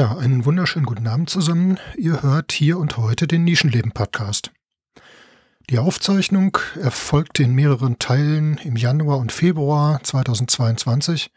Ja, 0.00 0.16
einen 0.16 0.46
wunderschönen 0.46 0.86
guten 0.86 1.06
Abend 1.06 1.28
zusammen. 1.28 1.78
Ihr 1.94 2.22
hört 2.22 2.52
hier 2.52 2.78
und 2.78 2.96
heute 2.96 3.26
den 3.26 3.44
Nischenleben-Podcast. 3.44 4.50
Die 5.68 5.78
Aufzeichnung 5.78 6.56
erfolgte 6.80 7.42
in 7.42 7.54
mehreren 7.54 7.98
Teilen 7.98 8.56
im 8.64 8.76
Januar 8.76 9.18
und 9.18 9.30
Februar 9.30 10.02
2022. 10.02 11.30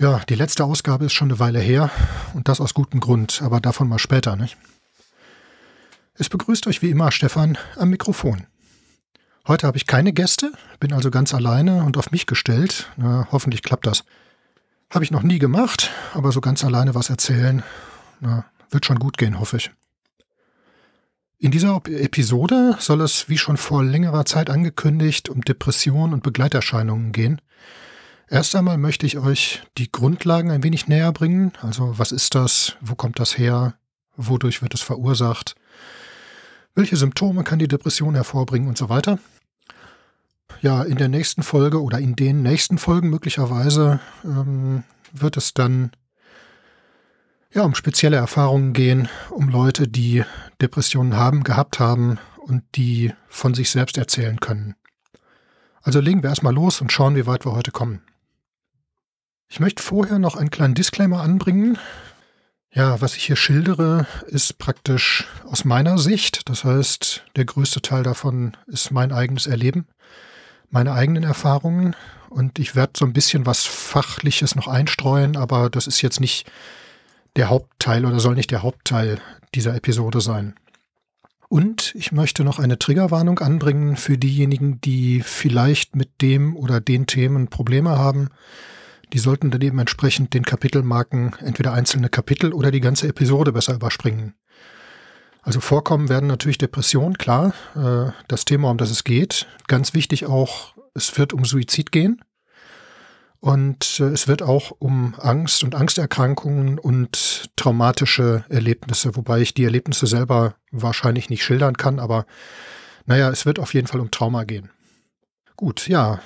Ja, 0.00 0.20
die 0.28 0.34
letzte 0.34 0.64
Ausgabe 0.64 1.04
ist 1.04 1.12
schon 1.12 1.28
eine 1.28 1.38
Weile 1.38 1.60
her 1.60 1.92
und 2.34 2.48
das 2.48 2.60
aus 2.60 2.74
gutem 2.74 2.98
Grund, 2.98 3.40
aber 3.40 3.60
davon 3.60 3.88
mal 3.88 4.00
später, 4.00 4.34
nicht? 4.34 4.56
Es 6.14 6.28
begrüßt 6.28 6.66
euch 6.66 6.82
wie 6.82 6.90
immer 6.90 7.12
Stefan 7.12 7.56
am 7.76 7.90
Mikrofon. 7.90 8.48
Heute 9.46 9.64
habe 9.64 9.76
ich 9.76 9.86
keine 9.86 10.12
Gäste, 10.12 10.50
bin 10.80 10.92
also 10.92 11.12
ganz 11.12 11.34
alleine 11.34 11.84
und 11.84 11.96
auf 11.96 12.10
mich 12.10 12.26
gestellt. 12.26 12.90
Na, 12.96 13.28
hoffentlich 13.30 13.62
klappt 13.62 13.86
das. 13.86 14.02
Habe 14.90 15.04
ich 15.04 15.12
noch 15.12 15.22
nie 15.22 15.38
gemacht, 15.38 15.92
aber 16.14 16.32
so 16.32 16.40
ganz 16.40 16.64
alleine 16.64 16.96
was 16.96 17.10
erzählen, 17.10 17.62
na, 18.20 18.44
wird 18.70 18.86
schon 18.86 18.98
gut 18.98 19.18
gehen, 19.18 19.38
hoffe 19.38 19.56
ich. 19.58 19.70
In 21.40 21.52
dieser 21.52 21.80
Episode 21.86 22.76
soll 22.80 23.00
es, 23.00 23.28
wie 23.28 23.38
schon 23.38 23.56
vor 23.56 23.84
längerer 23.84 24.24
Zeit 24.24 24.50
angekündigt, 24.50 25.28
um 25.28 25.42
Depressionen 25.42 26.12
und 26.12 26.24
Begleiterscheinungen 26.24 27.12
gehen. 27.12 27.40
Erst 28.28 28.56
einmal 28.56 28.76
möchte 28.76 29.06
ich 29.06 29.18
euch 29.18 29.62
die 29.78 29.90
Grundlagen 29.90 30.50
ein 30.50 30.64
wenig 30.64 30.88
näher 30.88 31.12
bringen. 31.12 31.52
Also 31.62 31.98
was 31.98 32.12
ist 32.12 32.34
das? 32.34 32.76
Wo 32.80 32.96
kommt 32.96 33.20
das 33.20 33.38
her? 33.38 33.74
Wodurch 34.16 34.62
wird 34.62 34.74
es 34.74 34.82
verursacht? 34.82 35.54
Welche 36.74 36.96
Symptome 36.96 37.44
kann 37.44 37.58
die 37.58 37.68
Depression 37.68 38.14
hervorbringen 38.14 38.68
und 38.68 38.76
so 38.76 38.88
weiter? 38.88 39.18
Ja, 40.60 40.82
in 40.82 40.96
der 40.96 41.08
nächsten 41.08 41.42
Folge 41.42 41.82
oder 41.82 42.00
in 42.00 42.16
den 42.16 42.42
nächsten 42.42 42.78
Folgen 42.78 43.10
möglicherweise 43.10 44.00
ähm, 44.24 44.82
wird 45.12 45.36
es 45.36 45.54
dann 45.54 45.92
ja, 47.52 47.62
um 47.62 47.74
spezielle 47.74 48.16
Erfahrungen 48.16 48.72
gehen, 48.72 49.08
um 49.30 49.48
Leute, 49.48 49.88
die 49.88 50.24
Depressionen 50.60 51.16
haben, 51.16 51.44
gehabt 51.44 51.80
haben 51.80 52.18
und 52.36 52.62
die 52.76 53.12
von 53.28 53.54
sich 53.54 53.70
selbst 53.70 53.96
erzählen 53.98 54.40
können. 54.40 54.74
Also 55.82 56.00
legen 56.00 56.22
wir 56.22 56.30
erstmal 56.30 56.54
los 56.54 56.80
und 56.80 56.92
schauen, 56.92 57.16
wie 57.16 57.26
weit 57.26 57.46
wir 57.46 57.52
heute 57.52 57.70
kommen. 57.70 58.02
Ich 59.48 59.60
möchte 59.60 59.82
vorher 59.82 60.18
noch 60.18 60.36
einen 60.36 60.50
kleinen 60.50 60.74
Disclaimer 60.74 61.22
anbringen. 61.22 61.78
Ja, 62.70 63.00
was 63.00 63.16
ich 63.16 63.24
hier 63.24 63.36
schildere, 63.36 64.06
ist 64.26 64.58
praktisch 64.58 65.26
aus 65.46 65.64
meiner 65.64 65.96
Sicht. 65.96 66.50
Das 66.50 66.64
heißt, 66.64 67.24
der 67.34 67.46
größte 67.46 67.80
Teil 67.80 68.02
davon 68.02 68.54
ist 68.66 68.90
mein 68.90 69.10
eigenes 69.10 69.46
Erleben, 69.46 69.86
meine 70.68 70.92
eigenen 70.92 71.24
Erfahrungen. 71.24 71.96
Und 72.28 72.58
ich 72.58 72.76
werde 72.76 72.92
so 72.94 73.06
ein 73.06 73.14
bisschen 73.14 73.46
was 73.46 73.64
Fachliches 73.64 74.54
noch 74.54 74.68
einstreuen, 74.68 75.38
aber 75.38 75.70
das 75.70 75.86
ist 75.86 76.02
jetzt 76.02 76.20
nicht 76.20 76.50
der 77.38 77.48
Hauptteil 77.48 78.04
oder 78.04 78.20
soll 78.20 78.34
nicht 78.34 78.50
der 78.50 78.62
Hauptteil 78.62 79.20
dieser 79.54 79.74
Episode 79.74 80.20
sein. 80.20 80.54
Und 81.48 81.94
ich 81.94 82.12
möchte 82.12 82.44
noch 82.44 82.58
eine 82.58 82.78
Triggerwarnung 82.78 83.38
anbringen 83.38 83.96
für 83.96 84.18
diejenigen, 84.18 84.80
die 84.82 85.22
vielleicht 85.22 85.96
mit 85.96 86.20
dem 86.20 86.54
oder 86.56 86.80
den 86.80 87.06
Themen 87.06 87.48
Probleme 87.48 87.96
haben. 87.96 88.28
Die 89.14 89.18
sollten 89.18 89.50
dann 89.50 89.62
eben 89.62 89.78
entsprechend 89.78 90.34
den 90.34 90.44
Kapitelmarken 90.44 91.36
entweder 91.42 91.72
einzelne 91.72 92.10
Kapitel 92.10 92.52
oder 92.52 92.70
die 92.70 92.80
ganze 92.80 93.08
Episode 93.08 93.52
besser 93.52 93.74
überspringen. 93.74 94.34
Also 95.40 95.60
vorkommen 95.60 96.10
werden 96.10 96.26
natürlich 96.26 96.58
Depressionen, 96.58 97.16
klar, 97.16 97.54
äh, 97.74 98.12
das 98.26 98.44
Thema, 98.44 98.70
um 98.70 98.76
das 98.76 98.90
es 98.90 99.04
geht. 99.04 99.46
Ganz 99.66 99.94
wichtig 99.94 100.26
auch, 100.26 100.74
es 100.92 101.16
wird 101.16 101.32
um 101.32 101.46
Suizid 101.46 101.92
gehen. 101.92 102.20
Und 103.40 104.00
äh, 104.00 104.04
es 104.04 104.26
wird 104.26 104.42
auch 104.42 104.72
um 104.78 105.14
Angst 105.18 105.62
und 105.62 105.74
Angsterkrankungen 105.74 106.78
und 106.78 107.50
traumatische 107.56 108.44
Erlebnisse, 108.48 109.14
wobei 109.16 109.40
ich 109.40 109.54
die 109.54 109.64
Erlebnisse 109.64 110.06
selber 110.06 110.56
wahrscheinlich 110.70 111.30
nicht 111.30 111.44
schildern 111.44 111.76
kann, 111.76 112.00
aber 112.00 112.26
naja, 113.06 113.30
es 113.30 113.46
wird 113.46 113.58
auf 113.58 113.74
jeden 113.74 113.86
Fall 113.86 114.00
um 114.00 114.10
Trauma 114.10 114.44
gehen. 114.44 114.70
Gut, 115.56 115.88
ja, 115.88 116.20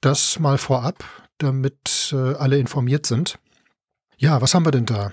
das 0.00 0.38
mal 0.38 0.58
vorab, 0.58 1.04
damit 1.38 2.10
äh, 2.12 2.34
alle 2.34 2.58
informiert 2.58 3.06
sind. 3.06 3.38
Ja, 4.18 4.40
was 4.40 4.54
haben 4.54 4.66
wir 4.66 4.70
denn 4.70 4.86
da? 4.86 5.12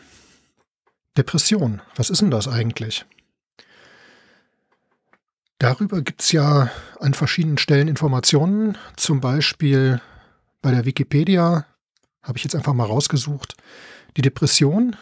Depression, 1.17 1.81
was 1.95 2.09
ist 2.09 2.21
denn 2.21 2.31
das 2.31 2.47
eigentlich? 2.47 3.05
Darüber 5.57 6.01
gibt 6.01 6.21
es 6.21 6.31
ja 6.31 6.69
an 6.99 7.13
verschiedenen 7.13 7.57
Stellen 7.57 7.88
Informationen, 7.88 8.77
zum 8.97 9.21
Beispiel 9.21 10.01
bei 10.65 10.71
der 10.71 10.85
Wikipedia 10.85 11.67
habe 12.23 12.37
ich 12.39 12.43
jetzt 12.43 12.55
einfach 12.55 12.73
mal 12.73 12.87
rausgesucht. 12.87 13.55
Die 14.17 14.23
Depression 14.23 14.95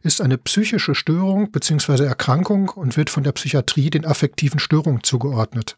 ist 0.00 0.22
eine 0.22 0.38
psychische 0.38 0.94
Störung 0.94 1.52
bzw. 1.52 2.06
Erkrankung 2.06 2.70
und 2.70 2.96
wird 2.96 3.10
von 3.10 3.22
der 3.22 3.32
Psychiatrie 3.32 3.90
den 3.90 4.06
affektiven 4.06 4.58
Störungen 4.58 5.02
zugeordnet. 5.02 5.76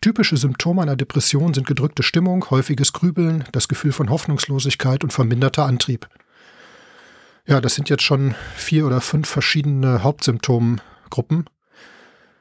Typische 0.00 0.38
Symptome 0.38 0.80
einer 0.80 0.96
Depression 0.96 1.52
sind 1.52 1.66
gedrückte 1.66 2.02
Stimmung, 2.02 2.48
häufiges 2.48 2.94
Grübeln, 2.94 3.44
das 3.52 3.68
Gefühl 3.68 3.92
von 3.92 4.08
Hoffnungslosigkeit 4.08 5.04
und 5.04 5.12
verminderter 5.12 5.66
Antrieb. 5.66 6.08
Ja, 7.46 7.60
das 7.60 7.74
sind 7.74 7.90
jetzt 7.90 8.02
schon 8.02 8.34
vier 8.56 8.86
oder 8.86 9.02
fünf 9.02 9.28
verschiedene 9.28 10.02
Hauptsymptomgruppen, 10.02 11.50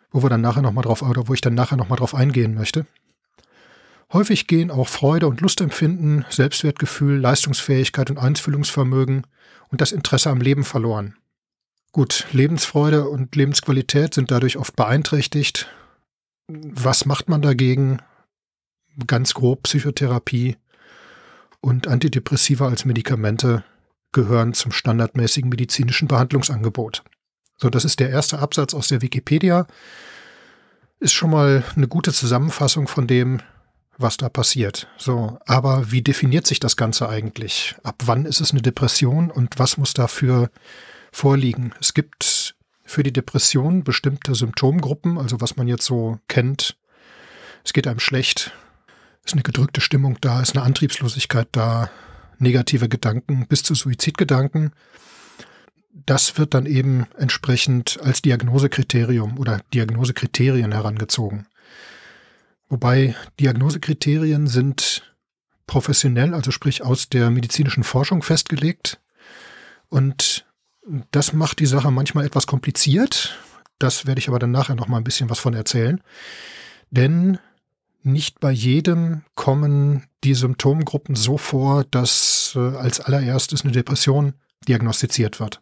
wo 0.10 0.24
wir 0.24 0.30
dann 0.30 0.40
nachher 0.40 0.62
noch 0.62 0.72
mal 0.72 0.84
drauf 0.84 1.02
oder 1.02 1.28
wo 1.28 1.34
ich 1.34 1.42
dann 1.42 1.54
nachher 1.54 1.76
noch 1.76 1.90
mal 1.90 1.98
drauf 1.98 2.16
eingehen 2.16 2.56
möchte. 2.56 2.86
Häufig 4.14 4.48
gehen 4.48 4.72
auch 4.72 4.90
Freude 4.90 5.28
und 5.28 5.40
Lustempfinden, 5.40 6.26
Selbstwertgefühl, 6.30 7.18
Leistungsfähigkeit 7.18 8.10
und 8.10 8.18
Einfühlungsvermögen 8.18 9.26
und 9.70 9.82
das 9.82 9.94
Interesse 9.94 10.30
am 10.30 10.42
Leben 10.42 10.66
verloren. 10.66 11.16
Gut, 11.94 12.26
Lebensfreude 12.32 13.08
und 13.08 13.36
Lebensqualität 13.36 14.14
sind 14.14 14.32
dadurch 14.32 14.58
oft 14.58 14.76
beeinträchtigt. 14.76 15.70
Was 16.48 17.06
macht 17.06 17.30
man 17.30 17.42
dagegen? 17.42 18.02
Ganz 19.08 19.34
grob 19.34 19.64
Psychotherapie 19.64 20.58
und 21.62 21.88
Antidepressiva 21.88 22.68
als 22.68 22.84
Medikamente 22.84 23.64
gehören 24.12 24.54
zum 24.54 24.74
standardmäßigen 24.74 25.50
medizinischen 25.50 26.10
Behandlungsangebot. 26.10 27.04
So, 27.58 27.70
das 27.70 27.86
ist 27.86 28.02
der 28.02 28.10
erste 28.10 28.40
Absatz 28.40 28.74
aus 28.74 28.90
der 28.90 29.02
Wikipedia. 29.02 29.68
Ist 31.00 31.14
schon 31.14 31.30
mal 31.30 31.64
eine 31.76 31.88
gute 31.88 32.12
Zusammenfassung 32.12 32.88
von 32.88 33.08
dem, 33.08 33.42
was 33.98 34.18
da 34.18 34.30
passiert. 34.30 34.88
So, 34.98 35.38
aber 35.46 35.92
wie 35.92 36.02
definiert 36.02 36.48
sich 36.48 36.60
das 36.60 36.76
Ganze 36.76 37.10
eigentlich? 37.10 37.76
Ab 37.84 38.04
wann 38.06 38.26
ist 38.26 38.42
es 38.42 38.52
eine 38.52 38.62
Depression 38.62 39.30
und 39.32 39.60
was 39.60 39.78
muss 39.78 39.94
dafür 39.94 40.50
vorliegen? 41.12 41.74
Es 41.80 41.94
gibt 41.94 42.56
für 42.84 43.04
die 43.04 43.14
Depression 43.14 43.84
bestimmte 43.84 44.36
Symptomgruppen, 44.36 45.18
also 45.18 45.40
was 45.42 45.56
man 45.56 45.68
jetzt 45.68 45.86
so 45.86 46.20
kennt. 46.28 46.78
Es 47.64 47.74
geht 47.74 47.88
einem 47.88 48.00
schlecht, 48.00 48.52
ist 49.24 49.34
eine 49.34 49.44
gedrückte 49.44 49.82
Stimmung 49.82 50.18
da, 50.20 50.42
ist 50.42 50.56
eine 50.56 50.66
Antriebslosigkeit 50.66 51.48
da, 51.52 51.90
negative 52.40 52.90
Gedanken 52.90 53.48
bis 53.48 53.64
zu 53.64 53.76
Suizidgedanken. 53.76 54.72
Das 55.94 56.38
wird 56.38 56.54
dann 56.54 56.66
eben 56.66 57.06
entsprechend 57.18 58.00
als 58.02 58.22
Diagnosekriterium 58.22 59.38
oder 59.38 59.62
Diagnosekriterien 59.74 60.72
herangezogen. 60.72 61.48
Wobei 62.72 63.16
Diagnosekriterien 63.38 64.48
sind 64.48 65.14
professionell, 65.68 66.34
also 66.34 66.52
sprich 66.52 66.82
aus 66.82 67.10
der 67.10 67.30
medizinischen 67.30 67.84
Forschung 67.84 68.24
festgelegt. 68.24 69.02
Und 69.90 70.46
das 71.12 71.34
macht 71.34 71.60
die 71.60 71.66
Sache 71.66 71.92
manchmal 71.92 72.26
etwas 72.26 72.48
kompliziert. 72.48 73.38
Das 73.78 74.06
werde 74.06 74.20
ich 74.20 74.30
aber 74.30 74.40
dann 74.40 74.52
nachher 74.52 74.76
noch 74.76 74.88
mal 74.88 74.96
ein 74.96 75.04
bisschen 75.04 75.30
was 75.30 75.40
von 75.40 75.54
erzählen. 75.54 76.00
Denn 76.92 77.40
nicht 78.04 78.40
bei 78.40 78.52
jedem 78.52 79.24
kommen 79.36 80.06
die 80.24 80.34
Symptomgruppen 80.34 81.16
so 81.16 81.38
vor, 81.38 81.84
dass 81.84 82.54
äh, 82.56 82.78
als 82.78 83.02
allererstes 83.02 83.64
eine 83.64 83.74
Depression 83.74 84.36
diagnostiziert 84.66 85.42
wird. 85.42 85.62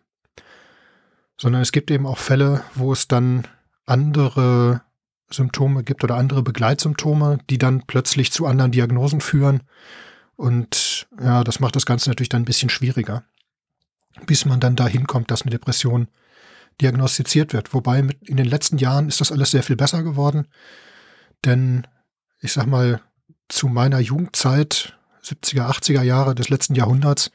Sondern 1.42 1.64
es 1.64 1.72
gibt 1.72 1.90
eben 1.90 2.06
auch 2.06 2.20
Fälle, 2.20 2.62
wo 2.76 2.94
es 2.94 3.08
dann 3.08 3.48
andere 3.88 4.84
Symptome 5.32 5.84
gibt 5.84 6.04
oder 6.04 6.16
andere 6.16 6.44
Begleitsymptome, 6.44 7.40
die 7.50 7.58
dann 7.58 7.84
plötzlich 7.86 8.32
zu 8.32 8.46
anderen 8.46 8.72
Diagnosen 8.72 9.22
führen. 9.22 9.62
Und 10.36 11.08
ja, 11.22 11.44
das 11.44 11.60
macht 11.60 11.76
das 11.76 11.86
Ganze 11.86 12.10
natürlich 12.10 12.30
dann 12.30 12.44
ein 12.44 12.46
bisschen 12.46 12.70
schwieriger, 12.70 13.24
bis 14.26 14.46
man 14.46 14.60
dann 14.60 14.76
dahin 14.76 15.08
kommt, 15.08 15.32
dass 15.32 15.42
eine 15.44 15.52
Depression 15.52 16.08
diagnostiziert 16.82 17.54
wird. 17.54 17.74
Wobei 17.74 18.02
mit, 18.02 18.28
in 18.28 18.38
den 18.38 18.48
letzten 18.48 18.78
Jahren 18.78 19.08
ist 19.08 19.22
das 19.22 19.32
alles 19.32 19.52
sehr 19.52 19.64
viel 19.64 19.76
besser 19.76 20.04
geworden. 20.04 20.48
Denn 21.46 21.86
ich 22.42 22.54
sag 22.54 22.66
mal, 22.68 23.02
zu 23.50 23.68
meiner 23.68 24.00
Jugendzeit, 24.00 24.98
70er, 25.24 25.70
80er 25.70 26.04
Jahre 26.04 26.36
des 26.36 26.50
letzten 26.50 26.76
Jahrhunderts, 26.76 27.32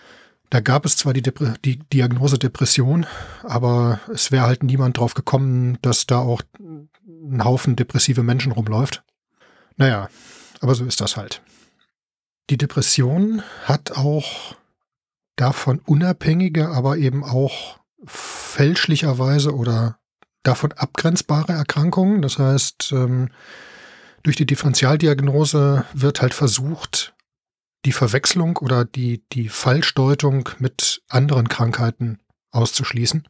da 0.55 0.61
gab 0.61 0.87
es 0.87 0.97
zwar 0.97 1.13
die, 1.13 1.23
Depre 1.23 1.55
die 1.65 1.81
Diagnose 1.81 2.39
Depression, 2.39 3.07
aber 3.43 3.99
es 4.13 4.31
wäre 4.31 4.47
halt 4.47 4.63
niemand 4.63 4.97
drauf 4.97 5.15
gekommen, 5.15 5.79
dass 5.83 6.07
da 6.07 6.19
auch 6.21 6.43
ein 6.61 7.43
Haufen 7.43 7.75
depressive 7.75 8.23
Menschen 8.23 8.53
rumläuft. 8.53 9.03
Naja, 9.77 10.09
aber 10.61 10.77
so 10.77 10.85
ist 10.85 11.01
das 11.01 11.17
halt. 11.17 11.43
Die 12.51 12.57
Depression 12.57 13.43
hat 13.65 13.91
auch 13.97 14.55
davon 15.35 15.81
unabhängige, 15.81 16.69
aber 16.69 16.99
eben 16.99 17.25
auch 17.25 17.81
fälschlicherweise 18.05 19.57
oder 19.57 19.99
davon 20.45 20.71
abgrenzbare 20.71 21.53
Erkrankungen. 21.53 22.23
Das 22.23 22.39
heißt, 22.39 22.93
ähm, 22.93 23.31
durch 24.23 24.37
die 24.37 24.47
Differentialdiagnose 24.47 25.85
wird 25.95 26.23
halt 26.23 26.33
versucht, 26.33 27.13
die 27.85 27.93
Verwechslung 27.93 28.57
oder 28.59 28.85
die, 28.85 29.23
die 29.33 29.49
Falschdeutung 29.49 30.49
mit 30.59 31.03
anderen 31.09 31.49
Krankheiten 31.49 32.19
auszuschließen. 32.51 33.27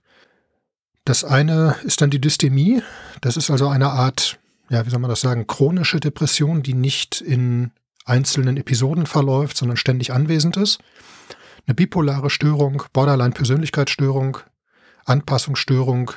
Das 1.05 1.25
eine 1.25 1.77
ist 1.85 2.01
dann 2.01 2.11
die 2.11 2.21
Dystemie. 2.21 2.83
Das 3.21 3.37
ist 3.37 3.51
also 3.51 3.69
eine 3.69 3.91
Art, 3.91 4.39
ja, 4.71 4.87
wie 4.87 4.91
soll 4.91 5.01
man 5.01 5.11
das 5.11 5.21
sagen, 5.21 5.47
chronische 5.47 6.01
Depression, 6.01 6.63
die 6.63 6.75
nicht 6.75 7.21
in 7.21 7.73
einzelnen 8.05 8.57
Episoden 8.57 9.07
verläuft, 9.07 9.57
sondern 9.57 9.77
ständig 9.77 10.13
anwesend 10.13 10.57
ist. 10.57 10.79
Eine 11.67 11.75
bipolare 11.75 12.31
Störung, 12.31 12.83
Borderline-Persönlichkeitsstörung, 12.93 14.39
Anpassungsstörung, 15.05 16.13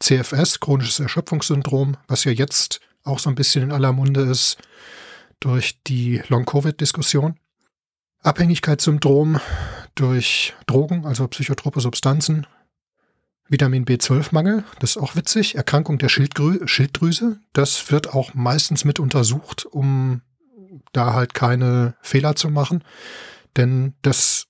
CFS, 0.00 0.60
chronisches 0.60 1.00
Erschöpfungssyndrom, 1.00 1.96
was 2.08 2.24
ja 2.24 2.32
jetzt 2.32 2.80
auch 3.04 3.18
so 3.18 3.28
ein 3.28 3.34
bisschen 3.34 3.64
in 3.64 3.72
aller 3.72 3.92
Munde 3.92 4.22
ist 4.22 4.58
durch 5.40 5.80
die 5.84 6.22
Long-Covid-Diskussion. 6.28 7.36
Abhängigkeitssyndrom 8.22 9.40
durch 9.94 10.54
Drogen, 10.66 11.04
also 11.04 11.26
psychotrope 11.28 11.80
Substanzen. 11.80 12.46
Vitamin 13.48 13.84
B12-Mangel, 13.84 14.64
das 14.78 14.90
ist 14.90 14.96
auch 14.96 15.16
witzig. 15.16 15.56
Erkrankung 15.56 15.98
der 15.98 16.08
Schildgrü 16.08 16.66
Schilddrüse, 16.66 17.40
das 17.52 17.90
wird 17.90 18.14
auch 18.14 18.32
meistens 18.32 18.84
mit 18.84 18.98
untersucht, 18.98 19.66
um 19.66 20.22
da 20.92 21.12
halt 21.12 21.34
keine 21.34 21.96
Fehler 22.00 22.34
zu 22.36 22.48
machen. 22.48 22.84
Denn 23.56 23.94
das 24.02 24.46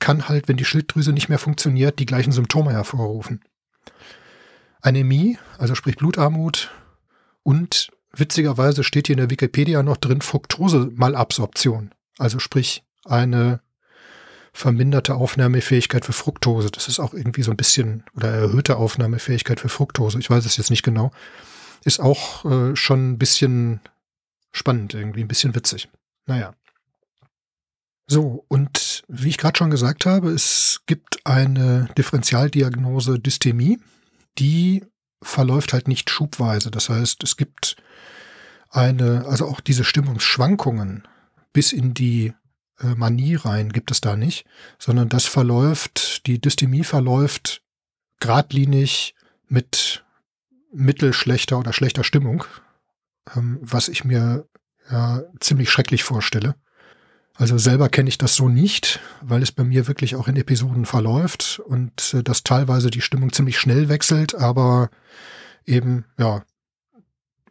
kann 0.00 0.28
halt, 0.28 0.48
wenn 0.48 0.56
die 0.56 0.64
Schilddrüse 0.64 1.12
nicht 1.12 1.28
mehr 1.28 1.38
funktioniert, 1.38 1.98
die 1.98 2.06
gleichen 2.06 2.32
Symptome 2.32 2.72
hervorrufen. 2.72 3.44
Anämie, 4.80 5.38
also 5.58 5.74
sprich 5.74 5.96
Blutarmut 5.96 6.70
und 7.42 7.90
witzigerweise 8.16 8.82
steht 8.82 9.06
hier 9.06 9.14
in 9.14 9.20
der 9.20 9.30
Wikipedia 9.30 9.82
noch 9.82 9.98
drin 9.98 10.22
Fructose-Malabsorption, 10.22 11.92
also 12.18 12.38
sprich 12.38 12.82
eine 13.04 13.60
verminderte 14.52 15.14
Aufnahmefähigkeit 15.14 16.04
für 16.04 16.12
Fructose. 16.12 16.70
Das 16.70 16.88
ist 16.88 16.98
auch 16.98 17.14
irgendwie 17.14 17.42
so 17.42 17.50
ein 17.50 17.56
bisschen 17.56 18.04
oder 18.16 18.30
erhöhte 18.30 18.76
Aufnahmefähigkeit 18.76 19.60
für 19.60 19.68
Fructose. 19.68 20.18
Ich 20.18 20.30
weiß 20.30 20.44
es 20.44 20.56
jetzt 20.56 20.70
nicht 20.70 20.82
genau. 20.82 21.12
Ist 21.84 22.00
auch 22.00 22.44
äh, 22.44 22.76
schon 22.76 23.12
ein 23.12 23.18
bisschen 23.18 23.80
spannend, 24.52 24.94
irgendwie 24.94 25.22
ein 25.22 25.28
bisschen 25.28 25.54
witzig. 25.54 25.88
Naja. 26.26 26.54
So, 28.06 28.44
und 28.48 29.04
wie 29.06 29.28
ich 29.28 29.38
gerade 29.38 29.56
schon 29.56 29.70
gesagt 29.70 30.04
habe, 30.04 30.30
es 30.30 30.82
gibt 30.86 31.24
eine 31.24 31.88
Differentialdiagnose 31.96 33.20
Dystemie, 33.20 33.78
die 34.36 34.84
verläuft 35.22 35.72
halt 35.72 35.86
nicht 35.86 36.10
schubweise. 36.10 36.70
Das 36.72 36.88
heißt, 36.88 37.22
es 37.22 37.36
gibt 37.36 37.76
eine, 38.68 39.26
also 39.26 39.46
auch 39.46 39.60
diese 39.60 39.84
Stimmungsschwankungen 39.84 41.06
bis 41.52 41.72
in 41.72 41.94
die 41.94 42.32
Manie 42.82 43.34
rein 43.34 43.72
gibt 43.72 43.90
es 43.90 44.00
da 44.00 44.16
nicht, 44.16 44.46
sondern 44.78 45.08
das 45.08 45.26
verläuft, 45.26 46.26
die 46.26 46.40
Dystemie 46.40 46.84
verläuft 46.84 47.62
geradlinig 48.20 49.14
mit 49.48 50.04
mittelschlechter 50.72 51.58
oder 51.58 51.72
schlechter 51.72 52.04
Stimmung, 52.04 52.44
ähm, 53.34 53.58
was 53.60 53.88
ich 53.88 54.04
mir 54.04 54.46
ja 54.90 55.22
ziemlich 55.40 55.70
schrecklich 55.70 56.04
vorstelle. 56.04 56.54
Also 57.34 57.56
selber 57.56 57.88
kenne 57.88 58.08
ich 58.08 58.18
das 58.18 58.34
so 58.34 58.48
nicht, 58.48 59.00
weil 59.22 59.42
es 59.42 59.50
bei 59.50 59.64
mir 59.64 59.88
wirklich 59.88 60.14
auch 60.14 60.28
in 60.28 60.36
Episoden 60.36 60.84
verläuft 60.84 61.60
und 61.64 62.14
äh, 62.14 62.22
dass 62.22 62.44
teilweise 62.44 62.90
die 62.90 63.00
Stimmung 63.00 63.32
ziemlich 63.32 63.58
schnell 63.58 63.88
wechselt, 63.88 64.34
aber 64.34 64.90
eben, 65.64 66.04
ja, 66.18 66.44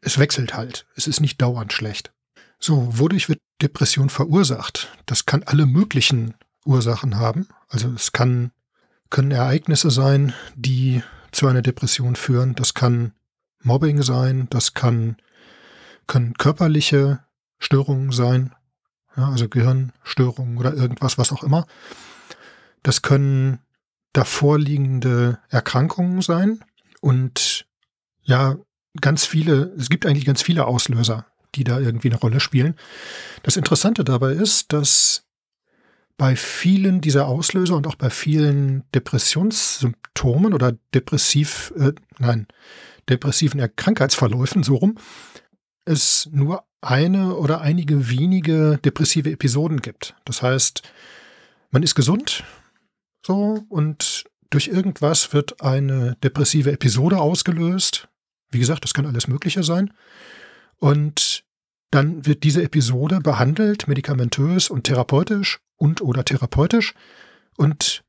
es 0.01 0.17
wechselt 0.17 0.53
halt. 0.53 0.85
Es 0.95 1.07
ist 1.07 1.19
nicht 1.19 1.41
dauernd 1.41 1.73
schlecht. 1.73 2.13
So, 2.59 2.99
wodurch 2.99 3.29
wird 3.29 3.41
Depression 3.61 4.09
verursacht? 4.09 4.89
Das 5.05 5.25
kann 5.25 5.43
alle 5.43 5.65
möglichen 5.65 6.33
Ursachen 6.65 7.17
haben. 7.17 7.47
Also 7.69 7.89
es 7.89 8.11
kann, 8.11 8.51
können 9.09 9.31
Ereignisse 9.31 9.91
sein, 9.91 10.33
die 10.55 11.01
zu 11.31 11.47
einer 11.47 11.61
Depression 11.61 12.15
führen. 12.15 12.55
Das 12.55 12.73
kann 12.73 13.13
Mobbing 13.61 14.01
sein, 14.03 14.47
das 14.49 14.73
kann, 14.73 15.17
können 16.07 16.33
körperliche 16.35 17.19
Störungen 17.59 18.11
sein, 18.11 18.53
ja, 19.15 19.29
also 19.29 19.49
Gehirnstörungen 19.49 20.57
oder 20.57 20.73
irgendwas, 20.73 21.17
was 21.17 21.31
auch 21.31 21.43
immer. 21.43 21.65
Das 22.83 23.01
können 23.01 23.59
davorliegende 24.13 25.39
Erkrankungen 25.49 26.21
sein 26.21 26.63
und 27.01 27.67
ja, 28.21 28.57
ganz 29.01 29.25
viele, 29.25 29.73
es 29.77 29.89
gibt 29.89 30.05
eigentlich 30.05 30.25
ganz 30.25 30.41
viele 30.41 30.65
Auslöser, 30.65 31.25
die 31.55 31.63
da 31.63 31.79
irgendwie 31.79 32.09
eine 32.09 32.19
Rolle 32.19 32.39
spielen. 32.39 32.75
Das 33.43 33.57
Interessante 33.57 34.03
dabei 34.03 34.33
ist, 34.33 34.73
dass 34.73 35.25
bei 36.17 36.35
vielen 36.35 36.99
dieser 37.01 37.27
Auslöser 37.27 37.75
und 37.75 37.87
auch 37.87 37.95
bei 37.95 38.09
vielen 38.09 38.83
Depressionssymptomen 38.93 40.53
oder 40.53 40.73
depressiv, 40.93 41.73
äh, 41.77 41.93
nein, 42.19 42.47
depressiven 43.07 43.65
Krankheitsverläufen 43.75 44.63
so 44.63 44.75
rum, 44.75 44.97
es 45.85 46.29
nur 46.31 46.65
eine 46.81 47.35
oder 47.35 47.61
einige 47.61 48.09
wenige 48.09 48.79
depressive 48.83 49.31
Episoden 49.31 49.81
gibt. 49.81 50.15
Das 50.25 50.41
heißt, 50.41 50.83
man 51.71 51.83
ist 51.83 51.95
gesund, 51.95 52.43
so, 53.25 53.63
und 53.69 54.25
durch 54.49 54.67
irgendwas 54.67 55.33
wird 55.33 55.61
eine 55.61 56.15
depressive 56.23 56.71
Episode 56.71 57.17
ausgelöst. 57.19 58.07
Wie 58.51 58.59
gesagt, 58.59 58.83
das 58.83 58.93
kann 58.93 59.05
alles 59.05 59.27
Mögliche 59.27 59.63
sein. 59.63 59.93
Und 60.79 61.43
dann 61.91 62.25
wird 62.25 62.43
diese 62.43 62.63
Episode 62.63 63.19
behandelt, 63.19 63.87
medikamentös 63.87 64.69
und 64.69 64.83
therapeutisch 64.83 65.59
und 65.75 66.01
oder 66.01 66.23
therapeutisch. 66.23 66.93
Und 67.57 68.03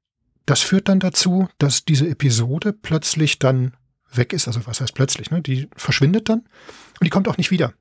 das 0.47 0.63
führt 0.63 0.89
dann 0.89 1.01
dazu, 1.01 1.49
dass 1.59 1.85
diese 1.85 2.09
Episode 2.09 2.73
plötzlich 2.73 3.39
dann 3.39 3.75
weg 4.13 4.33
ist. 4.33 4.49
Also 4.49 4.67
was 4.67 4.81
heißt 4.81 4.95
plötzlich? 4.95 5.31
Ne? 5.31 5.41
Die 5.41 5.69
verschwindet 5.77 6.29
dann 6.29 6.41
und 6.41 7.05
die 7.05 7.11
kommt 7.11 7.29
auch 7.29 7.37
nicht 7.37 7.51
wieder. 7.51 7.73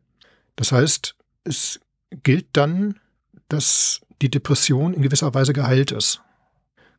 Das 0.55 0.71
heißt, 0.71 1.15
es 1.43 1.79
gilt 2.23 2.47
dann, 2.53 2.99
dass 3.47 4.01
die 4.21 4.29
Depression 4.29 4.93
in 4.93 5.01
gewisser 5.01 5.33
Weise 5.33 5.53
geheilt 5.53 5.91
ist. 5.91 6.21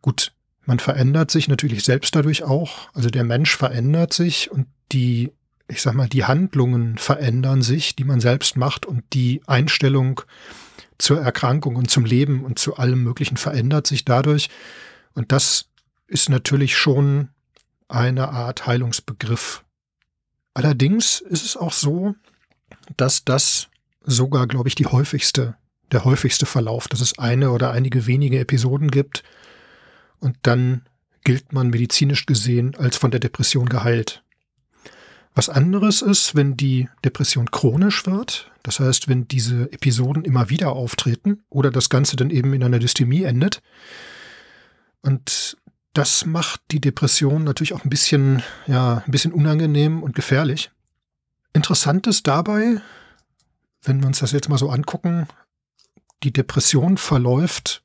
Gut, 0.02 0.32
man 0.64 0.78
verändert 0.78 1.30
sich 1.30 1.48
natürlich 1.48 1.84
selbst 1.84 2.14
dadurch 2.14 2.42
auch. 2.42 2.88
Also 2.94 3.10
der 3.10 3.24
Mensch 3.24 3.56
verändert 3.56 4.12
sich 4.12 4.50
und 4.50 4.66
die 4.92 5.32
ich 5.70 5.82
sag 5.82 5.94
mal, 5.94 6.08
die 6.08 6.24
Handlungen 6.24 6.98
verändern 6.98 7.62
sich, 7.62 7.96
die 7.96 8.04
man 8.04 8.20
selbst 8.20 8.56
macht 8.56 8.86
und 8.86 9.04
die 9.12 9.40
Einstellung 9.46 10.20
zur 10.98 11.20
Erkrankung 11.20 11.76
und 11.76 11.90
zum 11.90 12.04
Leben 12.04 12.44
und 12.44 12.58
zu 12.58 12.76
allem 12.76 13.02
Möglichen 13.02 13.36
verändert 13.36 13.86
sich 13.86 14.04
dadurch. 14.04 14.50
Und 15.14 15.32
das 15.32 15.66
ist 16.06 16.28
natürlich 16.28 16.76
schon 16.76 17.28
eine 17.88 18.28
Art 18.28 18.66
Heilungsbegriff. 18.66 19.64
Allerdings 20.54 21.20
ist 21.20 21.44
es 21.44 21.56
auch 21.56 21.72
so, 21.72 22.14
dass 22.96 23.24
das 23.24 23.68
sogar, 24.02 24.46
glaube 24.46 24.68
ich, 24.68 24.74
die 24.74 24.86
häufigste, 24.86 25.56
der 25.92 26.04
häufigste 26.04 26.46
Verlauf, 26.46 26.88
dass 26.88 27.00
es 27.00 27.18
eine 27.18 27.50
oder 27.50 27.70
einige 27.70 28.06
wenige 28.06 28.38
Episoden 28.38 28.90
gibt 28.90 29.22
und 30.18 30.36
dann 30.42 30.82
gilt 31.22 31.52
man 31.52 31.70
medizinisch 31.70 32.26
gesehen 32.26 32.74
als 32.76 32.96
von 32.96 33.10
der 33.10 33.20
Depression 33.20 33.68
geheilt. 33.68 34.22
Was 35.34 35.48
anderes 35.48 36.02
ist, 36.02 36.34
wenn 36.34 36.56
die 36.56 36.88
Depression 37.04 37.50
chronisch 37.50 38.06
wird, 38.06 38.50
das 38.62 38.80
heißt, 38.80 39.08
wenn 39.08 39.28
diese 39.28 39.72
Episoden 39.72 40.24
immer 40.24 40.50
wieder 40.50 40.72
auftreten 40.72 41.44
oder 41.48 41.70
das 41.70 41.88
Ganze 41.88 42.16
dann 42.16 42.30
eben 42.30 42.52
in 42.52 42.64
einer 42.64 42.80
Dystemie 42.80 43.22
endet. 43.22 43.62
Und 45.02 45.56
das 45.92 46.26
macht 46.26 46.60
die 46.72 46.80
Depression 46.80 47.44
natürlich 47.44 47.72
auch 47.72 47.84
ein 47.84 47.90
bisschen, 47.90 48.42
ja, 48.66 49.02
ein 49.06 49.10
bisschen 49.10 49.32
unangenehm 49.32 50.02
und 50.02 50.14
gefährlich. 50.14 50.70
Interessant 51.52 52.06
ist 52.06 52.26
dabei, 52.26 52.80
wenn 53.82 54.00
wir 54.00 54.08
uns 54.08 54.18
das 54.18 54.32
jetzt 54.32 54.48
mal 54.48 54.58
so 54.58 54.68
angucken, 54.68 55.26
die 56.22 56.32
Depression 56.32 56.96
verläuft, 56.96 57.82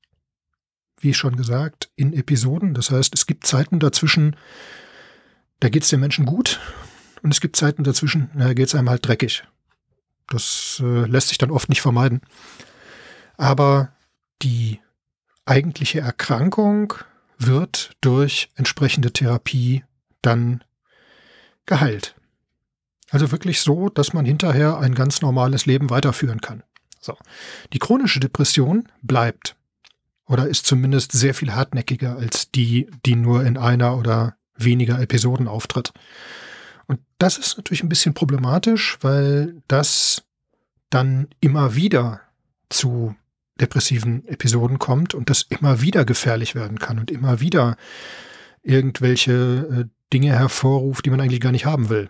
wie 0.99 1.13
schon 1.13 1.35
gesagt, 1.35 1.89
in 1.95 2.13
Episoden. 2.13 2.73
Das 2.73 2.89
heißt, 2.89 3.13
es 3.13 3.27
gibt 3.27 3.45
Zeiten 3.45 3.79
dazwischen, 3.79 4.35
da 5.59 5.69
geht 5.69 5.83
es 5.83 5.89
den 5.89 5.99
Menschen 5.99 6.25
gut 6.25 6.59
und 7.25 7.31
es 7.31 7.41
gibt 7.41 7.55
Zeiten 7.55 7.83
dazwischen, 7.83 8.29
da 8.35 8.53
geht 8.53 8.67
es 8.67 8.75
einem 8.75 8.87
halt 8.87 9.07
dreckig. 9.07 9.45
Das 10.27 10.79
äh, 10.79 11.07
lässt 11.07 11.29
sich 11.29 11.39
dann 11.39 11.49
oft 11.49 11.69
nicht 11.69 11.81
vermeiden. 11.81 12.21
Aber 13.35 13.89
die 14.43 14.79
eigentliche 15.43 16.01
Erkrankung 16.01 16.93
wird 17.39 17.93
durch 18.01 18.51
entsprechende 18.53 19.11
Therapie 19.11 19.83
dann 20.21 20.63
geheilt. 21.65 22.13
Also 23.09 23.31
wirklich 23.31 23.59
so, 23.59 23.89
dass 23.89 24.13
man 24.13 24.25
hinterher 24.25 24.77
ein 24.77 24.93
ganz 24.93 25.23
normales 25.23 25.65
Leben 25.65 25.89
weiterführen 25.89 26.41
kann. 26.41 26.61
So. 27.01 27.17
Die 27.73 27.79
chronische 27.79 28.19
Depression 28.19 28.87
bleibt 29.01 29.55
oder 30.27 30.47
ist 30.47 30.67
zumindest 30.67 31.11
sehr 31.11 31.33
viel 31.33 31.55
hartnäckiger 31.55 32.17
als 32.17 32.51
die, 32.51 32.87
die 33.03 33.15
nur 33.15 33.43
in 33.43 33.57
einer 33.57 33.97
oder 33.97 34.37
weniger 34.55 35.01
Episoden 35.01 35.47
auftritt. 35.47 35.91
Und 36.87 36.99
das 37.17 37.37
ist 37.37 37.57
natürlich 37.57 37.83
ein 37.83 37.89
bisschen 37.89 38.13
problematisch, 38.13 38.97
weil 39.01 39.61
das 39.67 40.23
dann 40.89 41.27
immer 41.39 41.75
wieder 41.75 42.21
zu 42.69 43.15
depressiven 43.59 44.27
Episoden 44.27 44.79
kommt 44.79 45.13
und 45.13 45.29
das 45.29 45.43
immer 45.43 45.81
wieder 45.81 46.05
gefährlich 46.05 46.55
werden 46.55 46.79
kann 46.79 46.99
und 46.99 47.09
immer 47.09 47.39
wieder 47.39 47.77
irgendwelche 48.61 49.33
äh, 49.33 49.85
Dinge 50.11 50.33
hervorruft, 50.33 51.05
die 51.05 51.09
man 51.09 51.21
eigentlich 51.21 51.41
gar 51.41 51.51
nicht 51.51 51.65
haben 51.65 51.89
will. 51.89 52.09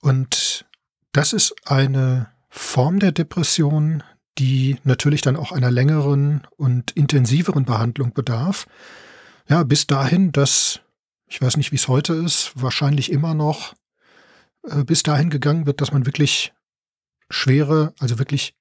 Und 0.00 0.66
das 1.12 1.32
ist 1.32 1.54
eine 1.64 2.28
Form 2.48 3.00
der 3.00 3.12
Depression, 3.12 4.02
die 4.38 4.76
natürlich 4.84 5.22
dann 5.22 5.36
auch 5.36 5.52
einer 5.52 5.70
längeren 5.70 6.46
und 6.56 6.90
intensiveren 6.92 7.64
Behandlung 7.64 8.12
bedarf. 8.12 8.66
Ja, 9.48 9.62
bis 9.62 9.86
dahin, 9.86 10.32
dass, 10.32 10.80
ich 11.26 11.40
weiß 11.40 11.56
nicht, 11.56 11.72
wie 11.72 11.76
es 11.76 11.88
heute 11.88 12.14
ist, 12.14 12.52
wahrscheinlich 12.54 13.10
immer 13.10 13.34
noch 13.34 13.74
äh, 14.68 14.84
bis 14.84 15.02
dahin 15.02 15.30
gegangen 15.30 15.66
wird, 15.66 15.80
dass 15.80 15.92
man 15.92 16.06
wirklich 16.06 16.52
schwere, 17.30 17.94
also 17.98 18.18
wirklich 18.18 18.54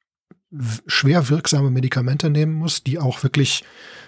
schwer 0.88 1.30
wirksame 1.30 1.70
Medikamente 1.70 2.30
nehmen 2.30 2.54
muss, 2.54 2.84
die 2.84 3.00
auch 3.00 3.24
wirklich, 3.24 3.64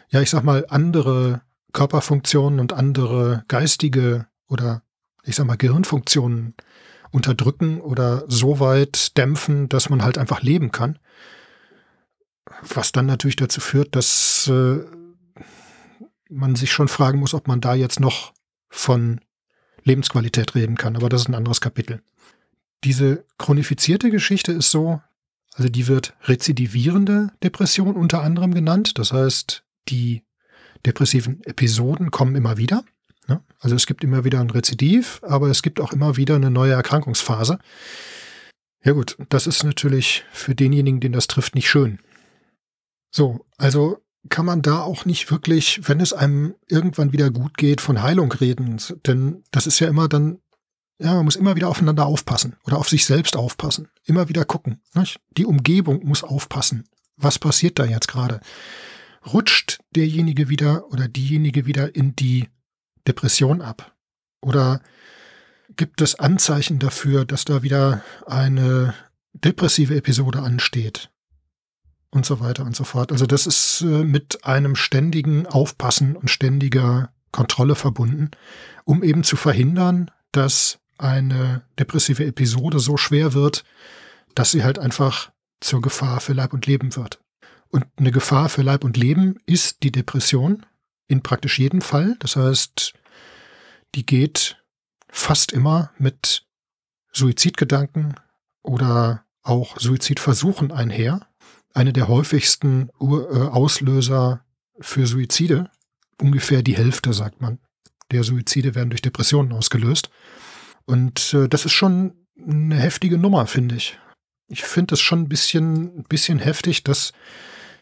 ja, 0.09 0.21
ich 0.21 0.29
sag 0.29 0.43
mal, 0.43 0.65
andere 0.69 1.41
Körperfunktionen 1.73 2.59
und 2.59 2.73
andere 2.73 3.43
geistige 3.47 4.27
oder 4.47 4.83
ich 5.23 5.35
sag 5.35 5.45
mal 5.45 5.57
Gehirnfunktionen 5.57 6.55
unterdrücken 7.11 7.81
oder 7.81 8.23
so 8.27 8.59
weit 8.59 9.17
dämpfen, 9.17 9.69
dass 9.69 9.89
man 9.89 10.03
halt 10.03 10.17
einfach 10.17 10.41
leben 10.41 10.71
kann. 10.71 10.99
Was 12.61 12.91
dann 12.91 13.05
natürlich 13.05 13.35
dazu 13.35 13.59
führt, 13.59 13.95
dass 13.95 14.47
äh, 14.47 14.79
man 16.29 16.55
sich 16.55 16.71
schon 16.71 16.87
fragen 16.87 17.19
muss, 17.19 17.33
ob 17.33 17.47
man 17.47 17.61
da 17.61 17.75
jetzt 17.75 17.99
noch 17.99 18.33
von 18.69 19.21
Lebensqualität 19.87 20.53
reden 20.53 20.77
kann. 20.77 20.95
Aber 20.95 21.09
das 21.09 21.21
ist 21.21 21.29
ein 21.29 21.35
anderes 21.35 21.61
Kapitel. 21.61 22.01
Diese 22.83 23.25
chronifizierte 23.39 24.11
Geschichte 24.11 24.51
ist 24.51 24.69
so, 24.69 25.01
also 25.55 25.69
die 25.69 25.87
wird 25.87 26.13
rezidivierende 26.25 27.31
Depression 27.43 27.95
unter 27.95 28.21
anderem 28.21 28.53
genannt. 28.53 28.99
Das 28.99 29.11
heißt, 29.11 29.63
die 29.89 30.23
depressiven 30.85 31.41
Episoden 31.43 32.11
kommen 32.11 32.35
immer 32.35 32.57
wieder. 32.57 32.83
Ne? 33.27 33.41
Also 33.59 33.75
es 33.75 33.87
gibt 33.87 34.03
immer 34.03 34.23
wieder 34.23 34.39
ein 34.39 34.51
Rezidiv, 34.51 35.19
aber 35.23 35.47
es 35.49 35.63
gibt 35.63 35.79
auch 35.79 35.93
immer 35.93 36.17
wieder 36.17 36.35
eine 36.35 36.51
neue 36.51 36.73
Erkrankungsphase. 36.73 37.57
Ja 38.83 38.93
gut, 38.93 39.17
das 39.29 39.47
ist 39.47 39.63
natürlich 39.63 40.23
für 40.31 40.53
denjenigen, 40.53 40.99
den 40.99 41.13
das 41.13 41.27
trifft, 41.27 41.55
nicht 41.55 41.69
schön. 41.69 41.99
So, 43.09 43.45
also 43.57 43.97
kann 44.29 44.45
man 44.45 44.61
da 44.61 44.81
auch 44.81 45.05
nicht 45.05 45.31
wirklich, 45.31 45.81
wenn 45.87 45.99
es 45.99 46.13
einem 46.13 46.55
irgendwann 46.67 47.13
wieder 47.13 47.29
gut 47.29 47.57
geht, 47.57 47.81
von 47.81 48.01
Heilung 48.01 48.31
reden. 48.31 48.77
Denn 49.05 49.43
das 49.51 49.67
ist 49.67 49.79
ja 49.79 49.87
immer 49.87 50.07
dann 50.07 50.39
ja, 50.99 51.13
man 51.13 51.25
muss 51.25 51.35
immer 51.35 51.55
wieder 51.55 51.69
aufeinander 51.69 52.05
aufpassen 52.05 52.55
oder 52.65 52.77
auf 52.77 52.89
sich 52.89 53.05
selbst 53.05 53.37
aufpassen. 53.37 53.89
Immer 54.05 54.29
wieder 54.29 54.45
gucken. 54.45 54.81
Nicht? 54.93 55.19
Die 55.37 55.45
Umgebung 55.45 56.03
muss 56.05 56.23
aufpassen. 56.23 56.85
Was 57.17 57.37
passiert 57.37 57.77
da 57.79 57.85
jetzt 57.85 58.07
gerade? 58.07 58.39
Rutscht 59.25 59.79
derjenige 59.95 60.49
wieder 60.49 60.91
oder 60.91 61.07
diejenige 61.07 61.65
wieder 61.65 61.95
in 61.95 62.15
die 62.15 62.49
Depression 63.07 63.61
ab? 63.61 63.95
Oder 64.41 64.81
gibt 65.75 66.01
es 66.01 66.15
Anzeichen 66.15 66.79
dafür, 66.79 67.25
dass 67.25 67.45
da 67.45 67.61
wieder 67.61 68.03
eine 68.25 68.93
depressive 69.33 69.95
Episode 69.95 70.41
ansteht? 70.41 71.11
Und 72.09 72.25
so 72.25 72.39
weiter 72.39 72.63
und 72.63 72.75
so 72.75 72.85
fort. 72.85 73.11
Also 73.11 73.25
das 73.25 73.45
ist 73.47 73.81
äh, 73.81 74.03
mit 74.03 74.45
einem 74.45 74.75
ständigen 74.75 75.45
Aufpassen 75.45 76.15
und 76.15 76.29
ständiger 76.29 77.11
Kontrolle 77.31 77.75
verbunden, 77.75 78.31
um 78.85 79.03
eben 79.03 79.23
zu 79.23 79.35
verhindern, 79.35 80.09
dass 80.31 80.79
eine 80.97 81.63
depressive 81.77 82.25
Episode 82.25 82.79
so 82.79 82.97
schwer 82.97 83.33
wird, 83.33 83.63
dass 84.35 84.51
sie 84.51 84.63
halt 84.63 84.79
einfach 84.79 85.31
zur 85.59 85.81
Gefahr 85.81 86.19
für 86.19 86.33
Leib 86.33 86.53
und 86.53 86.65
Leben 86.65 86.95
wird. 86.95 87.19
Und 87.69 87.85
eine 87.97 88.11
Gefahr 88.11 88.49
für 88.49 88.61
Leib 88.61 88.83
und 88.83 88.97
Leben 88.97 89.37
ist 89.45 89.83
die 89.83 89.91
Depression 89.91 90.65
in 91.07 91.21
praktisch 91.21 91.59
jedem 91.59 91.81
Fall. 91.81 92.15
Das 92.19 92.35
heißt, 92.35 92.93
die 93.95 94.05
geht 94.05 94.63
fast 95.09 95.51
immer 95.51 95.91
mit 95.97 96.45
Suizidgedanken 97.11 98.15
oder 98.61 99.23
auch 99.43 99.77
Suizidversuchen 99.79 100.71
einher. 100.71 101.27
Eine 101.73 101.93
der 101.93 102.07
häufigsten 102.07 102.89
äh, 102.99 103.03
Auslöser 103.03 104.43
für 104.79 105.05
Suizide, 105.05 105.69
ungefähr 106.21 106.63
die 106.63 106.75
Hälfte, 106.75 107.13
sagt 107.13 107.41
man, 107.41 107.59
der 108.11 108.23
Suizide 108.23 108.75
werden 108.75 108.89
durch 108.89 109.01
Depressionen 109.01 109.51
ausgelöst. 109.51 110.09
Und 110.85 111.33
äh, 111.33 111.47
das 111.47 111.65
ist 111.65 111.73
schon 111.73 112.27
eine 112.37 112.75
heftige 112.75 113.17
Nummer, 113.17 113.47
finde 113.47 113.75
ich. 113.75 113.99
Ich 114.47 114.63
finde 114.63 114.95
es 114.95 115.01
schon 115.01 115.21
ein 115.21 115.29
bisschen, 115.29 115.99
ein 115.99 116.03
bisschen 116.03 116.39
heftig, 116.39 116.83
dass 116.83 117.11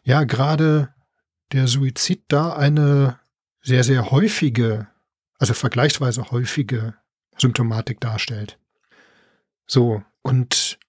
ja 0.03 0.23
gerade 0.23 0.93
der 1.51 1.67
Suizid 1.67 2.23
da 2.27 2.53
eine 2.53 3.19
sehr, 3.61 3.83
sehr 3.83 4.11
häufige, 4.11 4.87
also 5.37 5.53
vergleichsweise 5.53 6.31
häufige 6.31 6.95
Symptomatik 7.37 7.99
darstellt. 7.99 8.57
So, 9.67 10.03
und 10.21 10.79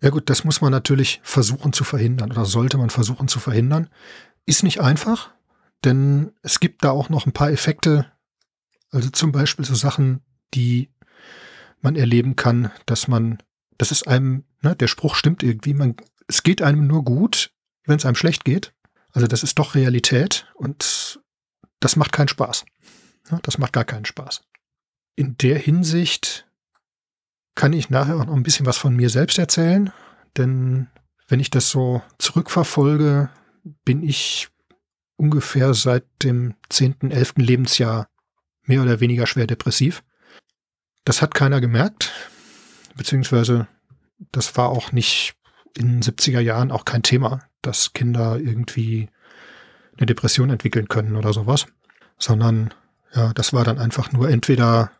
ja 0.00 0.10
gut, 0.10 0.30
das 0.30 0.44
muss 0.44 0.60
man 0.60 0.70
natürlich 0.70 1.20
versuchen 1.22 1.72
zu 1.72 1.84
verhindern 1.84 2.30
oder 2.30 2.44
sollte 2.44 2.78
man 2.78 2.90
versuchen 2.90 3.28
zu 3.28 3.40
verhindern. 3.40 3.88
Ist 4.46 4.62
nicht 4.62 4.80
einfach, 4.80 5.30
denn 5.84 6.32
es 6.42 6.60
gibt 6.60 6.84
da 6.84 6.90
auch 6.90 7.08
noch 7.08 7.26
ein 7.26 7.32
paar 7.32 7.50
Effekte, 7.50 8.10
also 8.90 9.10
zum 9.10 9.32
Beispiel 9.32 9.64
so 9.64 9.74
Sachen, 9.74 10.22
die 10.54 10.90
man 11.80 11.96
erleben 11.96 12.36
kann, 12.36 12.70
dass 12.86 13.08
man, 13.08 13.38
das 13.76 13.92
ist 13.92 14.08
einem, 14.08 14.44
ne, 14.62 14.74
der 14.74 14.88
Spruch 14.88 15.14
stimmt 15.14 15.42
irgendwie, 15.42 15.74
man, 15.74 15.96
es 16.26 16.42
geht 16.42 16.62
einem 16.62 16.86
nur 16.86 17.04
gut, 17.04 17.52
wenn 17.84 17.96
es 17.96 18.06
einem 18.06 18.16
schlecht 18.16 18.44
geht. 18.44 18.72
Also 19.12 19.26
das 19.26 19.42
ist 19.42 19.58
doch 19.58 19.74
Realität 19.74 20.46
und 20.54 21.20
das 21.80 21.96
macht 21.96 22.12
keinen 22.12 22.28
Spaß. 22.28 22.64
Ja, 23.30 23.38
das 23.42 23.58
macht 23.58 23.72
gar 23.72 23.84
keinen 23.84 24.04
Spaß. 24.04 24.42
In 25.16 25.36
der 25.38 25.58
Hinsicht 25.58 26.47
kann 27.58 27.72
ich 27.72 27.90
nachher 27.90 28.14
auch 28.14 28.24
noch 28.24 28.36
ein 28.36 28.44
bisschen 28.44 28.66
was 28.66 28.78
von 28.78 28.94
mir 28.94 29.10
selbst 29.10 29.36
erzählen, 29.36 29.92
denn 30.36 30.86
wenn 31.26 31.40
ich 31.40 31.50
das 31.50 31.68
so 31.70 32.02
zurückverfolge, 32.18 33.30
bin 33.84 34.04
ich 34.04 34.46
ungefähr 35.16 35.74
seit 35.74 36.04
dem 36.22 36.54
10., 36.68 37.10
11. 37.10 37.32
Lebensjahr 37.38 38.06
mehr 38.62 38.80
oder 38.80 39.00
weniger 39.00 39.26
schwer 39.26 39.48
depressiv. 39.48 40.04
Das 41.04 41.20
hat 41.20 41.34
keiner 41.34 41.60
gemerkt, 41.60 42.12
beziehungsweise 42.94 43.66
das 44.30 44.56
war 44.56 44.68
auch 44.68 44.92
nicht 44.92 45.34
in 45.76 46.00
den 46.00 46.02
70er 46.02 46.40
Jahren 46.40 46.70
auch 46.70 46.84
kein 46.84 47.02
Thema, 47.02 47.40
dass 47.60 47.92
Kinder 47.92 48.38
irgendwie 48.38 49.10
eine 49.96 50.06
Depression 50.06 50.50
entwickeln 50.50 50.86
können 50.86 51.16
oder 51.16 51.32
sowas, 51.32 51.66
sondern 52.18 52.72
ja, 53.16 53.32
das 53.32 53.52
war 53.52 53.64
dann 53.64 53.80
einfach 53.80 54.12
nur 54.12 54.30
entweder, 54.30 54.92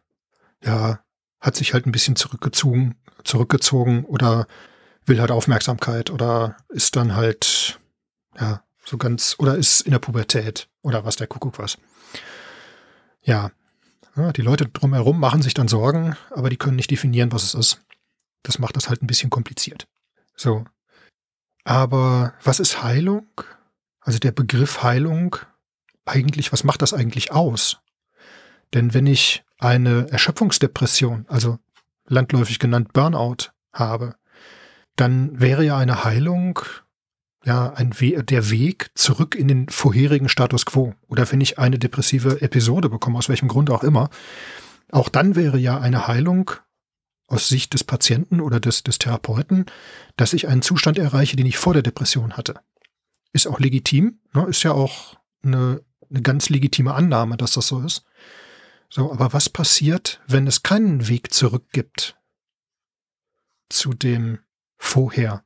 ja, 0.65 0.99
hat 1.41 1.57
sich 1.57 1.73
halt 1.73 1.87
ein 1.87 1.93
bisschen 1.93 2.17
zurückgezogen, 2.17 2.97
zurückgezogen 3.25 4.05
oder 4.05 4.47
will 5.05 5.21
halt 5.21 5.31
Aufmerksamkeit 5.31 6.11
oder 6.11 6.57
ist 6.69 6.97
dann 6.97 7.17
halt, 7.17 7.79
ja, 8.39 8.63
so 8.85 8.99
ganz, 8.99 9.37
oder 9.39 9.57
ist 9.57 9.83
in 9.83 9.93
der 9.93 9.99
Pubertät 9.99 10.69
oder 10.83 11.05
was 11.05 11.17
der 11.17 11.27
Kuckuck 11.27 11.59
was. 11.59 11.79
Ja, 13.23 13.51
ja, 14.17 14.33
die 14.33 14.43
Leute 14.43 14.67
drumherum 14.67 15.21
machen 15.21 15.43
sich 15.43 15.55
dann 15.55 15.69
Sorgen, 15.69 16.17
aber 16.31 16.51
die 16.51 16.57
können 16.57 16.77
nicht 16.77 16.91
definieren, 16.91 17.33
was 17.33 17.45
es 17.45 17.55
ist. 17.55 17.81
Das 18.43 18.59
macht 18.59 18.77
das 18.77 18.89
halt 18.89 19.03
ein 19.03 19.07
bisschen 19.07 19.31
kompliziert. 19.31 19.87
So. 20.35 20.65
Aber 21.65 22.35
was 22.43 22.61
ist 22.61 22.83
Heilung? 22.83 23.29
Also 24.01 24.19
der 24.19 24.33
Begriff 24.33 24.83
Heilung, 24.83 25.37
eigentlich, 26.05 26.53
was 26.53 26.65
macht 26.65 26.83
das 26.83 26.95
eigentlich 26.95 27.31
aus? 27.31 27.79
Denn 28.75 28.95
wenn 28.95 29.07
ich 29.07 29.45
eine 29.59 30.09
Erschöpfungsdepression, 30.11 31.27
also 31.29 31.59
landläufig 32.07 32.59
genannt 32.59 32.93
Burnout, 32.93 33.51
habe, 33.73 34.15
dann 34.97 35.39
wäre 35.41 35.65
ja 35.65 35.77
eine 35.77 36.05
Heilung 36.05 36.61
ja, 37.45 37.73
ein 37.73 37.99
We 37.99 38.23
der 38.23 38.51
Weg 38.51 38.91
zurück 38.95 39.35
in 39.35 39.49
den 39.49 39.69
vorherigen 39.69 40.29
Status 40.29 40.67
quo. 40.67 40.95
Oder 41.07 41.31
wenn 41.33 41.41
ich 41.41 41.59
eine 41.59 41.79
depressive 41.79 42.43
Episode 42.43 42.89
bekomme, 42.89 43.19
aus 43.19 43.29
welchem 43.29 43.49
Grund 43.49 43.71
auch 43.71 43.85
immer, 43.85 44.11
auch 44.91 45.09
dann 45.09 45.37
wäre 45.37 45.59
ja 45.59 45.79
eine 45.79 46.07
Heilung 46.09 46.51
aus 47.27 47.49
Sicht 47.49 47.75
des 47.75 47.85
Patienten 47.85 48.41
oder 48.41 48.59
des, 48.59 48.83
des 48.83 48.99
Therapeuten, 48.99 49.67
dass 50.17 50.33
ich 50.33 50.49
einen 50.49 50.63
Zustand 50.63 50.99
erreiche, 50.99 51.37
den 51.37 51.47
ich 51.47 51.59
vor 51.59 51.75
der 51.75 51.83
Depression 51.83 52.37
hatte. 52.37 52.55
Ist 53.33 53.47
auch 53.47 53.61
legitim, 53.61 54.19
ne? 54.35 54.47
ist 54.49 54.63
ja 54.63 54.73
auch 54.73 55.17
eine, 55.43 55.83
eine 56.11 56.23
ganz 56.23 56.49
legitime 56.49 56.95
Annahme, 56.95 57.37
dass 57.37 57.53
das 57.53 57.69
so 57.69 57.81
ist. 57.81 58.05
So, 58.91 59.13
aber 59.13 59.33
was 59.33 59.49
passiert, 59.49 60.21
wenn 60.27 60.47
es 60.47 60.63
keinen 60.63 61.09
Weg 61.09 61.33
zurück 61.33 61.67
gibt 61.73 62.19
zu 63.69 63.93
dem 63.93 64.39
Vorher? 64.77 65.45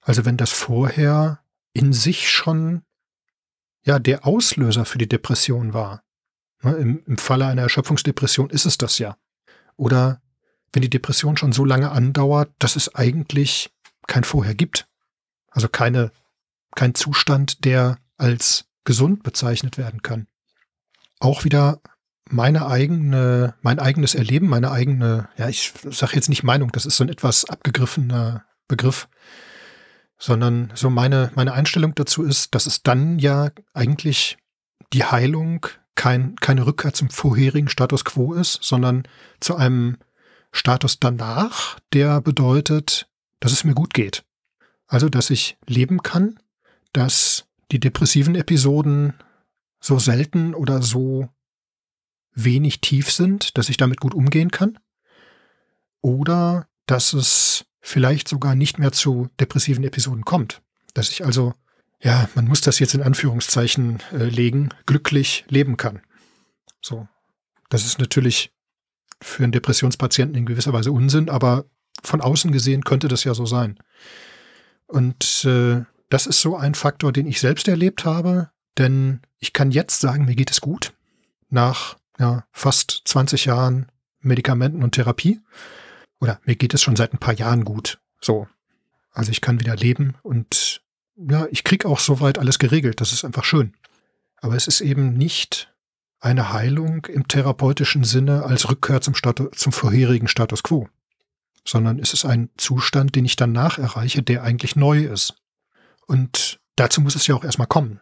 Also 0.00 0.24
wenn 0.24 0.36
das 0.36 0.50
vorher 0.50 1.44
in 1.72 1.92
sich 1.92 2.30
schon 2.30 2.82
ja 3.84 3.98
der 3.98 4.26
Auslöser 4.26 4.84
für 4.84 4.98
die 4.98 5.08
Depression 5.08 5.72
war. 5.72 6.02
Ne, 6.62 6.72
Im, 6.74 7.04
Im 7.06 7.18
Falle 7.18 7.46
einer 7.46 7.62
Erschöpfungsdepression 7.62 8.50
ist 8.50 8.66
es 8.66 8.78
das 8.78 8.98
ja. 8.98 9.16
Oder 9.76 10.22
wenn 10.72 10.82
die 10.82 10.90
Depression 10.90 11.36
schon 11.36 11.52
so 11.52 11.64
lange 11.64 11.90
andauert, 11.90 12.52
dass 12.58 12.76
es 12.76 12.94
eigentlich 12.94 13.72
kein 14.06 14.24
Vorher 14.24 14.54
gibt. 14.54 14.88
Also 15.50 15.68
keine, 15.68 16.10
kein 16.74 16.94
Zustand, 16.94 17.64
der 17.64 17.98
als 18.16 18.66
gesund 18.84 19.22
bezeichnet 19.22 19.78
werden 19.78 20.02
kann. 20.02 20.26
Auch 21.20 21.44
wieder 21.44 21.80
meine 22.34 22.66
eigene, 22.66 23.54
mein 23.62 23.78
eigenes 23.78 24.14
Erleben, 24.14 24.48
meine 24.48 24.72
eigene, 24.72 25.28
ja, 25.36 25.48
ich 25.48 25.72
sage 25.90 26.16
jetzt 26.16 26.28
nicht 26.28 26.42
Meinung, 26.42 26.72
das 26.72 26.84
ist 26.84 26.96
so 26.96 27.04
ein 27.04 27.08
etwas 27.08 27.44
abgegriffener 27.44 28.44
Begriff, 28.66 29.08
sondern 30.18 30.72
so 30.74 30.90
meine, 30.90 31.30
meine 31.36 31.52
Einstellung 31.52 31.94
dazu 31.94 32.24
ist, 32.24 32.54
dass 32.54 32.66
es 32.66 32.82
dann 32.82 33.18
ja 33.20 33.50
eigentlich 33.72 34.36
die 34.92 35.04
Heilung 35.04 35.66
kein, 35.94 36.34
keine 36.36 36.66
Rückkehr 36.66 36.92
zum 36.92 37.08
vorherigen 37.08 37.68
Status 37.68 38.04
quo 38.04 38.34
ist, 38.34 38.58
sondern 38.62 39.04
zu 39.38 39.54
einem 39.54 39.98
Status 40.50 40.98
danach, 40.98 41.78
der 41.92 42.20
bedeutet, 42.20 43.08
dass 43.38 43.52
es 43.52 43.64
mir 43.64 43.74
gut 43.74 43.94
geht. 43.94 44.24
Also, 44.88 45.08
dass 45.08 45.30
ich 45.30 45.56
leben 45.66 46.02
kann, 46.02 46.38
dass 46.92 47.46
die 47.70 47.80
depressiven 47.80 48.34
Episoden 48.34 49.14
so 49.80 49.98
selten 49.98 50.54
oder 50.54 50.82
so 50.82 51.28
wenig 52.34 52.80
tief 52.80 53.10
sind, 53.10 53.56
dass 53.56 53.68
ich 53.68 53.76
damit 53.76 54.00
gut 54.00 54.14
umgehen 54.14 54.50
kann. 54.50 54.78
Oder 56.00 56.66
dass 56.86 57.12
es 57.12 57.64
vielleicht 57.80 58.28
sogar 58.28 58.54
nicht 58.54 58.78
mehr 58.78 58.92
zu 58.92 59.28
depressiven 59.40 59.84
Episoden 59.84 60.24
kommt. 60.24 60.62
Dass 60.94 61.10
ich 61.10 61.24
also, 61.24 61.54
ja, 62.00 62.28
man 62.34 62.46
muss 62.46 62.60
das 62.60 62.78
jetzt 62.78 62.94
in 62.94 63.02
Anführungszeichen 63.02 64.02
äh, 64.12 64.24
legen, 64.24 64.70
glücklich 64.86 65.44
leben 65.48 65.76
kann. 65.76 66.00
So. 66.80 67.08
Das 67.70 67.86
ist 67.86 67.98
natürlich 67.98 68.52
für 69.20 69.42
einen 69.42 69.52
Depressionspatienten 69.52 70.36
in 70.36 70.46
gewisser 70.46 70.72
Weise 70.72 70.92
Unsinn, 70.92 71.28
aber 71.28 71.64
von 72.02 72.20
außen 72.20 72.52
gesehen 72.52 72.84
könnte 72.84 73.08
das 73.08 73.24
ja 73.24 73.34
so 73.34 73.46
sein. 73.46 73.78
Und 74.86 75.44
äh, 75.44 75.82
das 76.10 76.26
ist 76.26 76.40
so 76.40 76.56
ein 76.56 76.74
Faktor, 76.74 77.12
den 77.12 77.26
ich 77.26 77.40
selbst 77.40 77.66
erlebt 77.68 78.04
habe, 78.04 78.50
denn 78.78 79.20
ich 79.38 79.52
kann 79.52 79.70
jetzt 79.70 80.00
sagen, 80.00 80.26
mir 80.26 80.36
geht 80.36 80.50
es 80.50 80.60
gut. 80.60 80.92
Nach 81.48 81.96
ja, 82.18 82.44
fast 82.52 83.02
20 83.04 83.46
Jahren 83.46 83.90
Medikamenten 84.20 84.82
und 84.82 84.92
Therapie. 84.92 85.40
Oder 86.20 86.40
mir 86.44 86.56
geht 86.56 86.74
es 86.74 86.82
schon 86.82 86.96
seit 86.96 87.12
ein 87.12 87.18
paar 87.18 87.34
Jahren 87.34 87.64
gut. 87.64 87.98
So. 88.20 88.48
Also 89.12 89.30
ich 89.30 89.40
kann 89.40 89.60
wieder 89.60 89.76
leben 89.76 90.14
und 90.22 90.82
ja, 91.16 91.46
ich 91.50 91.62
kriege 91.62 91.88
auch 91.88 92.00
soweit 92.00 92.38
alles 92.38 92.58
geregelt. 92.58 93.00
Das 93.00 93.12
ist 93.12 93.24
einfach 93.24 93.44
schön. 93.44 93.74
Aber 94.38 94.56
es 94.56 94.66
ist 94.66 94.80
eben 94.80 95.14
nicht 95.14 95.72
eine 96.20 96.52
Heilung 96.52 97.04
im 97.06 97.28
therapeutischen 97.28 98.02
Sinne 98.02 98.44
als 98.44 98.68
Rückkehr 98.68 99.00
zum, 99.00 99.14
Status, 99.14 99.50
zum 99.56 99.72
vorherigen 99.72 100.26
Status 100.26 100.62
quo, 100.62 100.88
sondern 101.66 101.98
es 101.98 102.12
ist 102.12 102.24
ein 102.24 102.48
Zustand, 102.56 103.14
den 103.14 103.26
ich 103.26 103.36
danach 103.36 103.78
erreiche, 103.78 104.22
der 104.22 104.42
eigentlich 104.42 104.74
neu 104.74 105.04
ist. 105.04 105.34
Und 106.06 106.58
dazu 106.76 107.00
muss 107.00 107.14
es 107.14 107.26
ja 107.26 107.34
auch 107.34 107.44
erstmal 107.44 107.68
kommen. 107.68 108.00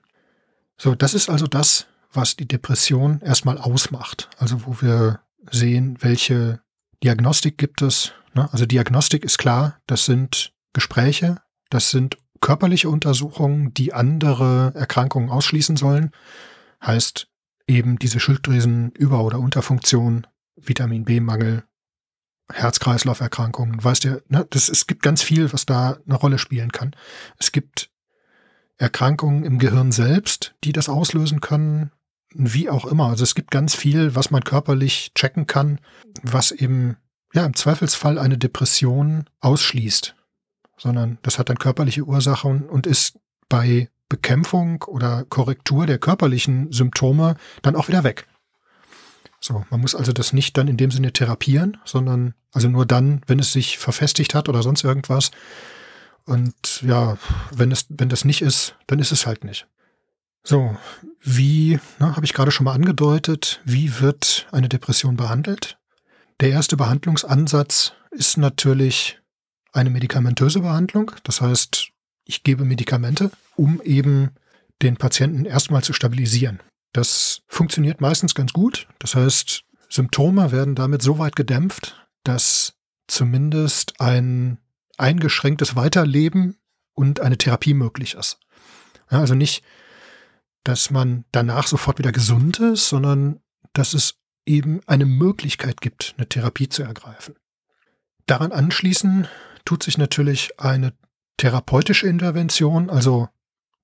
So, 0.78 0.94
das 0.94 1.14
ist 1.14 1.28
also 1.28 1.46
das, 1.46 1.86
was 2.12 2.36
die 2.36 2.48
Depression 2.48 3.20
erstmal 3.20 3.58
ausmacht. 3.58 4.28
Also 4.38 4.66
wo 4.66 4.80
wir 4.80 5.20
sehen, 5.50 5.96
welche 6.00 6.60
Diagnostik 7.02 7.58
gibt 7.58 7.82
es. 7.82 8.12
Ne? 8.34 8.48
Also 8.52 8.66
Diagnostik 8.66 9.24
ist 9.24 9.38
klar, 9.38 9.80
das 9.86 10.04
sind 10.04 10.52
Gespräche, 10.72 11.36
das 11.70 11.90
sind 11.90 12.16
körperliche 12.40 12.88
Untersuchungen, 12.88 13.72
die 13.74 13.92
andere 13.92 14.72
Erkrankungen 14.74 15.30
ausschließen 15.30 15.76
sollen. 15.76 16.10
Heißt 16.84 17.28
eben 17.66 17.98
diese 17.98 18.18
Schilddrüsenüber- 18.18 19.22
oder 19.22 19.38
Unterfunktion, 19.38 20.26
Vitamin 20.56 21.04
B-Mangel, 21.04 21.64
Herz-Kreislauf-Erkrankungen, 22.52 23.82
weißt 23.82 24.04
du, 24.04 24.22
ne, 24.28 24.46
das, 24.50 24.68
es 24.68 24.86
gibt 24.86 25.02
ganz 25.02 25.22
viel, 25.22 25.52
was 25.52 25.64
da 25.64 25.96
eine 26.04 26.16
Rolle 26.16 26.38
spielen 26.38 26.72
kann. 26.72 26.94
Es 27.38 27.52
gibt 27.52 27.90
Erkrankungen 28.76 29.44
im 29.44 29.58
Gehirn 29.58 29.92
selbst, 29.92 30.54
die 30.64 30.72
das 30.72 30.88
auslösen 30.88 31.40
können 31.40 31.92
wie 32.34 32.70
auch 32.70 32.84
immer. 32.84 33.06
Also 33.08 33.24
es 33.24 33.34
gibt 33.34 33.50
ganz 33.50 33.74
viel, 33.74 34.14
was 34.14 34.30
man 34.30 34.44
körperlich 34.44 35.12
checken 35.14 35.46
kann, 35.46 35.78
was 36.22 36.52
eben 36.52 36.96
ja 37.32 37.44
im 37.44 37.54
Zweifelsfall 37.54 38.18
eine 38.18 38.38
Depression 38.38 39.24
ausschließt, 39.40 40.14
sondern 40.76 41.18
das 41.22 41.38
hat 41.38 41.48
dann 41.48 41.58
körperliche 41.58 42.02
Ursachen 42.02 42.68
und 42.68 42.86
ist 42.86 43.18
bei 43.48 43.88
Bekämpfung 44.08 44.82
oder 44.82 45.24
Korrektur 45.24 45.86
der 45.86 45.98
körperlichen 45.98 46.70
Symptome 46.70 47.36
dann 47.62 47.76
auch 47.76 47.88
wieder 47.88 48.04
weg. 48.04 48.26
So, 49.40 49.64
man 49.70 49.80
muss 49.80 49.94
also 49.94 50.12
das 50.12 50.32
nicht 50.32 50.56
dann 50.56 50.68
in 50.68 50.76
dem 50.76 50.90
Sinne 50.90 51.12
therapieren, 51.12 51.78
sondern 51.84 52.34
also 52.52 52.68
nur 52.68 52.86
dann, 52.86 53.22
wenn 53.26 53.38
es 53.38 53.52
sich 53.52 53.78
verfestigt 53.78 54.34
hat 54.34 54.48
oder 54.48 54.62
sonst 54.62 54.84
irgendwas. 54.84 55.32
Und 56.24 56.82
ja, 56.82 57.16
wenn 57.50 57.72
es, 57.72 57.86
wenn 57.88 58.08
das 58.08 58.24
nicht 58.24 58.42
ist, 58.42 58.76
dann 58.86 59.00
ist 59.00 59.10
es 59.10 59.26
halt 59.26 59.44
nicht. 59.44 59.66
So, 60.44 60.76
wie, 61.20 61.78
habe 62.00 62.24
ich 62.24 62.34
gerade 62.34 62.50
schon 62.50 62.64
mal 62.64 62.74
angedeutet, 62.74 63.60
wie 63.64 64.00
wird 64.00 64.48
eine 64.50 64.68
Depression 64.68 65.16
behandelt? 65.16 65.78
Der 66.40 66.50
erste 66.50 66.76
Behandlungsansatz 66.76 67.92
ist 68.10 68.38
natürlich 68.38 69.20
eine 69.72 69.90
medikamentöse 69.90 70.60
Behandlung. 70.60 71.12
Das 71.22 71.40
heißt, 71.40 71.90
ich 72.24 72.42
gebe 72.42 72.64
Medikamente, 72.64 73.30
um 73.54 73.80
eben 73.82 74.30
den 74.82 74.96
Patienten 74.96 75.44
erstmal 75.44 75.84
zu 75.84 75.92
stabilisieren. 75.92 76.60
Das 76.92 77.42
funktioniert 77.46 78.00
meistens 78.00 78.34
ganz 78.34 78.52
gut. 78.52 78.88
Das 78.98 79.14
heißt, 79.14 79.62
Symptome 79.88 80.50
werden 80.50 80.74
damit 80.74 81.02
so 81.02 81.18
weit 81.18 81.36
gedämpft, 81.36 82.04
dass 82.24 82.74
zumindest 83.06 84.00
ein 84.00 84.58
eingeschränktes 84.98 85.76
Weiterleben 85.76 86.56
und 86.94 87.20
eine 87.20 87.38
Therapie 87.38 87.74
möglich 87.74 88.14
ist. 88.14 88.38
Ja, 89.10 89.20
also 89.20 89.34
nicht 89.34 89.62
dass 90.64 90.90
man 90.90 91.24
danach 91.32 91.66
sofort 91.66 91.98
wieder 91.98 92.12
gesund 92.12 92.60
ist, 92.60 92.88
sondern 92.88 93.40
dass 93.72 93.94
es 93.94 94.16
eben 94.46 94.80
eine 94.86 95.06
Möglichkeit 95.06 95.80
gibt, 95.80 96.14
eine 96.16 96.28
Therapie 96.28 96.68
zu 96.68 96.82
ergreifen. 96.82 97.34
Daran 98.26 98.52
anschließen 98.52 99.26
tut 99.64 99.82
sich 99.82 99.98
natürlich 99.98 100.60
eine 100.60 100.92
therapeutische 101.36 102.06
Intervention, 102.06 102.90
also 102.90 103.28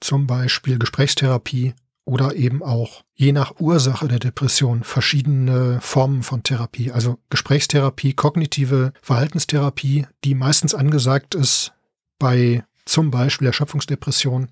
zum 0.01 0.27
Beispiel 0.27 0.79
Gesprächstherapie 0.79 1.75
oder 2.05 2.37
eben 2.37 2.63
auch 2.63 3.05
je 3.15 3.33
nach 3.33 3.61
Ursache 3.61 4.09
der 4.09 4.19
Depression 4.19 4.83
verschiedene 4.83 5.79
Formen 5.81 6.23
von 6.23 6.43
Therapie, 6.43 6.91
also 6.93 7.19
Gesprächstherapie, 7.31 8.15
kognitive 8.15 8.93
Verhaltenstherapie, 9.03 10.07
die 10.25 10.35
meistens 10.35 10.75
angesagt 10.75 11.35
ist 11.35 11.73
bei 12.19 12.65
zum 12.85 13.11
Beispiel 13.11 13.49
Erschöpfungsdepression, 13.49 14.51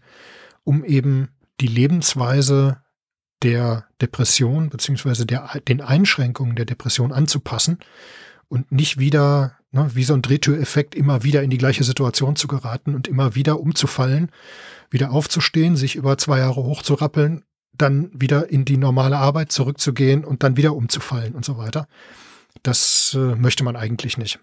um 0.64 0.84
eben 0.84 1.30
die 1.60 1.66
Lebensweise 1.66 2.82
der 3.42 3.86
Depression 4.00 4.70
beziehungsweise 4.70 5.26
den 5.26 5.80
Einschränkungen 5.80 6.56
der 6.56 6.64
Depression 6.64 7.12
anzupassen 7.12 7.78
und 8.48 8.72
nicht 8.72 8.98
wieder 8.98 9.56
ne, 9.72 9.90
wie 9.94 10.04
so 10.04 10.14
ein 10.14 10.22
Drehtüreffekt 10.22 10.94
immer 10.94 11.22
wieder 11.22 11.42
in 11.42 11.50
die 11.50 11.58
gleiche 11.58 11.84
Situation 11.84 12.36
zu 12.36 12.48
geraten 12.48 12.94
und 12.94 13.08
immer 13.08 13.34
wieder 13.34 13.60
umzufallen, 13.60 14.30
wieder 14.90 15.12
aufzustehen, 15.12 15.76
sich 15.76 15.96
über 15.96 16.18
zwei 16.18 16.38
Jahre 16.38 16.64
hochzurappeln, 16.64 17.44
dann 17.72 18.10
wieder 18.12 18.50
in 18.50 18.64
die 18.64 18.78
normale 18.78 19.18
Arbeit 19.18 19.52
zurückzugehen 19.52 20.24
und 20.24 20.42
dann 20.42 20.56
wieder 20.56 20.74
umzufallen 20.74 21.34
und 21.34 21.44
so 21.44 21.58
weiter. 21.58 21.86
Das 22.62 23.14
äh, 23.14 23.36
möchte 23.36 23.64
man 23.64 23.76
eigentlich 23.76 24.16
nicht. 24.16 24.40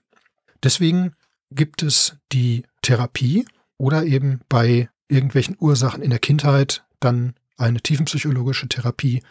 Deswegen 0.61 1.13
gibt 1.49 1.83
es 1.83 2.17
die 2.31 2.63
Therapie 2.81 3.45
oder 3.77 4.05
eben 4.05 4.41
bei 4.49 4.89
irgendwelchen 5.07 5.57
Ursachen 5.59 6.01
in 6.01 6.09
der 6.09 6.19
Kindheit 6.19 6.85
dann 7.03 7.35
eine 7.57 7.81
tiefenpsychologische 7.81 8.67
Therapie 8.67 9.23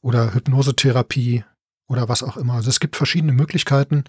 oder 0.00 0.34
Hypnosetherapie 0.34 1.44
oder 1.86 2.08
was 2.08 2.22
auch 2.22 2.36
immer. 2.36 2.54
Also 2.54 2.70
es 2.70 2.80
gibt 2.80 2.96
verschiedene 2.96 3.32
Möglichkeiten. 3.32 4.04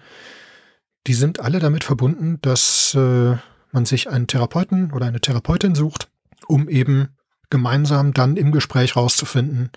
Die 1.06 1.14
sind 1.14 1.40
alle 1.40 1.58
damit 1.60 1.84
verbunden, 1.84 2.38
dass 2.42 2.94
äh, 2.94 3.36
man 3.72 3.84
sich 3.84 4.08
einen 4.08 4.26
Therapeuten 4.26 4.92
oder 4.92 5.06
eine 5.06 5.20
Therapeutin 5.20 5.74
sucht, 5.74 6.08
um 6.46 6.68
eben 6.68 7.08
gemeinsam 7.50 8.14
dann 8.14 8.36
im 8.36 8.52
Gespräch 8.52 8.96
rauszufinden, 8.96 9.70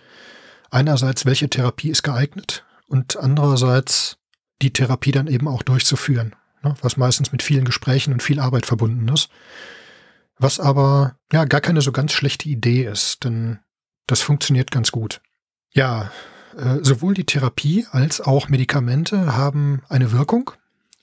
einerseits, 0.71 1.25
welche 1.25 1.49
Therapie 1.49 1.89
ist 1.89 2.03
geeignet 2.03 2.65
und 2.87 3.17
andererseits 3.17 4.17
die 4.61 4.73
Therapie 4.73 5.11
dann 5.11 5.27
eben 5.27 5.47
auch 5.47 5.63
durchzuführen, 5.63 6.35
ne, 6.63 6.75
was 6.81 6.97
meistens 6.97 7.31
mit 7.31 7.43
vielen 7.43 7.65
Gesprächen 7.65 8.13
und 8.13 8.23
viel 8.23 8.39
Arbeit 8.39 8.65
verbunden 8.65 9.07
ist. 9.09 9.29
Was 10.39 10.59
aber 10.59 11.17
ja 11.31 11.45
gar 11.45 11.61
keine 11.61 11.81
so 11.81 11.91
ganz 11.91 12.13
schlechte 12.13 12.47
Idee 12.49 12.83
ist, 12.83 13.23
denn 13.23 13.59
das 14.05 14.21
funktioniert 14.21 14.71
ganz 14.71 14.91
gut. 14.91 15.21
Ja, 15.73 16.11
äh, 16.57 16.77
sowohl 16.81 17.13
die 17.13 17.25
Therapie 17.25 17.85
als 17.91 18.21
auch 18.21 18.49
Medikamente 18.49 19.35
haben 19.35 19.81
eine 19.89 20.11
Wirkung 20.11 20.51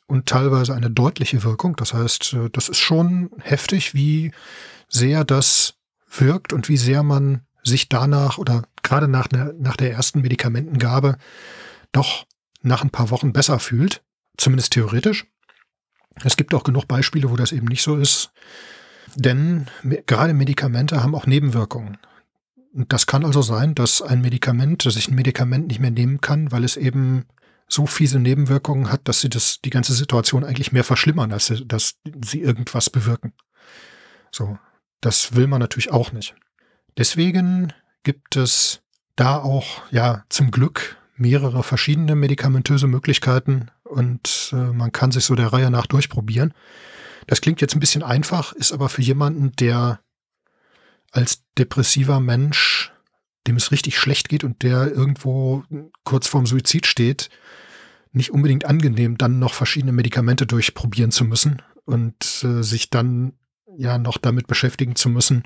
und 0.06 0.26
teilweise 0.26 0.74
eine 0.74 0.90
deutliche 0.90 1.42
Wirkung. 1.42 1.76
Das 1.76 1.94
heißt, 1.94 2.34
äh, 2.34 2.50
das 2.50 2.68
ist 2.68 2.78
schon 2.78 3.30
heftig, 3.40 3.94
wie 3.94 4.32
sehr 4.88 5.24
das 5.24 5.74
wirkt 6.08 6.52
und 6.52 6.68
wie 6.68 6.76
sehr 6.76 7.02
man 7.02 7.42
sich 7.62 7.88
danach 7.88 8.38
oder 8.38 8.64
gerade 8.82 9.08
nach, 9.08 9.30
ne, 9.30 9.54
nach 9.58 9.76
der 9.76 9.92
ersten 9.92 10.20
Medikamentengabe 10.20 11.16
doch 11.92 12.26
nach 12.62 12.82
ein 12.82 12.90
paar 12.90 13.10
Wochen 13.10 13.32
besser 13.32 13.58
fühlt, 13.58 14.02
zumindest 14.36 14.72
theoretisch. 14.72 15.26
Es 16.22 16.36
gibt 16.36 16.54
auch 16.54 16.62
genug 16.62 16.86
Beispiele, 16.86 17.30
wo 17.30 17.36
das 17.36 17.52
eben 17.52 17.66
nicht 17.66 17.82
so 17.82 17.96
ist, 17.96 18.32
denn 19.16 19.66
gerade 20.06 20.34
Medikamente 20.34 21.02
haben 21.02 21.14
auch 21.14 21.26
Nebenwirkungen. 21.26 21.98
Und 22.72 22.92
das 22.92 23.06
kann 23.06 23.24
also 23.24 23.42
sein, 23.42 23.74
dass 23.74 24.02
ein 24.02 24.20
Medikament, 24.20 24.84
dass 24.84 24.96
ich 24.96 25.08
ein 25.08 25.14
Medikament 25.14 25.68
nicht 25.68 25.80
mehr 25.80 25.90
nehmen 25.90 26.20
kann, 26.20 26.50
weil 26.50 26.64
es 26.64 26.76
eben 26.76 27.24
so 27.68 27.86
fiese 27.86 28.18
Nebenwirkungen 28.18 28.90
hat, 28.90 29.08
dass 29.08 29.20
sie 29.20 29.28
das, 29.28 29.60
die 29.64 29.70
ganze 29.70 29.94
Situation 29.94 30.44
eigentlich 30.44 30.72
mehr 30.72 30.84
verschlimmern, 30.84 31.32
als 31.32 31.46
sie, 31.46 31.66
dass 31.66 31.96
sie 32.24 32.40
irgendwas 32.40 32.90
bewirken. 32.90 33.32
So. 34.30 34.58
Das 35.00 35.36
will 35.36 35.46
man 35.46 35.60
natürlich 35.60 35.92
auch 35.92 36.12
nicht. 36.12 36.34
Deswegen 36.96 37.72
gibt 38.04 38.36
es 38.36 38.80
da 39.16 39.36
auch, 39.36 39.82
ja, 39.90 40.24
zum 40.28 40.50
Glück 40.50 40.96
mehrere 41.16 41.62
verschiedene 41.62 42.14
medikamentöse 42.14 42.86
Möglichkeiten 42.86 43.70
und 43.84 44.50
äh, 44.52 44.56
man 44.56 44.92
kann 44.92 45.12
sich 45.12 45.24
so 45.24 45.34
der 45.34 45.52
Reihe 45.52 45.70
nach 45.70 45.86
durchprobieren. 45.86 46.54
Das 47.26 47.40
klingt 47.40 47.60
jetzt 47.60 47.74
ein 47.74 47.80
bisschen 47.80 48.02
einfach, 48.02 48.52
ist 48.52 48.72
aber 48.72 48.88
für 48.88 49.02
jemanden, 49.02 49.52
der 49.56 50.00
als 51.10 51.44
depressiver 51.56 52.20
Mensch, 52.20 52.92
dem 53.46 53.56
es 53.56 53.70
richtig 53.70 53.98
schlecht 53.98 54.28
geht 54.28 54.44
und 54.44 54.62
der 54.62 54.90
irgendwo 54.92 55.64
kurz 56.02 56.26
vorm 56.26 56.46
Suizid 56.46 56.86
steht, 56.86 57.30
nicht 58.12 58.30
unbedingt 58.30 58.64
angenehm, 58.64 59.18
dann 59.18 59.38
noch 59.38 59.54
verschiedene 59.54 59.92
Medikamente 59.92 60.46
durchprobieren 60.46 61.10
zu 61.10 61.24
müssen 61.24 61.62
und 61.84 62.44
äh, 62.44 62.62
sich 62.62 62.90
dann 62.90 63.32
ja 63.76 63.98
noch 63.98 64.18
damit 64.18 64.46
beschäftigen 64.46 64.96
zu 64.96 65.08
müssen, 65.08 65.44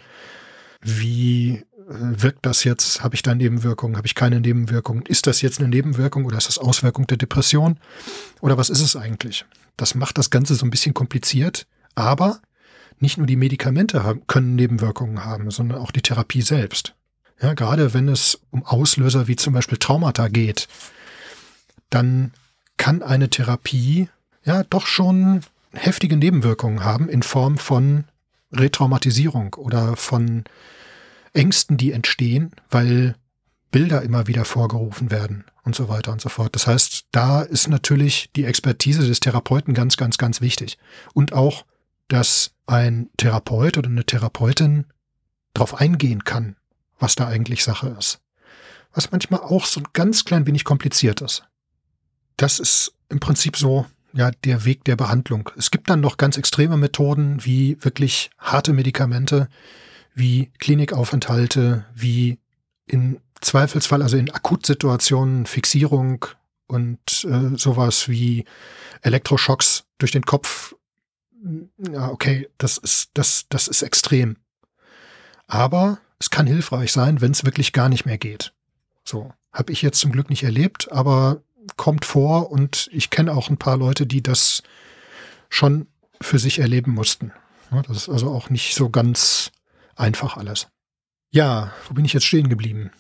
wie 0.81 1.65
äh, 1.89 2.23
wirkt 2.23 2.45
das 2.45 2.65
jetzt? 2.65 3.03
Habe 3.03 3.15
ich 3.15 3.23
da 3.23 3.35
Nebenwirkungen? 3.35 3.97
Habe 3.97 4.07
ich 4.07 4.15
keine 4.15 4.41
Nebenwirkungen? 4.41 5.07
Ist 5.07 5.27
das 5.27 5.41
jetzt 5.41 5.59
eine 5.59 5.69
Nebenwirkung 5.69 6.27
oder 6.27 6.37
ist 6.37 6.49
das 6.49 6.59
Auswirkung 6.59 7.07
der 7.07 7.17
Depression? 7.17 7.79
Oder 8.41 8.59
was 8.59 8.71
ist 8.71 8.83
es 8.83 8.97
eigentlich? 8.97 9.45
Das 9.79 9.95
macht 9.95 10.19
das 10.19 10.29
Ganze 10.29 10.55
so 10.57 10.67
ein 10.67 10.71
bisschen 10.71 10.93
kompliziert, 10.93 11.67
aber 11.95 12.41
nicht 12.99 13.17
nur 13.17 13.27
die 13.27 13.37
Medikamente 13.37 14.03
haben, 14.03 14.27
können 14.27 14.57
Nebenwirkungen 14.57 15.25
haben, 15.25 15.51
sondern 15.51 15.79
auch 15.79 15.93
die 15.93 16.03
Therapie 16.03 16.43
selbst. 16.43 16.95
Ja, 17.41 17.55
gerade 17.55 17.95
wenn 17.95 18.09
es 18.09 18.41
um 18.51 18.67
Auslöser 18.67 19.29
wie 19.29 19.37
zum 19.37 19.55
Beispiel 19.55 19.79
Traumata 19.79 20.27
geht, 20.29 20.67
dann 21.91 22.33
kann 22.77 23.03
eine 23.03 23.31
Therapie 23.31 24.09
ja 24.45 24.65
doch 24.65 24.87
schon 24.87 25.43
heftige 25.73 26.17
Nebenwirkungen 26.17 26.83
haben 26.83 27.09
in 27.09 27.23
Form 27.23 27.57
von 27.57 28.05
Retraumatisierung 28.53 29.55
oder 29.55 29.95
von 29.97 30.45
Ängsten, 31.35 31.77
die 31.77 31.93
entstehen, 31.93 32.51
weil 32.69 33.15
Bilder 33.71 34.03
immer 34.03 34.27
wieder 34.27 34.45
vorgerufen 34.45 35.13
werden 35.13 35.45
und 35.69 35.77
so 35.77 35.89
weiter 35.89 36.13
und 36.13 36.21
so 36.21 36.31
fort. 36.31 36.55
Das 36.55 36.67
heißt, 36.67 37.07
da 37.13 37.43
ist 37.43 37.69
natürlich 37.69 38.31
die 38.35 38.45
Expertise 38.45 39.07
des 39.07 39.21
Therapeuten 39.21 39.75
ganz, 39.75 39.99
ganz, 39.99 40.17
ganz 40.17 40.41
wichtig. 40.41 40.79
Und 41.13 41.35
auch, 41.35 41.67
dass 42.09 42.53
ein 42.67 43.11
Therapeut 43.19 43.77
oder 43.77 43.89
eine 43.89 44.05
Therapeutin 44.05 44.87
darauf 45.53 45.75
eingehen 45.75 46.25
kann, 46.25 46.57
was 46.99 47.15
da 47.15 47.29
eigentlich 47.29 47.65
Sache 47.65 47.95
ist. 47.99 48.21
Was 48.95 49.11
manchmal 49.11 49.41
auch 49.41 49.67
so 49.67 49.81
ein 49.81 49.87
ganz 49.93 50.25
klein 50.25 50.47
wenig 50.47 50.65
kompliziert 50.65 51.21
ist. 51.21 51.45
Das 52.39 52.59
ist 52.59 52.95
im 53.11 53.21
Prinzip 53.21 53.57
so 53.57 53.85
ja, 54.15 54.31
der 54.31 54.65
Weg 54.65 54.85
der 54.85 54.97
Behandlung. 54.97 55.51
Es 55.59 55.71
gibt 55.71 55.91
dann 55.91 56.01
noch 56.01 56.17
ganz 56.17 56.39
extreme 56.39 56.79
Methoden 56.79 57.45
wie 57.45 57.77
wirklich 57.85 58.31
harte 58.39 58.73
Medikamente, 58.73 59.49
wie 60.15 60.51
Klinikaufenthalte, 60.59 61.85
wie 61.95 62.39
in 62.87 63.21
Zweifelsfall, 63.41 64.03
also 64.03 64.17
in 64.17 64.31
Akutsituationen 64.31 65.47
Fixierung 65.47 66.27
und 66.67 67.25
äh, 67.25 67.57
sowas 67.57 68.09
wie 68.09 68.45
Elektroschocks 69.03 69.85
durch 69.99 70.13
den 70.13 70.25
Kopf. 70.25 70.75
Ja, 71.93 72.09
okay, 72.09 72.49
das 72.59 72.79
ist, 72.79 73.11
das, 73.15 73.47
das 73.49 73.69
ist 73.69 73.83
extrem. 73.83 74.37
Aber 75.47 75.99
es 76.19 76.31
kann 76.31 76.47
hilfreich 76.47 76.93
sein, 76.93 77.21
wenn 77.21 77.33
es 77.33 77.45
wirklich 77.45 77.73
gar 77.73 77.89
nicht 77.89 78.07
mehr 78.07 78.19
geht. 78.19 78.53
So, 79.05 79.33
habe 79.53 79.73
ich 79.73 79.83
jetzt 79.83 80.01
zum 80.01 80.13
Glück 80.13 80.31
nicht 80.31 80.43
erlebt, 80.43 80.93
aber 80.93 81.43
kommt 81.77 82.05
vor 82.05 82.51
und 82.51 82.89
ich 82.93 83.11
kenne 83.11 83.33
auch 83.33 83.51
ein 83.51 83.59
paar 83.59 83.77
Leute, 83.77 84.07
die 84.07 84.23
das 84.23 84.63
schon 85.49 85.87
für 86.21 86.39
sich 86.39 86.59
erleben 86.59 86.93
mussten. 86.93 87.33
Das 87.71 87.97
ist 87.97 88.09
also 88.09 88.31
auch 88.31 88.51
nicht 88.51 88.75
so 88.75 88.91
ganz 88.91 89.53
einfach 89.95 90.37
alles. 90.37 90.69
Ja, 91.31 91.73
wo 91.87 91.95
bin 91.95 92.05
ich 92.05 92.13
jetzt 92.13 92.27
stehen 92.27 92.49
geblieben? 92.49 92.91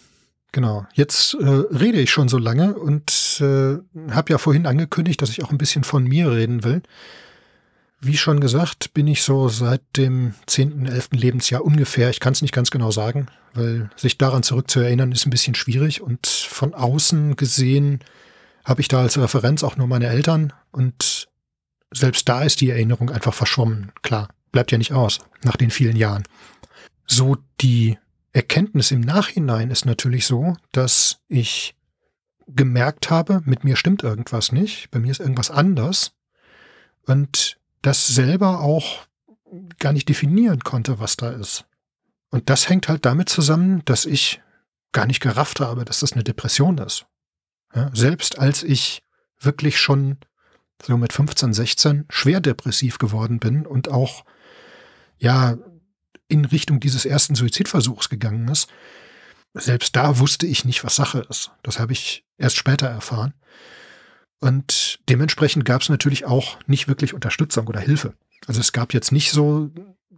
Genau, 0.53 0.87
jetzt 0.95 1.35
äh, 1.35 1.45
rede 1.45 2.01
ich 2.01 2.11
schon 2.11 2.29
so 2.29 2.39
lange 2.39 2.75
und 2.75 3.39
äh, 3.41 3.79
habe 4.11 4.31
ja 4.31 4.39
vorhin 4.39 4.67
angekündigt, 4.67 5.21
dass 5.21 5.31
ich 5.31 5.45
auch 5.45 5.51
ein 5.51 5.59
bisschen 5.59 5.85
von 5.85 6.05
mir 6.05 6.31
reden 6.33 6.65
will. 6.65 6.83
Wie 8.01 8.17
schon 8.17 8.41
gesagt, 8.41 8.95
bin 8.95 9.09
ich 9.09 9.23
so 9.23 9.49
seit 9.49 9.83
dem 9.97 10.35
10., 10.47 10.87
11. 10.87 11.09
Lebensjahr 11.13 11.65
ungefähr, 11.65 12.11
ich 12.11 12.21
kann 12.21 12.33
es 12.33 12.43
nicht 12.43 12.55
ganz 12.55 12.71
genau 12.71 12.91
sagen, 12.91 13.27
weil 13.55 13.91
sich 13.97 14.17
daran 14.17 14.43
zurückzuerinnern 14.43 15.13
ist 15.13 15.27
ein 15.27 15.31
bisschen 15.31 15.55
schwierig 15.55 16.01
und 16.01 16.27
von 16.27 16.75
außen 16.75 17.37
gesehen 17.37 18.01
habe 18.65 18.81
ich 18.81 18.89
da 18.89 19.01
als 19.01 19.19
Referenz 19.19 19.65
auch 19.65 19.77
nur 19.77 19.87
meine 19.87 20.07
Eltern 20.07 20.53
und 20.71 21.29
selbst 21.91 22.29
da 22.29 22.43
ist 22.43 22.61
die 22.61 22.71
Erinnerung 22.71 23.11
einfach 23.11 23.35
verschwommen. 23.35 23.93
Klar, 24.03 24.29
bleibt 24.53 24.73
ja 24.73 24.79
nicht 24.79 24.93
aus 24.93 25.19
nach 25.43 25.57
den 25.57 25.71
vielen 25.71 25.97
Jahren. 25.97 26.25
So 27.07 27.37
die 27.61 27.99
Erkenntnis 28.39 28.93
im 28.93 29.01
Nachhinein 29.01 29.73
ist 29.73 29.85
natürlich 29.85 30.25
so, 30.25 30.57
dass 30.71 31.19
ich 31.27 31.75
gemerkt 32.47 33.11
habe, 33.11 33.43
mit 33.45 33.65
mir 33.65 33.75
stimmt 33.75 34.05
irgendwas 34.05 34.53
nicht, 34.53 34.93
bei 34.93 35.01
mir 35.01 35.11
ist 35.11 35.19
irgendwas 35.19 35.51
anders 35.51 36.13
und 37.05 37.59
das 37.83 38.07
selber 38.07 38.61
auch 38.61 39.09
gar 39.81 39.93
nicht 39.93 40.09
definieren 40.09 40.61
konnte, 40.61 41.01
was 41.01 41.17
da 41.17 41.31
ist. 41.31 41.65
Und 42.31 42.49
das 42.49 42.69
hängt 42.69 42.89
halt 42.89 43.05
damit 43.05 43.29
zusammen, 43.29 43.85
dass 43.87 44.05
ich 44.05 44.41
gar 44.93 45.07
nicht 45.07 45.19
gerafft 45.19 45.59
habe, 45.59 45.85
dass 45.85 45.99
das 45.99 46.13
eine 46.13 46.23
Depression 46.23 46.79
ist. 46.79 47.07
Ja, 47.75 47.91
selbst 47.93 48.39
als 48.39 48.63
ich 48.63 49.03
wirklich 49.41 49.81
schon 49.81 50.19
so 50.81 50.97
mit 50.97 51.13
15, 51.13 51.53
16 51.53 52.05
schwer 52.09 52.41
depressiv 52.41 52.99
geworden 52.99 53.41
bin 53.41 53.67
und 53.67 53.91
auch 53.91 54.25
ja 55.19 55.59
in 56.29 56.45
Richtung 56.45 56.81
dieses 56.81 57.05
ersten 57.05 57.35
Suizidversuchs 57.35 58.09
gegangen 58.09 58.49
ist, 58.49 58.69
selbst 59.55 59.97
da 59.97 60.19
wusste 60.19 60.47
ich 60.47 60.65
nicht, 60.65 60.85
was 60.85 60.97
Sache 60.97 61.27
ist. 61.29 61.51
Das 61.63 61.79
habe 61.79 61.93
ich 61.93 62.25
erst 62.37 62.57
später 62.57 62.87
erfahren. 62.87 63.35
Und 64.41 65.01
dementsprechend 65.09 65.65
gab 65.65 65.83
es 65.83 65.89
natürlich 65.89 66.27
auch 66.27 66.59
nicht 66.67 66.87
wirklich 66.87 67.15
Unterstützung 67.15 67.67
oder 67.67 67.81
Hilfe. 67.81 68.15
Also 68.47 68.61
es 68.61 68.73
gab 68.73 68.95
jetzt 68.95 69.11
nicht 69.11 69.33
so 69.33 69.71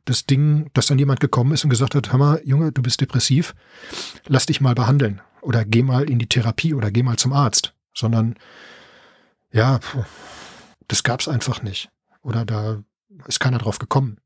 das 0.04 0.26
Ding, 0.26 0.70
dass 0.74 0.86
dann 0.86 0.98
jemand 0.98 1.20
gekommen 1.20 1.52
ist 1.52 1.64
und 1.64 1.70
gesagt 1.70 1.94
hat, 1.94 2.12
hör 2.12 2.18
mal, 2.18 2.42
Junge, 2.44 2.72
du 2.72 2.82
bist 2.82 3.00
depressiv, 3.00 3.54
lass 4.26 4.46
dich 4.46 4.60
mal 4.60 4.74
behandeln 4.74 5.20
oder 5.40 5.64
geh 5.64 5.82
mal 5.82 6.08
in 6.08 6.18
die 6.18 6.28
Therapie 6.28 6.74
oder 6.74 6.90
geh 6.90 7.02
mal 7.02 7.16
zum 7.16 7.32
Arzt, 7.32 7.74
sondern 7.94 8.36
ja, 9.52 9.80
das 10.88 11.02
gab 11.02 11.20
es 11.20 11.28
einfach 11.28 11.62
nicht. 11.62 11.88
Oder 12.22 12.44
da 12.44 12.82
ist 13.26 13.40
keiner 13.40 13.58
drauf 13.58 13.78
gekommen. 13.78 14.18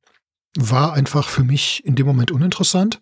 War 0.57 0.93
einfach 0.93 1.29
für 1.29 1.45
mich 1.45 1.85
in 1.85 1.97
dem 1.97 2.07
Moment 2.07 2.31
uninteressant 2.31 3.01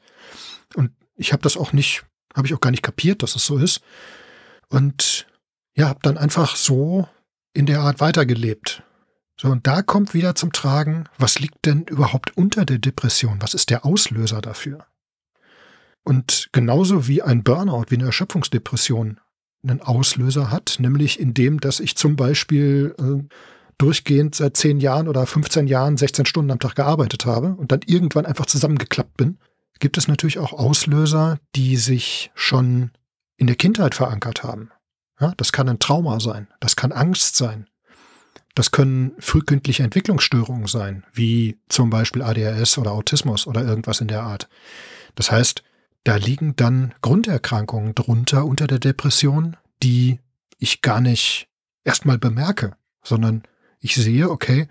und 0.74 0.90
ich 1.16 1.32
habe 1.32 1.42
das 1.42 1.56
auch 1.56 1.72
nicht, 1.72 2.04
habe 2.34 2.46
ich 2.46 2.54
auch 2.54 2.60
gar 2.60 2.70
nicht 2.70 2.82
kapiert, 2.82 3.22
dass 3.22 3.36
es 3.36 3.44
so 3.44 3.58
ist. 3.58 3.82
Und 4.68 5.26
ja, 5.74 5.88
habe 5.88 6.00
dann 6.02 6.18
einfach 6.18 6.56
so 6.56 7.08
in 7.52 7.66
der 7.66 7.80
Art 7.80 8.00
weitergelebt. 8.00 8.82
So, 9.38 9.48
und 9.48 9.66
da 9.66 9.82
kommt 9.82 10.14
wieder 10.14 10.34
zum 10.34 10.52
Tragen, 10.52 11.08
was 11.18 11.38
liegt 11.38 11.66
denn 11.66 11.82
überhaupt 11.84 12.36
unter 12.36 12.64
der 12.64 12.78
Depression? 12.78 13.38
Was 13.40 13.54
ist 13.54 13.70
der 13.70 13.84
Auslöser 13.84 14.40
dafür? 14.40 14.86
Und 16.04 16.48
genauso 16.52 17.06
wie 17.06 17.22
ein 17.22 17.42
Burnout, 17.42 17.86
wie 17.88 17.96
eine 17.96 18.06
Erschöpfungsdepression 18.06 19.20
einen 19.62 19.80
Auslöser 19.80 20.50
hat, 20.50 20.76
nämlich 20.80 21.20
in 21.20 21.34
dem, 21.34 21.60
dass 21.60 21.80
ich 21.80 21.96
zum 21.96 22.16
Beispiel 22.16 22.94
äh, 22.98 23.34
durchgehend 23.82 24.34
seit 24.34 24.56
10 24.56 24.78
Jahren 24.78 25.08
oder 25.08 25.26
15 25.26 25.66
Jahren 25.66 25.96
16 25.96 26.24
Stunden 26.24 26.52
am 26.52 26.60
Tag 26.60 26.76
gearbeitet 26.76 27.26
habe 27.26 27.54
und 27.54 27.72
dann 27.72 27.80
irgendwann 27.84 28.26
einfach 28.26 28.46
zusammengeklappt 28.46 29.16
bin, 29.16 29.38
gibt 29.80 29.98
es 29.98 30.06
natürlich 30.06 30.38
auch 30.38 30.52
Auslöser, 30.52 31.38
die 31.56 31.76
sich 31.76 32.30
schon 32.34 32.92
in 33.36 33.48
der 33.48 33.56
Kindheit 33.56 33.96
verankert 33.96 34.44
haben. 34.44 34.70
Ja, 35.20 35.34
das 35.36 35.50
kann 35.50 35.68
ein 35.68 35.80
Trauma 35.80 36.20
sein, 36.20 36.46
das 36.60 36.76
kann 36.76 36.92
Angst 36.92 37.36
sein, 37.36 37.68
das 38.54 38.70
können 38.70 39.12
frühkindliche 39.18 39.82
Entwicklungsstörungen 39.82 40.66
sein, 40.66 41.04
wie 41.12 41.58
zum 41.68 41.90
Beispiel 41.90 42.22
ADHS 42.22 42.78
oder 42.78 42.92
Autismus 42.92 43.46
oder 43.46 43.64
irgendwas 43.64 44.00
in 44.00 44.08
der 44.08 44.22
Art. 44.22 44.48
Das 45.16 45.32
heißt, 45.32 45.64
da 46.04 46.16
liegen 46.16 46.54
dann 46.54 46.94
Grunderkrankungen 47.00 47.94
drunter 47.94 48.44
unter 48.44 48.66
der 48.66 48.78
Depression, 48.78 49.56
die 49.82 50.20
ich 50.58 50.82
gar 50.82 51.00
nicht 51.00 51.48
erstmal 51.84 52.18
bemerke, 52.18 52.76
sondern 53.02 53.42
ich 53.82 53.96
sehe, 53.96 54.30
okay, 54.30 54.68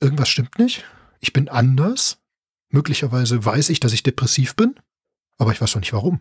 irgendwas 0.00 0.28
stimmt 0.28 0.58
nicht, 0.58 0.84
ich 1.20 1.32
bin 1.32 1.48
anders, 1.48 2.18
möglicherweise 2.70 3.44
weiß 3.44 3.68
ich, 3.68 3.80
dass 3.80 3.92
ich 3.92 4.02
depressiv 4.02 4.56
bin, 4.56 4.74
aber 5.36 5.52
ich 5.52 5.60
weiß 5.60 5.74
noch 5.74 5.82
nicht 5.82 5.92
warum. 5.92 6.20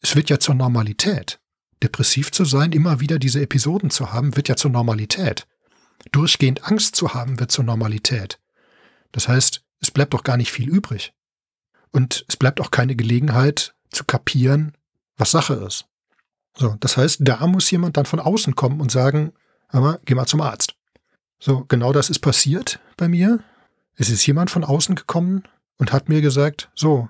es 0.00 0.14
wird 0.14 0.30
ja 0.30 0.38
zur 0.38 0.54
Normalität. 0.54 1.40
Depressiv 1.82 2.32
zu 2.32 2.44
sein, 2.44 2.72
immer 2.72 3.00
wieder 3.00 3.18
diese 3.18 3.40
Episoden 3.40 3.90
zu 3.90 4.12
haben, 4.12 4.36
wird 4.36 4.48
ja 4.48 4.56
zur 4.56 4.70
Normalität. 4.70 5.46
Durchgehend 6.12 6.64
Angst 6.64 6.96
zu 6.96 7.14
haben, 7.14 7.38
wird 7.40 7.50
zur 7.50 7.64
Normalität. 7.64 8.40
Das 9.12 9.28
heißt, 9.28 9.64
es 9.80 9.90
bleibt 9.90 10.14
doch 10.14 10.24
gar 10.24 10.36
nicht 10.36 10.50
viel 10.52 10.68
übrig. 10.68 11.12
Und 11.92 12.24
es 12.28 12.36
bleibt 12.36 12.60
auch 12.60 12.70
keine 12.70 12.96
Gelegenheit 12.96 13.74
zu 13.90 14.04
kapieren, 14.04 14.76
was 15.16 15.30
Sache 15.30 15.54
ist. 15.54 15.86
So, 16.56 16.76
das 16.80 16.96
heißt, 16.96 17.20
da 17.22 17.46
muss 17.46 17.70
jemand 17.70 17.96
dann 17.96 18.06
von 18.06 18.20
außen 18.20 18.54
kommen 18.54 18.80
und 18.80 18.90
sagen, 18.90 19.32
aber 19.68 20.00
geh 20.04 20.14
mal 20.14 20.26
zum 20.26 20.40
Arzt. 20.40 20.77
So, 21.38 21.64
genau 21.68 21.92
das 21.92 22.10
ist 22.10 22.18
passiert 22.18 22.80
bei 22.96 23.08
mir. 23.08 23.40
Es 23.94 24.10
ist 24.10 24.26
jemand 24.26 24.50
von 24.50 24.64
außen 24.64 24.94
gekommen 24.94 25.44
und 25.76 25.92
hat 25.92 26.08
mir 26.08 26.20
gesagt, 26.20 26.70
so, 26.74 27.08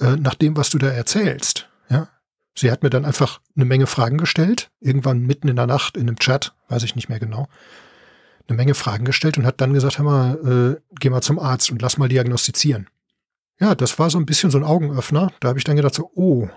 äh, 0.00 0.16
nach 0.16 0.34
dem, 0.34 0.56
was 0.56 0.70
du 0.70 0.78
da 0.78 0.88
erzählst, 0.88 1.68
ja, 1.88 2.08
sie 2.54 2.70
hat 2.70 2.82
mir 2.82 2.90
dann 2.90 3.04
einfach 3.04 3.40
eine 3.54 3.64
Menge 3.64 3.86
Fragen 3.86 4.18
gestellt, 4.18 4.70
irgendwann 4.80 5.20
mitten 5.20 5.48
in 5.48 5.56
der 5.56 5.66
Nacht 5.66 5.96
in 5.96 6.08
einem 6.08 6.18
Chat, 6.18 6.54
weiß 6.68 6.82
ich 6.82 6.96
nicht 6.96 7.08
mehr 7.08 7.20
genau, 7.20 7.48
eine 8.48 8.56
Menge 8.56 8.74
Fragen 8.74 9.04
gestellt 9.04 9.38
und 9.38 9.46
hat 9.46 9.60
dann 9.60 9.72
gesagt, 9.72 9.98
hör 9.98 10.04
mal, 10.04 10.78
äh, 10.78 10.94
geh 10.98 11.10
mal 11.10 11.22
zum 11.22 11.38
Arzt 11.38 11.70
und 11.70 11.82
lass 11.82 11.98
mal 11.98 12.08
diagnostizieren. 12.08 12.88
Ja, 13.58 13.74
das 13.74 13.98
war 13.98 14.10
so 14.10 14.18
ein 14.18 14.26
bisschen 14.26 14.50
so 14.50 14.58
ein 14.58 14.64
Augenöffner. 14.64 15.32
Da 15.40 15.48
habe 15.48 15.58
ich 15.58 15.64
dann 15.64 15.76
gedacht 15.76 15.94
so, 15.94 16.10
oh, 16.14 16.48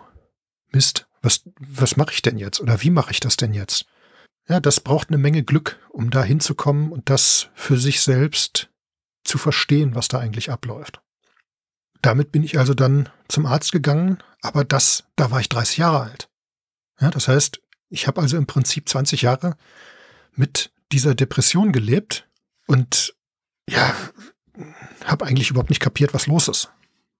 Mist, 0.71 1.07
was, 1.21 1.43
was 1.59 1.97
mache 1.97 2.11
ich 2.11 2.21
denn 2.21 2.37
jetzt? 2.37 2.59
Oder 2.59 2.81
wie 2.81 2.89
mache 2.89 3.11
ich 3.11 3.19
das 3.19 3.37
denn 3.37 3.53
jetzt? 3.53 3.85
Ja, 4.49 4.59
das 4.59 4.79
braucht 4.79 5.09
eine 5.09 5.19
Menge 5.19 5.43
Glück, 5.43 5.79
um 5.89 6.09
da 6.09 6.23
hinzukommen 6.23 6.91
und 6.91 7.09
das 7.09 7.49
für 7.53 7.77
sich 7.77 8.01
selbst 8.01 8.69
zu 9.23 9.37
verstehen, 9.37 9.93
was 9.93 10.07
da 10.07 10.19
eigentlich 10.19 10.51
abläuft. 10.51 11.01
Damit 12.01 12.31
bin 12.31 12.43
ich 12.43 12.57
also 12.57 12.73
dann 12.73 13.09
zum 13.27 13.45
Arzt 13.45 13.71
gegangen, 13.71 14.17
aber 14.41 14.63
das, 14.63 15.03
da 15.15 15.29
war 15.29 15.39
ich 15.39 15.49
30 15.49 15.77
Jahre 15.77 16.01
alt. 16.01 16.29
Ja, 16.99 17.11
das 17.11 17.27
heißt, 17.27 17.61
ich 17.89 18.07
habe 18.07 18.21
also 18.21 18.37
im 18.37 18.47
Prinzip 18.47 18.89
20 18.89 19.21
Jahre 19.21 19.55
mit 20.33 20.71
dieser 20.91 21.13
Depression 21.13 21.71
gelebt 21.71 22.27
und 22.65 23.15
ja, 23.69 23.93
habe 25.05 25.25
eigentlich 25.25 25.51
überhaupt 25.51 25.69
nicht 25.69 25.81
kapiert, 25.81 26.13
was 26.13 26.27
los 26.27 26.47
ist. 26.47 26.71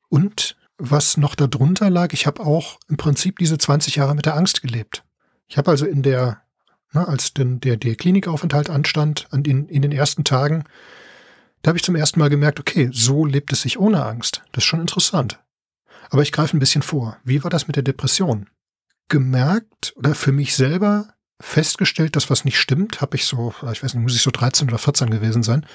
Und 0.09 0.57
was 0.77 1.17
noch 1.17 1.35
darunter 1.35 1.89
lag, 1.89 2.13
ich 2.13 2.25
habe 2.25 2.43
auch 2.43 2.79
im 2.87 2.97
Prinzip 2.97 3.37
diese 3.37 3.57
20 3.57 3.97
Jahre 3.97 4.15
mit 4.15 4.25
der 4.25 4.35
Angst 4.35 4.61
gelebt. 4.61 5.03
Ich 5.47 5.57
habe 5.57 5.69
also 5.69 5.85
in 5.85 6.01
der, 6.01 6.41
na, 6.91 7.05
als 7.05 7.33
denn 7.33 7.59
der, 7.59 7.77
der 7.77 7.95
Klinikaufenthalt 7.95 8.69
anstand, 8.69 9.27
an 9.31 9.43
den, 9.43 9.67
in 9.67 9.81
den 9.81 9.91
ersten 9.91 10.23
Tagen, 10.23 10.63
da 11.61 11.69
habe 11.69 11.77
ich 11.77 11.83
zum 11.83 11.95
ersten 11.95 12.19
Mal 12.19 12.29
gemerkt, 12.29 12.59
okay, 12.59 12.89
so 12.91 13.25
lebt 13.25 13.51
es 13.51 13.61
sich 13.61 13.79
ohne 13.79 14.05
Angst. 14.05 14.41
Das 14.51 14.63
ist 14.63 14.67
schon 14.67 14.81
interessant. 14.81 15.39
Aber 16.09 16.21
ich 16.21 16.31
greife 16.31 16.55
ein 16.55 16.59
bisschen 16.59 16.81
vor. 16.81 17.17
Wie 17.23 17.43
war 17.43 17.49
das 17.49 17.67
mit 17.67 17.75
der 17.75 17.83
Depression? 17.83 18.49
Gemerkt 19.09 19.93
oder 19.97 20.15
für 20.15 20.31
mich 20.31 20.55
selber 20.55 21.13
festgestellt, 21.41 22.15
dass 22.15 22.29
was 22.29 22.45
nicht 22.45 22.59
stimmt, 22.59 23.01
habe 23.01 23.15
ich 23.15 23.25
so, 23.25 23.53
ich 23.71 23.83
weiß 23.83 23.93
nicht, 23.93 24.03
muss 24.03 24.15
ich 24.15 24.21
so 24.21 24.31
13 24.31 24.67
oder 24.67 24.77
14 24.77 25.09
gewesen 25.09 25.43
sein. 25.43 25.65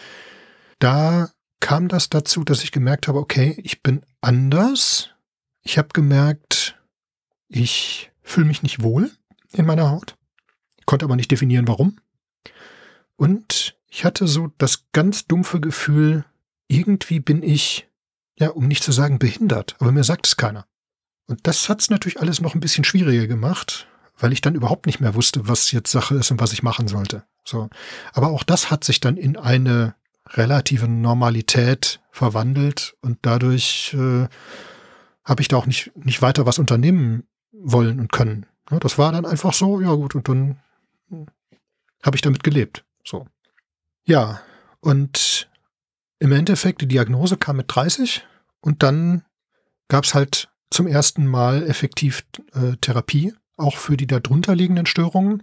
Da 0.79 1.31
kam 1.61 1.88
das 1.88 2.11
dazu, 2.11 2.44
dass 2.44 2.62
ich 2.62 2.72
gemerkt 2.72 3.09
habe, 3.09 3.18
okay, 3.18 3.59
ich 3.62 3.83
bin 3.83 4.05
anders. 4.20 5.11
Ich 5.62 5.79
habe 5.79 5.88
gemerkt, 5.92 6.79
ich 7.48 8.11
fühle 8.22 8.46
mich 8.46 8.62
nicht 8.62 8.83
wohl 8.83 9.11
in 9.53 9.64
meiner 9.64 9.90
Haut, 9.90 10.16
konnte 10.87 11.05
aber 11.05 11.16
nicht 11.16 11.31
definieren, 11.31 11.68
warum. 11.68 11.97
Und 13.16 13.77
ich 13.88 14.05
hatte 14.05 14.27
so 14.27 14.51
das 14.59 14.87
ganz 14.92 15.27
dumpfe 15.27 15.61
Gefühl, 15.61 16.25
irgendwie 16.68 17.20
bin 17.20 17.42
ich, 17.42 17.88
ja, 18.38 18.49
um 18.49 18.66
nicht 18.66 18.83
zu 18.83 18.92
sagen 18.92 19.18
behindert, 19.18 19.77
aber 19.79 19.92
mir 19.92 20.05
sagt 20.05 20.27
es 20.27 20.37
keiner. 20.37 20.66
Und 21.27 21.47
das 21.47 21.68
hat 21.68 21.81
es 21.81 21.90
natürlich 21.90 22.20
alles 22.20 22.40
noch 22.40 22.55
ein 22.55 22.61
bisschen 22.61 22.85
schwieriger 22.85 23.27
gemacht, 23.27 23.87
weil 24.18 24.33
ich 24.33 24.40
dann 24.40 24.55
überhaupt 24.55 24.87
nicht 24.87 25.01
mehr 25.01 25.14
wusste, 25.14 25.49
was 25.49 25.70
jetzt 25.73 25.90
Sache 25.90 26.16
ist 26.16 26.31
und 26.31 26.40
was 26.40 26.53
ich 26.53 26.62
machen 26.62 26.88
sollte. 26.88 27.25
So. 27.44 27.68
Aber 28.12 28.29
auch 28.29 28.42
das 28.42 28.70
hat 28.70 28.85
sich 28.85 29.01
dann 29.01 29.16
in 29.16 29.37
eine 29.37 29.94
relative 30.29 30.88
Normalität 30.88 32.01
verwandelt 32.11 32.97
und 33.01 33.18
dadurch 33.23 33.94
äh, 33.94 34.27
habe 35.25 35.42
ich 35.42 35.49
da 35.49 35.57
auch 35.57 35.66
nicht, 35.66 35.92
nicht 35.97 36.23
weiter 36.23 36.47
was 36.47 36.59
unternehmen 36.59 37.25
wollen 37.53 38.01
und 38.01 38.12
können. 38.12 38.47
Ja, 38.70 38.79
das 38.79 38.99
war 38.99 39.12
dann 39.12 39.27
einfach 39.27 39.53
so, 39.53 39.81
ja 39.81 39.92
gut, 39.94 40.14
und 40.14 40.29
dann 40.29 40.59
habe 42.05 42.17
ich 42.17 42.23
damit 42.23 42.45
gelebt. 42.45 42.85
So. 43.05 43.27
Ja, 44.07 44.43
und 44.81 45.49
im 46.19 46.33
Endeffekt, 46.33 46.81
die 46.83 46.88
Diagnose 46.88 47.37
kam 47.37 47.57
mit 47.57 47.67
30 47.69 48.25
und 48.61 48.83
dann 48.83 49.25
gab 49.88 50.05
es 50.05 50.14
halt 50.14 50.51
zum 50.71 50.87
ersten 50.87 51.27
Mal 51.27 51.62
effektiv 51.64 52.25
äh, 52.53 52.77
Therapie, 52.81 53.35
auch 53.57 53.77
für 53.77 53.97
die 53.97 54.07
darunter 54.07 54.55
liegenden 54.55 54.87
Störungen. 54.87 55.43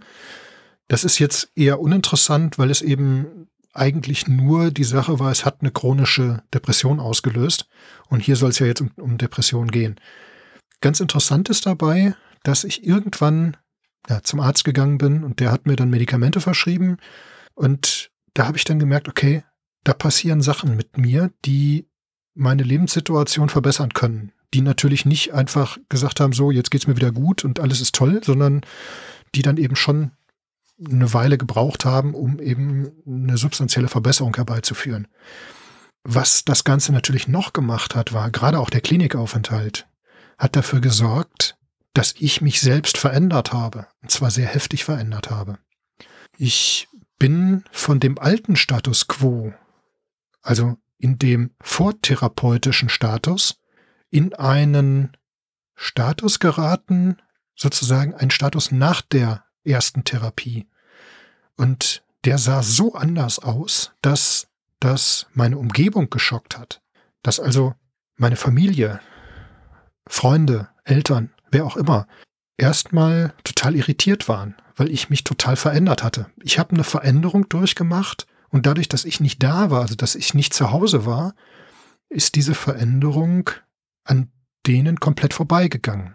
Das 0.88 1.04
ist 1.04 1.18
jetzt 1.18 1.50
eher 1.54 1.80
uninteressant, 1.80 2.58
weil 2.58 2.70
es 2.70 2.82
eben 2.82 3.48
eigentlich 3.72 4.28
nur 4.28 4.70
die 4.70 4.84
Sache 4.84 5.18
war, 5.18 5.30
es 5.30 5.44
hat 5.44 5.60
eine 5.60 5.70
chronische 5.70 6.42
Depression 6.52 7.00
ausgelöst. 7.00 7.66
Und 8.08 8.20
hier 8.20 8.36
soll 8.36 8.50
es 8.50 8.58
ja 8.58 8.66
jetzt 8.66 8.82
um, 8.82 8.90
um 8.96 9.18
Depression 9.18 9.70
gehen. 9.70 9.98
Ganz 10.80 11.00
interessant 11.00 11.48
ist 11.48 11.64
dabei, 11.66 12.14
dass 12.42 12.64
ich 12.64 12.84
irgendwann 12.86 13.56
ja, 14.08 14.22
zum 14.22 14.40
Arzt 14.40 14.64
gegangen 14.64 14.98
bin 14.98 15.24
und 15.24 15.40
der 15.40 15.52
hat 15.52 15.66
mir 15.66 15.76
dann 15.76 15.90
Medikamente 15.90 16.40
verschrieben. 16.40 16.98
Und 17.54 18.10
da 18.34 18.46
habe 18.46 18.56
ich 18.56 18.64
dann 18.64 18.78
gemerkt, 18.78 19.08
okay, 19.08 19.44
da 19.84 19.92
passieren 19.92 20.42
Sachen 20.42 20.76
mit 20.76 20.96
mir, 20.98 21.30
die 21.44 21.88
meine 22.34 22.62
Lebenssituation 22.62 23.48
verbessern 23.48 23.92
können. 23.92 24.32
Die 24.54 24.60
natürlich 24.60 25.04
nicht 25.04 25.32
einfach 25.32 25.78
gesagt 25.88 26.20
haben, 26.20 26.32
so, 26.32 26.50
jetzt 26.50 26.70
geht's 26.70 26.86
mir 26.86 26.96
wieder 26.96 27.12
gut 27.12 27.44
und 27.44 27.60
alles 27.60 27.80
ist 27.80 27.94
toll, 27.94 28.20
sondern 28.22 28.62
die 29.34 29.42
dann 29.42 29.56
eben 29.56 29.76
schon 29.76 30.12
eine 30.84 31.12
Weile 31.14 31.38
gebraucht 31.38 31.84
haben, 31.84 32.14
um 32.14 32.40
eben 32.40 32.90
eine 33.06 33.36
substanzielle 33.36 33.88
Verbesserung 33.88 34.34
herbeizuführen. 34.34 35.08
Was 36.04 36.44
das 36.44 36.64
Ganze 36.64 36.92
natürlich 36.92 37.28
noch 37.28 37.52
gemacht 37.52 37.94
hat, 37.94 38.12
war 38.12 38.30
gerade 38.30 38.58
auch 38.58 38.70
der 38.70 38.80
Klinikaufenthalt, 38.80 39.86
hat 40.38 40.56
dafür 40.56 40.80
gesorgt, 40.80 41.56
dass 41.94 42.14
ich 42.18 42.40
mich 42.40 42.60
selbst 42.60 42.96
verändert 42.96 43.52
habe, 43.52 43.86
und 44.02 44.10
zwar 44.10 44.30
sehr 44.30 44.46
heftig 44.46 44.84
verändert 44.84 45.30
habe. 45.30 45.58
Ich 46.38 46.88
bin 47.18 47.64
von 47.70 48.00
dem 48.00 48.18
alten 48.18 48.56
Status 48.56 49.08
quo, 49.08 49.52
also 50.40 50.76
in 50.98 51.18
dem 51.18 51.50
vortherapeutischen 51.60 52.88
Status, 52.88 53.60
in 54.10 54.34
einen 54.34 55.16
Status 55.74 56.38
geraten, 56.38 57.16
sozusagen 57.54 58.14
ein 58.14 58.30
Status 58.30 58.70
nach 58.70 59.02
der 59.02 59.44
ersten 59.64 60.04
Therapie. 60.04 60.68
Und 61.56 62.02
der 62.24 62.38
sah 62.38 62.62
so 62.62 62.94
anders 62.94 63.38
aus, 63.38 63.92
dass 64.00 64.48
das 64.80 65.26
meine 65.32 65.58
Umgebung 65.58 66.10
geschockt 66.10 66.58
hat. 66.58 66.80
Dass 67.22 67.40
also 67.40 67.74
meine 68.16 68.36
Familie, 68.36 69.00
Freunde, 70.06 70.68
Eltern, 70.84 71.32
wer 71.52 71.64
auch 71.64 71.76
immer, 71.76 72.06
erstmal 72.56 73.34
total 73.44 73.76
irritiert 73.76 74.28
waren, 74.28 74.56
weil 74.76 74.90
ich 74.90 75.10
mich 75.10 75.24
total 75.24 75.56
verändert 75.56 76.02
hatte. 76.02 76.26
Ich 76.42 76.58
habe 76.58 76.74
eine 76.74 76.84
Veränderung 76.84 77.48
durchgemacht 77.48 78.26
und 78.50 78.66
dadurch, 78.66 78.88
dass 78.88 79.04
ich 79.04 79.20
nicht 79.20 79.42
da 79.42 79.70
war, 79.70 79.82
also 79.82 79.94
dass 79.94 80.14
ich 80.14 80.34
nicht 80.34 80.54
zu 80.54 80.70
Hause 80.70 81.06
war, 81.06 81.34
ist 82.08 82.34
diese 82.34 82.54
Veränderung 82.54 83.50
an 84.04 84.30
denen 84.66 85.00
komplett 85.00 85.34
vorbeigegangen. 85.34 86.14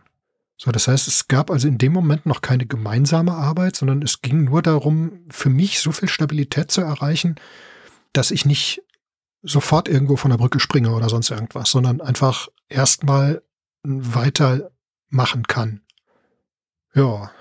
So, 0.58 0.72
das 0.72 0.88
heißt, 0.88 1.08
es 1.08 1.28
gab 1.28 1.52
also 1.52 1.68
in 1.68 1.78
dem 1.78 1.94
Moment 1.94 2.26
noch 2.26 2.42
keine 2.42 2.66
gemeinsame 2.66 3.34
Arbeit, 3.34 3.76
sondern 3.76 4.02
es 4.02 4.22
ging 4.22 4.46
nur 4.46 4.62
darum, 4.62 5.26
für 5.30 5.50
mich 5.50 5.80
so 5.80 5.92
viel 5.92 6.10
Stabilität 6.10 6.72
zu 6.72 6.82
erreichen, 6.82 7.36
dass 8.14 8.32
ich 8.32 8.46
nicht 8.46 8.82
sofort 9.44 9.88
irgendwo 9.88 10.16
von 10.16 10.32
der 10.32 10.38
Brücke 10.38 10.60
springe 10.60 10.92
oder 10.94 11.10
sonst 11.10 11.30
irgendwas, 11.30 11.70
sondern 11.70 12.02
einfach 12.02 12.48
erstmal 12.70 13.44
weitermachen 15.10 15.48
kann. 15.48 15.82
Ja, 16.94 17.32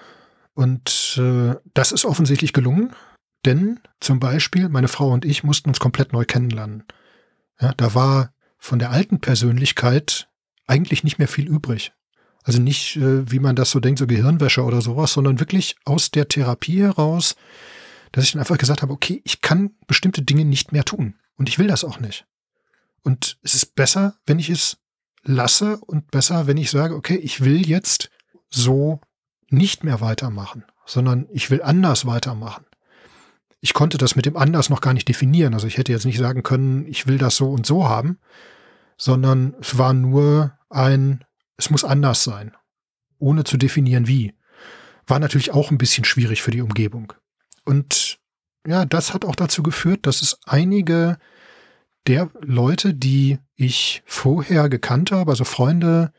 und 0.54 1.18
äh, 1.18 1.54
das 1.74 1.92
ist 1.92 2.04
offensichtlich 2.04 2.52
gelungen, 2.52 2.94
denn 3.44 3.80
zum 4.00 4.20
Beispiel 4.20 4.68
meine 4.68 4.88
Frau 4.88 5.12
und 5.12 5.24
ich 5.24 5.44
mussten 5.44 5.70
uns 5.70 5.80
komplett 5.80 6.12
neu 6.12 6.24
kennenlernen. 6.24 6.84
Ja, 7.60 7.72
da 7.76 7.94
war 7.94 8.32
von 8.58 8.78
der 8.78 8.90
alten 8.90 9.20
Persönlichkeit 9.20 10.28
eigentlich 10.66 11.04
nicht 11.04 11.18
mehr 11.18 11.28
viel 11.28 11.48
übrig. 11.48 11.92
Also 12.42 12.60
nicht, 12.60 12.96
äh, 12.96 13.30
wie 13.30 13.38
man 13.38 13.56
das 13.56 13.70
so 13.70 13.80
denkt, 13.80 13.98
so 13.98 14.06
Gehirnwäsche 14.06 14.62
oder 14.62 14.80
sowas, 14.80 15.12
sondern 15.12 15.40
wirklich 15.40 15.76
aus 15.84 16.10
der 16.10 16.28
Therapie 16.28 16.82
heraus, 16.82 17.36
dass 18.12 18.24
ich 18.24 18.32
dann 18.32 18.40
einfach 18.40 18.58
gesagt 18.58 18.82
habe, 18.82 18.92
okay, 18.92 19.20
ich 19.24 19.40
kann 19.40 19.74
bestimmte 19.86 20.22
Dinge 20.22 20.44
nicht 20.44 20.72
mehr 20.72 20.84
tun. 20.84 21.14
Und 21.36 21.48
ich 21.48 21.58
will 21.58 21.66
das 21.66 21.84
auch 21.84 21.98
nicht. 22.00 22.26
Und 23.02 23.38
es 23.42 23.54
ist 23.54 23.74
besser, 23.74 24.16
wenn 24.26 24.38
ich 24.38 24.48
es 24.48 24.78
lasse 25.26 25.78
und 25.78 26.10
besser, 26.10 26.46
wenn 26.46 26.56
ich 26.56 26.70
sage, 26.70 26.94
okay, 26.94 27.16
ich 27.16 27.42
will 27.44 27.66
jetzt 27.66 28.10
so 28.48 29.00
nicht 29.50 29.84
mehr 29.84 30.00
weitermachen, 30.00 30.64
sondern 30.86 31.26
ich 31.30 31.50
will 31.50 31.62
anders 31.62 32.06
weitermachen. 32.06 32.64
Ich 33.60 33.74
konnte 33.74 33.98
das 33.98 34.16
mit 34.16 34.26
dem 34.26 34.36
anders 34.36 34.70
noch 34.70 34.80
gar 34.80 34.94
nicht 34.94 35.08
definieren. 35.08 35.54
Also 35.54 35.66
ich 35.66 35.78
hätte 35.78 35.92
jetzt 35.92 36.04
nicht 36.04 36.18
sagen 36.18 36.42
können, 36.42 36.86
ich 36.86 37.06
will 37.06 37.18
das 37.18 37.36
so 37.36 37.50
und 37.50 37.66
so 37.66 37.88
haben, 37.88 38.18
sondern 38.96 39.54
es 39.60 39.78
war 39.78 39.92
nur 39.92 40.56
ein, 40.70 41.24
es 41.56 41.70
muss 41.70 41.84
anders 41.84 42.22
sein. 42.24 42.52
ohne 43.18 43.44
zu 43.44 43.56
definieren 43.56 44.06
wie. 44.06 44.34
War 45.06 45.18
natürlich 45.18 45.52
auch 45.52 45.70
ein 45.70 45.78
bisschen 45.78 46.04
schwierig 46.04 46.42
für 46.42 46.50
die 46.50 46.62
Umgebung. 46.62 47.12
Und 47.64 48.18
ja, 48.66 48.84
das 48.84 49.14
hat 49.14 49.24
auch 49.24 49.36
dazu 49.36 49.62
geführt, 49.62 50.06
dass 50.06 50.22
es 50.22 50.38
einige 50.44 51.18
der 52.06 52.30
Leute, 52.40 52.94
die 52.94 53.38
ich 53.54 54.02
vorher 54.06 54.68
gekannt 54.68 55.12
habe, 55.12 55.30
also 55.30 55.44
Freunde 55.44 56.12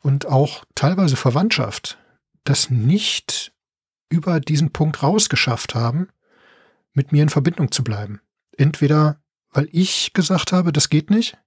und 0.00 0.26
auch 0.26 0.64
teilweise 0.74 1.16
Verwandtschaft, 1.16 1.98
das 2.44 2.70
nicht 2.70 3.52
über 4.08 4.40
diesen 4.40 4.72
Punkt 4.72 5.02
rausgeschafft 5.02 5.74
haben, 5.74 6.08
mit 6.92 7.12
mir 7.12 7.22
in 7.22 7.28
Verbindung 7.28 7.70
zu 7.70 7.84
bleiben. 7.84 8.20
Entweder 8.56 9.20
weil 9.50 9.68
ich 9.72 10.12
gesagt 10.12 10.52
habe, 10.52 10.72
das 10.72 10.88
geht 10.88 11.10
nicht, 11.10 11.38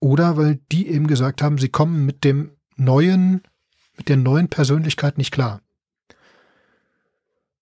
oder 0.00 0.36
weil 0.36 0.56
die 0.72 0.88
eben 0.88 1.06
gesagt 1.06 1.42
haben, 1.42 1.58
sie 1.58 1.68
kommen 1.68 2.04
mit 2.04 2.24
dem 2.24 2.50
neuen, 2.76 3.42
mit 3.96 4.08
der 4.08 4.16
neuen 4.16 4.48
Persönlichkeit 4.48 5.16
nicht 5.16 5.32
klar. 5.32 5.62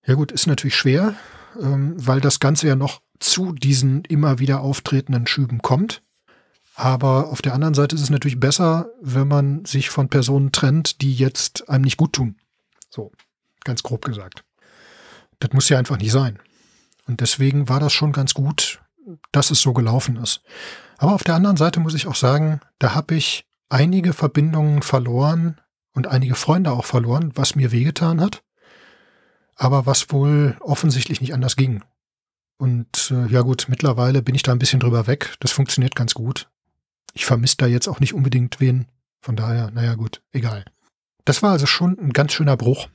Ja 0.06 0.14
gut, 0.14 0.32
ist 0.32 0.46
natürlich 0.46 0.76
schwer, 0.76 1.14
ähm, 1.60 1.94
weil 1.96 2.20
das 2.20 2.40
Ganze 2.40 2.68
ja 2.68 2.76
noch 2.76 3.00
zu 3.18 3.52
diesen 3.52 4.04
immer 4.04 4.38
wieder 4.38 4.60
auftretenden 4.60 5.26
Schüben 5.26 5.62
kommt. 5.62 6.02
Aber 6.74 7.30
auf 7.30 7.40
der 7.40 7.54
anderen 7.54 7.74
Seite 7.74 7.94
ist 7.94 8.02
es 8.02 8.10
natürlich 8.10 8.40
besser, 8.40 8.88
wenn 9.00 9.28
man 9.28 9.64
sich 9.64 9.90
von 9.90 10.08
Personen 10.08 10.50
trennt, 10.50 11.00
die 11.02 11.14
jetzt 11.14 11.68
einem 11.68 11.84
nicht 11.84 11.96
gut 11.96 12.14
tun. 12.14 12.36
So, 12.90 13.12
ganz 13.62 13.82
grob 13.82 14.04
gesagt. 14.04 14.44
Das 15.38 15.52
muss 15.52 15.68
ja 15.68 15.78
einfach 15.78 15.98
nicht 15.98 16.12
sein. 16.12 16.38
Und 17.06 17.20
deswegen 17.20 17.68
war 17.68 17.80
das 17.80 17.92
schon 17.92 18.12
ganz 18.12 18.34
gut, 18.34 18.80
dass 19.30 19.50
es 19.50 19.60
so 19.60 19.72
gelaufen 19.72 20.16
ist. 20.16 20.42
Aber 20.98 21.14
auf 21.14 21.22
der 21.22 21.34
anderen 21.34 21.56
Seite 21.56 21.80
muss 21.80 21.94
ich 21.94 22.06
auch 22.06 22.14
sagen, 22.14 22.60
da 22.78 22.94
habe 22.94 23.14
ich 23.14 23.46
einige 23.68 24.12
Verbindungen 24.12 24.82
verloren 24.82 25.60
und 25.92 26.08
einige 26.08 26.34
Freunde 26.34 26.72
auch 26.72 26.84
verloren, 26.84 27.32
was 27.34 27.54
mir 27.54 27.72
wehgetan 27.72 28.20
hat 28.20 28.43
aber 29.56 29.86
was 29.86 30.10
wohl 30.10 30.56
offensichtlich 30.60 31.20
nicht 31.20 31.34
anders 31.34 31.56
ging. 31.56 31.82
Und 32.56 33.10
äh, 33.10 33.26
ja 33.26 33.42
gut, 33.42 33.66
mittlerweile 33.68 34.22
bin 34.22 34.34
ich 34.34 34.42
da 34.42 34.52
ein 34.52 34.58
bisschen 34.58 34.80
drüber 34.80 35.06
weg. 35.06 35.34
Das 35.40 35.52
funktioniert 35.52 35.94
ganz 35.94 36.14
gut. 36.14 36.48
Ich 37.12 37.26
vermisse 37.26 37.56
da 37.58 37.66
jetzt 37.66 37.88
auch 37.88 38.00
nicht 38.00 38.14
unbedingt 38.14 38.60
wen. 38.60 38.86
Von 39.20 39.36
daher, 39.36 39.70
naja 39.70 39.94
gut, 39.94 40.22
egal. 40.32 40.64
Das 41.24 41.42
war 41.42 41.52
also 41.52 41.66
schon 41.66 41.98
ein 41.98 42.12
ganz 42.12 42.32
schöner 42.32 42.56
Bruch. 42.56 42.88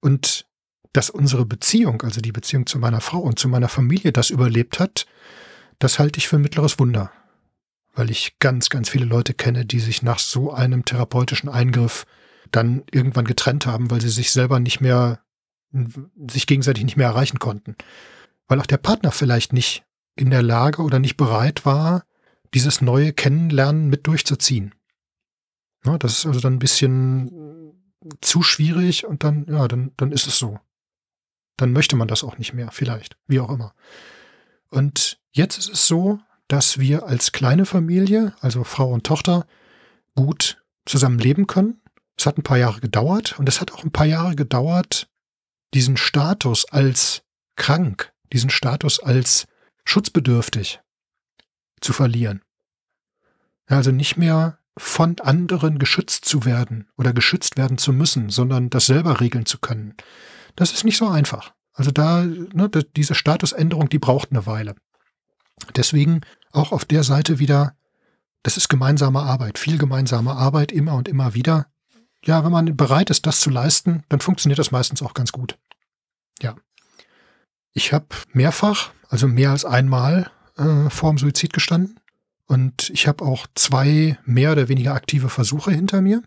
Und 0.00 0.46
dass 0.92 1.10
unsere 1.10 1.44
Beziehung, 1.44 2.02
also 2.02 2.20
die 2.20 2.32
Beziehung 2.32 2.66
zu 2.66 2.78
meiner 2.78 3.00
Frau 3.00 3.18
und 3.18 3.38
zu 3.38 3.48
meiner 3.48 3.68
Familie 3.68 4.12
das 4.12 4.30
überlebt 4.30 4.78
hat, 4.78 5.06
das 5.78 5.98
halte 5.98 6.18
ich 6.18 6.28
für 6.28 6.36
ein 6.36 6.42
mittleres 6.42 6.78
Wunder. 6.78 7.10
Weil 7.94 8.10
ich 8.10 8.38
ganz, 8.38 8.68
ganz 8.70 8.88
viele 8.88 9.04
Leute 9.04 9.34
kenne, 9.34 9.64
die 9.64 9.80
sich 9.80 10.02
nach 10.02 10.18
so 10.18 10.52
einem 10.52 10.84
therapeutischen 10.84 11.48
Eingriff 11.48 12.06
dann 12.52 12.84
irgendwann 12.90 13.24
getrennt 13.24 13.66
haben, 13.66 13.90
weil 13.90 14.00
sie 14.00 14.10
sich 14.10 14.30
selber 14.30 14.60
nicht 14.60 14.80
mehr 14.80 15.23
sich 16.30 16.46
gegenseitig 16.46 16.84
nicht 16.84 16.96
mehr 16.96 17.08
erreichen 17.08 17.38
konnten. 17.38 17.76
Weil 18.46 18.60
auch 18.60 18.66
der 18.66 18.78
Partner 18.78 19.12
vielleicht 19.12 19.52
nicht 19.52 19.84
in 20.16 20.30
der 20.30 20.42
Lage 20.42 20.82
oder 20.82 20.98
nicht 20.98 21.16
bereit 21.16 21.66
war, 21.66 22.04
dieses 22.54 22.80
neue 22.80 23.12
Kennenlernen 23.12 23.88
mit 23.88 24.06
durchzuziehen. 24.06 24.74
Ja, 25.84 25.98
das 25.98 26.18
ist 26.18 26.26
also 26.26 26.40
dann 26.40 26.54
ein 26.54 26.58
bisschen 26.60 27.72
zu 28.20 28.42
schwierig 28.42 29.06
und 29.06 29.24
dann, 29.24 29.46
ja, 29.48 29.66
dann, 29.68 29.92
dann 29.96 30.12
ist 30.12 30.26
es 30.26 30.38
so. 30.38 30.58
Dann 31.56 31.72
möchte 31.72 31.96
man 31.96 32.08
das 32.08 32.24
auch 32.24 32.38
nicht 32.38 32.52
mehr, 32.52 32.70
vielleicht, 32.70 33.16
wie 33.26 33.40
auch 33.40 33.50
immer. 33.50 33.74
Und 34.68 35.20
jetzt 35.32 35.58
ist 35.58 35.72
es 35.72 35.86
so, 35.86 36.18
dass 36.48 36.78
wir 36.78 37.06
als 37.06 37.32
kleine 37.32 37.64
Familie, 37.64 38.34
also 38.40 38.64
Frau 38.64 38.90
und 38.92 39.06
Tochter, 39.06 39.46
gut 40.14 40.62
zusammen 40.84 41.18
leben 41.18 41.46
können. 41.46 41.80
Es 42.16 42.26
hat 42.26 42.38
ein 42.38 42.42
paar 42.42 42.58
Jahre 42.58 42.80
gedauert 42.80 43.38
und 43.38 43.48
es 43.48 43.60
hat 43.60 43.72
auch 43.72 43.84
ein 43.84 43.92
paar 43.92 44.06
Jahre 44.06 44.36
gedauert, 44.36 45.08
diesen 45.74 45.96
Status 45.96 46.64
als 46.66 47.22
krank, 47.56 48.12
diesen 48.32 48.50
Status 48.50 49.00
als 49.00 49.46
schutzbedürftig 49.84 50.80
zu 51.80 51.92
verlieren. 51.92 52.42
Also 53.66 53.90
nicht 53.90 54.16
mehr 54.16 54.58
von 54.76 55.18
anderen 55.20 55.78
geschützt 55.78 56.24
zu 56.24 56.44
werden 56.44 56.88
oder 56.96 57.12
geschützt 57.12 57.56
werden 57.56 57.78
zu 57.78 57.92
müssen, 57.92 58.30
sondern 58.30 58.70
das 58.70 58.86
selber 58.86 59.20
regeln 59.20 59.46
zu 59.46 59.58
können. 59.58 59.94
Das 60.56 60.72
ist 60.72 60.84
nicht 60.84 60.96
so 60.96 61.08
einfach. 61.08 61.54
Also 61.72 61.90
da, 61.90 62.24
ne, 62.24 62.70
diese 62.96 63.14
Statusänderung, 63.14 63.88
die 63.88 63.98
braucht 63.98 64.30
eine 64.30 64.46
Weile. 64.46 64.74
Deswegen 65.76 66.22
auch 66.52 66.72
auf 66.72 66.84
der 66.84 67.04
Seite 67.04 67.38
wieder, 67.38 67.76
das 68.42 68.56
ist 68.56 68.68
gemeinsame 68.68 69.20
Arbeit, 69.20 69.58
viel 69.58 69.78
gemeinsame 69.78 70.32
Arbeit 70.32 70.72
immer 70.72 70.94
und 70.94 71.08
immer 71.08 71.34
wieder 71.34 71.66
ja, 72.26 72.44
wenn 72.44 72.52
man 72.52 72.76
bereit 72.76 73.10
ist, 73.10 73.26
das 73.26 73.40
zu 73.40 73.50
leisten, 73.50 74.02
dann 74.08 74.20
funktioniert 74.20 74.58
das 74.58 74.70
meistens 74.70 75.02
auch 75.02 75.14
ganz 75.14 75.32
gut. 75.32 75.58
Ja. 76.44 76.56
Ich 77.72 77.92
habe 77.92 78.06
mehrfach, 78.32 78.92
also 79.08 79.26
mehr 79.26 79.50
als 79.50 79.64
einmal, 79.64 80.30
äh, 80.56 80.90
vor 80.90 81.10
dem 81.10 81.18
Suizid 81.18 81.52
gestanden. 81.52 81.98
Und 82.46 82.90
ich 82.90 83.08
habe 83.08 83.24
auch 83.24 83.46
zwei 83.54 84.18
mehr 84.26 84.52
oder 84.52 84.68
weniger 84.68 84.94
aktive 84.94 85.30
Versuche 85.30 85.72
hinter 85.72 86.02
mir. 86.02 86.22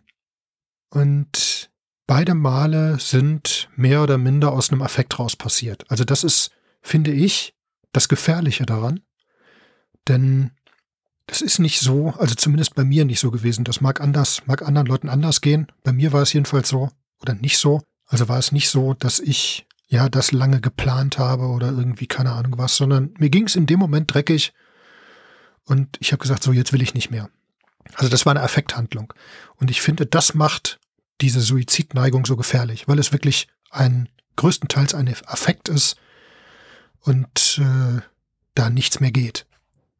Und 0.89 1.69
beide 2.07 2.33
Male 2.33 2.97
sind 2.99 3.69
mehr 3.75 4.01
oder 4.01 4.17
minder 4.17 4.51
aus 4.51 4.71
einem 4.71 4.81
Affekt 4.81 5.19
raus 5.19 5.35
passiert. 5.35 5.85
Also 5.89 6.03
das 6.03 6.23
ist, 6.23 6.49
finde 6.81 7.11
ich, 7.11 7.53
das 7.91 8.09
Gefährliche 8.09 8.65
daran. 8.65 9.01
Denn 10.07 10.51
das 11.27 11.41
ist 11.41 11.59
nicht 11.59 11.79
so, 11.79 12.15
also 12.17 12.33
zumindest 12.33 12.73
bei 12.73 12.83
mir 12.83 13.05
nicht 13.05 13.19
so 13.19 13.29
gewesen. 13.29 13.63
Das 13.65 13.81
mag 13.81 14.01
anders, 14.01 14.41
mag 14.47 14.63
anderen 14.63 14.87
Leuten 14.87 15.09
anders 15.09 15.41
gehen. 15.41 15.67
Bei 15.83 15.91
mir 15.91 16.11
war 16.13 16.23
es 16.23 16.33
jedenfalls 16.33 16.69
so 16.69 16.89
oder 17.21 17.35
nicht 17.35 17.59
so. 17.59 17.81
Also 18.07 18.27
war 18.27 18.39
es 18.39 18.51
nicht 18.51 18.69
so, 18.69 18.93
dass 18.95 19.19
ich 19.19 19.66
ja 19.87 20.09
das 20.09 20.31
lange 20.31 20.61
geplant 20.61 21.17
habe 21.17 21.45
oder 21.47 21.67
irgendwie 21.67 22.07
keine 22.07 22.33
Ahnung 22.33 22.57
was, 22.57 22.75
sondern 22.75 23.13
mir 23.17 23.29
ging 23.29 23.45
es 23.45 23.55
in 23.55 23.65
dem 23.65 23.79
Moment 23.79 24.13
dreckig 24.13 24.53
und 25.63 25.97
ich 25.99 26.11
habe 26.11 26.21
gesagt, 26.21 26.43
so 26.43 26.51
jetzt 26.51 26.73
will 26.73 26.81
ich 26.81 26.93
nicht 26.93 27.11
mehr. 27.11 27.29
Also 27.95 28.09
das 28.09 28.25
war 28.25 28.31
eine 28.31 28.43
Affekthandlung. 28.43 29.13
Und 29.55 29.71
ich 29.71 29.81
finde, 29.81 30.05
das 30.05 30.33
macht 30.33 30.79
diese 31.21 31.41
Suizidneigung 31.41 32.25
so 32.25 32.35
gefährlich, 32.35 32.87
weil 32.87 32.99
es 32.99 33.11
wirklich 33.11 33.47
ein 33.69 34.09
größtenteils 34.35 34.93
ein 34.93 35.13
Affekt 35.25 35.69
ist 35.69 35.97
und 37.01 37.59
äh, 37.61 38.01
da 38.55 38.69
nichts 38.69 38.99
mehr 38.99 39.11
geht. 39.11 39.45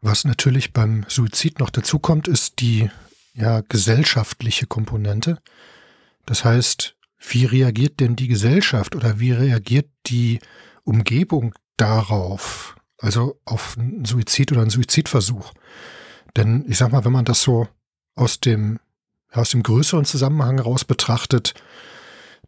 Was 0.02 0.26
natürlich 0.26 0.74
beim 0.74 1.06
Suizid 1.08 1.60
noch 1.60 1.70
dazu 1.70 2.00
kommt, 2.00 2.28
ist 2.28 2.60
die 2.60 2.90
ja, 3.34 3.62
gesellschaftliche 3.62 4.68
Komponente. 4.68 5.40
Das 6.26 6.46
heißt, 6.46 6.96
wie 7.18 7.46
reagiert 7.46 8.00
denn 8.00 8.16
die 8.16 8.28
Gesellschaft 8.28 8.96
oder 8.96 9.20
wie 9.20 9.32
reagiert 9.32 9.90
die 10.06 10.40
Umgebung 10.84 11.54
darauf? 11.78 12.76
Also 13.00 13.40
auf 13.46 13.78
einen 13.78 14.06
Suizid 14.06 14.52
oder 14.52 14.62
einen 14.62 14.70
Suizidversuch. 14.70 15.54
Denn 16.36 16.66
ich 16.68 16.78
sag 16.78 16.92
mal, 16.92 17.06
wenn 17.06 17.12
man 17.12 17.26
das 17.26 17.42
so 17.42 17.68
aus 18.16 18.40
dem, 18.40 18.80
aus 19.32 19.50
dem 19.50 19.64
größeren 19.64 20.06
Zusammenhang 20.06 20.58
heraus 20.58 20.86
betrachtet, 20.86 21.54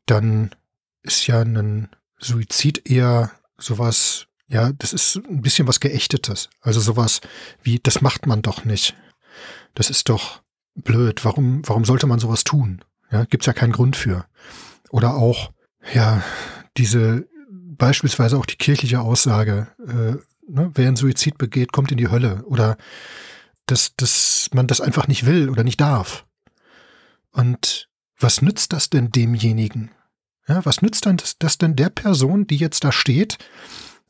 dann 0.05 0.51
ist 1.03 1.27
ja 1.27 1.41
ein 1.41 1.89
Suizid 2.19 2.89
eher 2.89 3.31
sowas 3.57 4.29
ja, 4.49 4.71
das 4.73 4.93
ist 4.93 5.15
ein 5.29 5.41
bisschen 5.41 5.67
was 5.67 5.79
Geächtetes. 5.79 6.49
Also 6.59 6.79
sowas 6.79 7.21
wie, 7.61 7.79
das 7.79 8.01
macht 8.01 8.25
man 8.25 8.41
doch 8.41 8.65
nicht. 8.65 8.95
Das 9.75 9.91
ist 9.91 10.09
doch 10.09 10.41
blöd. 10.73 11.23
Warum, 11.23 11.61
warum 11.67 11.85
sollte 11.85 12.07
man 12.07 12.19
sowas 12.19 12.43
tun? 12.43 12.83
Ja, 13.11 13.25
gibt's 13.25 13.45
ja 13.45 13.53
keinen 13.53 13.71
Grund 13.71 13.95
für. 13.95 14.25
Oder 14.89 15.15
auch, 15.15 15.51
ja, 15.93 16.23
diese, 16.77 17.27
beispielsweise 17.49 18.37
auch 18.37 18.45
die 18.45 18.57
kirchliche 18.57 19.01
Aussage, 19.01 19.67
äh, 19.87 20.15
ne, 20.51 20.71
wer 20.73 20.87
einen 20.87 20.95
Suizid 20.95 21.37
begeht, 21.37 21.71
kommt 21.71 21.91
in 21.91 21.97
die 21.97 22.09
Hölle. 22.09 22.43
Oder 22.45 22.77
dass, 23.65 23.95
dass 23.95 24.49
man 24.53 24.67
das 24.67 24.81
einfach 24.81 25.07
nicht 25.07 25.25
will 25.25 25.49
oder 25.49 25.63
nicht 25.63 25.81
darf. 25.81 26.25
Und 27.31 27.89
was 28.19 28.41
nützt 28.41 28.73
das 28.73 28.89
denn 28.89 29.11
demjenigen? 29.11 29.91
Ja, 30.47 30.65
was 30.65 30.81
nützt 30.81 31.05
dann 31.05 31.17
das, 31.17 31.37
das 31.37 31.57
denn 31.57 31.75
der 31.75 31.89
Person, 31.89 32.47
die 32.47 32.57
jetzt 32.57 32.83
da 32.83 32.91
steht 32.91 33.37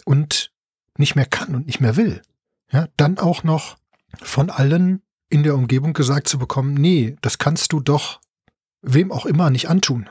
und 0.06 0.52
nicht 0.98 1.16
mehr 1.16 1.26
kann 1.26 1.54
und 1.54 1.68
nicht 1.68 1.82
mehr 1.82 1.96
will, 1.96 2.22
ja, 2.72 2.88
dann 2.98 3.18
auch 3.18 3.44
noch 3.44 3.78
von 4.22 4.50
allen 4.50 5.02
in 5.30 5.44
der 5.44 5.56
Umgebung 5.56 5.94
gesagt 5.94 6.28
zu 6.28 6.40
bekommen, 6.40 6.74
nee, 6.74 7.18
das 7.22 7.38
kannst 7.38 7.74
du 7.74 7.80
doch 7.82 8.20
wem 8.82 9.12
auch 9.12 9.26
immer 9.26 9.50
nicht 9.50 9.70
antun. 9.70 10.10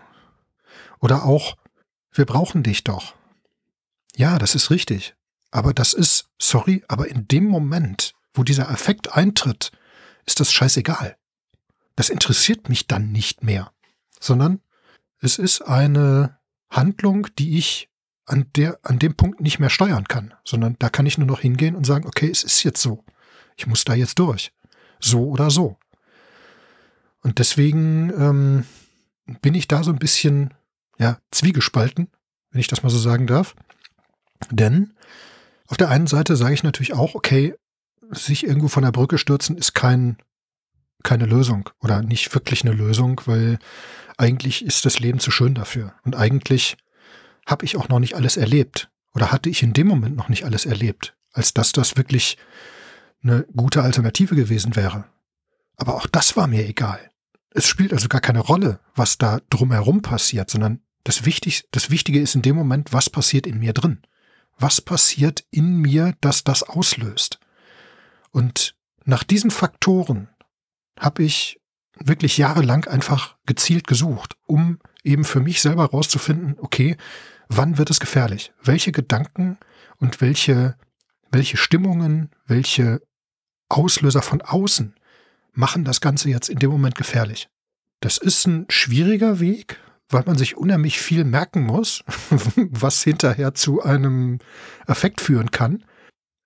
Oder 1.00 1.24
auch, 1.24 1.56
wir 2.12 2.26
brauchen 2.26 2.62
dich 2.62 2.84
doch. 2.84 3.14
Ja, 4.16 4.38
das 4.38 4.54
ist 4.54 4.70
richtig. 4.70 5.14
Aber 5.50 5.72
das 5.72 5.94
ist, 5.94 6.28
sorry, 6.38 6.84
aber 6.88 7.08
in 7.08 7.26
dem 7.28 7.44
Moment, 7.44 8.14
wo 8.34 8.42
dieser 8.42 8.70
Effekt 8.70 9.12
eintritt, 9.12 9.72
ist 10.26 10.40
das 10.40 10.52
scheißegal. 10.52 11.16
Das 11.96 12.10
interessiert 12.10 12.68
mich 12.68 12.86
dann 12.86 13.10
nicht 13.12 13.42
mehr, 13.42 13.72
sondern 14.20 14.60
es 15.20 15.38
ist 15.38 15.62
eine 15.62 16.38
Handlung, 16.70 17.26
die 17.38 17.58
ich 17.58 17.88
an, 18.26 18.46
der, 18.54 18.78
an 18.82 18.98
dem 18.98 19.14
Punkt 19.16 19.40
nicht 19.40 19.58
mehr 19.58 19.70
steuern 19.70 20.06
kann, 20.06 20.34
sondern 20.44 20.76
da 20.78 20.90
kann 20.90 21.06
ich 21.06 21.18
nur 21.18 21.26
noch 21.26 21.40
hingehen 21.40 21.74
und 21.74 21.84
sagen, 21.84 22.06
okay, 22.06 22.30
es 22.30 22.44
ist 22.44 22.62
jetzt 22.62 22.82
so. 22.82 23.04
Ich 23.56 23.66
muss 23.66 23.84
da 23.84 23.94
jetzt 23.94 24.18
durch. 24.18 24.52
So 25.00 25.28
oder 25.28 25.50
so. 25.50 25.78
Und 27.22 27.38
deswegen, 27.38 28.10
ähm, 28.10 28.64
bin 29.42 29.54
ich 29.54 29.68
da 29.68 29.82
so 29.82 29.90
ein 29.90 29.98
bisschen, 29.98 30.54
ja, 30.98 31.18
zwiegespalten, 31.30 32.08
wenn 32.50 32.60
ich 32.60 32.68
das 32.68 32.82
mal 32.82 32.90
so 32.90 32.98
sagen 32.98 33.26
darf. 33.26 33.54
Denn 34.50 34.94
auf 35.66 35.76
der 35.76 35.90
einen 35.90 36.06
Seite 36.06 36.36
sage 36.36 36.54
ich 36.54 36.62
natürlich 36.62 36.94
auch, 36.94 37.14
okay, 37.14 37.54
sich 38.10 38.46
irgendwo 38.46 38.68
von 38.68 38.82
der 38.82 38.92
Brücke 38.92 39.18
stürzen 39.18 39.56
ist 39.56 39.74
kein, 39.74 40.16
keine 41.02 41.26
Lösung 41.26 41.68
oder 41.80 42.02
nicht 42.02 42.34
wirklich 42.34 42.64
eine 42.64 42.74
Lösung, 42.74 43.20
weil 43.26 43.58
eigentlich 44.16 44.64
ist 44.64 44.86
das 44.86 44.98
Leben 44.98 45.20
zu 45.20 45.30
schön 45.30 45.54
dafür. 45.54 45.94
Und 46.04 46.16
eigentlich 46.16 46.76
habe 47.46 47.64
ich 47.64 47.76
auch 47.76 47.88
noch 47.88 47.98
nicht 47.98 48.14
alles 48.14 48.36
erlebt 48.36 48.90
oder 49.14 49.30
hatte 49.30 49.50
ich 49.50 49.62
in 49.62 49.72
dem 49.72 49.86
Moment 49.86 50.16
noch 50.16 50.28
nicht 50.28 50.44
alles 50.44 50.64
erlebt, 50.64 51.16
als 51.32 51.52
dass 51.52 51.72
das 51.72 51.96
wirklich 51.96 52.38
eine 53.22 53.44
gute 53.54 53.82
Alternative 53.82 54.34
gewesen 54.34 54.74
wäre. 54.74 55.04
Aber 55.78 55.94
auch 55.94 56.06
das 56.06 56.36
war 56.36 56.46
mir 56.46 56.68
egal. 56.68 57.10
Es 57.50 57.66
spielt 57.66 57.92
also 57.94 58.08
gar 58.08 58.20
keine 58.20 58.40
Rolle, 58.40 58.80
was 58.94 59.16
da 59.16 59.40
drumherum 59.48 60.02
passiert, 60.02 60.50
sondern 60.50 60.82
das, 61.04 61.24
Wichtig, 61.24 61.66
das 61.70 61.88
Wichtige 61.88 62.20
ist 62.20 62.34
in 62.34 62.42
dem 62.42 62.56
Moment, 62.56 62.92
was 62.92 63.08
passiert 63.08 63.46
in 63.46 63.58
mir 63.58 63.72
drin. 63.72 64.02
Was 64.58 64.80
passiert 64.80 65.46
in 65.50 65.76
mir, 65.76 66.14
dass 66.20 66.44
das 66.44 66.62
auslöst? 66.64 67.38
Und 68.30 68.74
nach 69.04 69.22
diesen 69.22 69.50
Faktoren 69.50 70.28
habe 70.98 71.22
ich 71.22 71.60
wirklich 71.94 72.36
jahrelang 72.36 72.84
einfach 72.84 73.36
gezielt 73.46 73.86
gesucht, 73.86 74.36
um 74.46 74.80
eben 75.02 75.24
für 75.24 75.40
mich 75.40 75.62
selber 75.62 75.86
rauszufinden, 75.86 76.56
okay, 76.58 76.96
wann 77.48 77.78
wird 77.78 77.90
es 77.90 78.00
gefährlich? 78.00 78.52
Welche 78.62 78.92
Gedanken 78.92 79.58
und 79.96 80.20
welche, 80.20 80.76
welche 81.30 81.56
Stimmungen, 81.56 82.30
welche 82.46 83.00
Auslöser 83.68 84.22
von 84.22 84.42
außen 84.42 84.94
machen 85.58 85.84
das 85.84 86.00
Ganze 86.00 86.30
jetzt 86.30 86.48
in 86.48 86.60
dem 86.60 86.70
Moment 86.70 86.94
gefährlich? 86.94 87.48
Das 88.00 88.16
ist 88.16 88.46
ein 88.46 88.66
schwieriger 88.68 89.40
Weg, 89.40 89.80
weil 90.08 90.22
man 90.24 90.38
sich 90.38 90.56
unheimlich 90.56 91.00
viel 91.00 91.24
merken 91.24 91.64
muss, 91.64 92.04
was 92.56 93.02
hinterher 93.02 93.54
zu 93.54 93.82
einem 93.82 94.38
Effekt 94.86 95.20
führen 95.20 95.50
kann. 95.50 95.84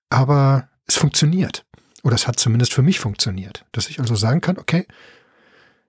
Aber 0.08 0.68
es 0.86 0.96
funktioniert. 0.96 1.66
Oder 2.02 2.14
es 2.14 2.26
hat 2.26 2.40
zumindest 2.40 2.72
für 2.72 2.82
mich 2.82 3.00
funktioniert. 3.00 3.66
Dass 3.70 3.90
ich 3.90 4.00
also 4.00 4.14
sagen 4.14 4.40
kann, 4.40 4.58
okay, 4.58 4.86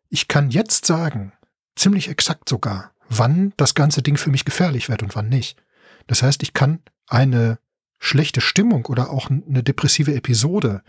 ich 0.09 0.27
kann 0.27 0.51
jetzt 0.51 0.85
sagen, 0.85 1.31
ziemlich 1.75 2.09
exakt 2.09 2.49
sogar, 2.49 2.91
wann 3.07 3.53
das 3.55 3.73
ganze 3.73 4.01
Ding 4.01 4.17
für 4.17 4.29
mich 4.31 4.43
gefährlich 4.43 4.89
wird 4.89 5.01
und 5.01 5.15
wann 5.15 5.29
nicht. 5.29 5.63
Das 6.07 6.21
heißt, 6.21 6.43
ich 6.43 6.53
kann 6.53 6.81
eine 7.07 7.57
schlechte 7.99 8.41
Stimmung 8.41 8.85
oder 8.87 9.09
auch 9.11 9.29
eine 9.29 9.63
depressive 9.63 10.13
Episode 10.13 10.83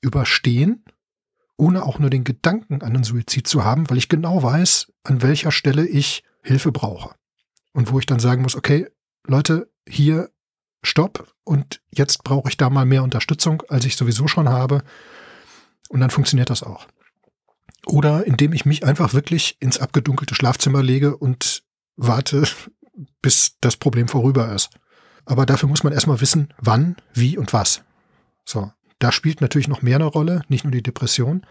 überstehen 0.00 0.82
ohne 1.60 1.84
auch 1.84 1.98
nur 1.98 2.10
den 2.10 2.24
Gedanken 2.24 2.82
an 2.82 2.94
einen 2.94 3.04
Suizid 3.04 3.46
zu 3.46 3.64
haben, 3.64 3.88
weil 3.90 3.98
ich 3.98 4.08
genau 4.08 4.42
weiß, 4.42 4.92
an 5.04 5.22
welcher 5.22 5.52
Stelle 5.52 5.86
ich 5.86 6.24
Hilfe 6.42 6.72
brauche. 6.72 7.14
Und 7.72 7.92
wo 7.92 7.98
ich 7.98 8.06
dann 8.06 8.18
sagen 8.18 8.42
muss, 8.42 8.56
okay, 8.56 8.88
Leute, 9.26 9.70
hier 9.86 10.30
Stopp 10.82 11.32
und 11.44 11.82
jetzt 11.90 12.24
brauche 12.24 12.48
ich 12.48 12.56
da 12.56 12.70
mal 12.70 12.86
mehr 12.86 13.02
Unterstützung, 13.02 13.62
als 13.68 13.84
ich 13.84 13.96
sowieso 13.96 14.26
schon 14.26 14.48
habe. 14.48 14.82
Und 15.90 16.00
dann 16.00 16.10
funktioniert 16.10 16.48
das 16.48 16.62
auch. 16.62 16.86
Oder 17.86 18.26
indem 18.26 18.54
ich 18.54 18.64
mich 18.64 18.84
einfach 18.84 19.12
wirklich 19.12 19.56
ins 19.60 19.78
abgedunkelte 19.78 20.34
Schlafzimmer 20.34 20.82
lege 20.82 21.16
und 21.16 21.62
warte, 21.96 22.44
bis 23.22 23.56
das 23.60 23.76
Problem 23.76 24.08
vorüber 24.08 24.52
ist. 24.52 24.70
Aber 25.26 25.44
dafür 25.44 25.68
muss 25.68 25.84
man 25.84 25.92
erstmal 25.92 26.22
wissen, 26.22 26.54
wann, 26.58 26.96
wie 27.12 27.36
und 27.36 27.52
was. 27.52 27.82
So. 28.46 28.72
Da 29.00 29.10
spielt 29.10 29.40
natürlich 29.40 29.66
noch 29.66 29.82
mehr 29.82 29.96
eine 29.96 30.04
Rolle, 30.04 30.42
nicht 30.48 30.64
nur 30.64 30.70
die 30.70 30.82
Depression. 30.82 31.44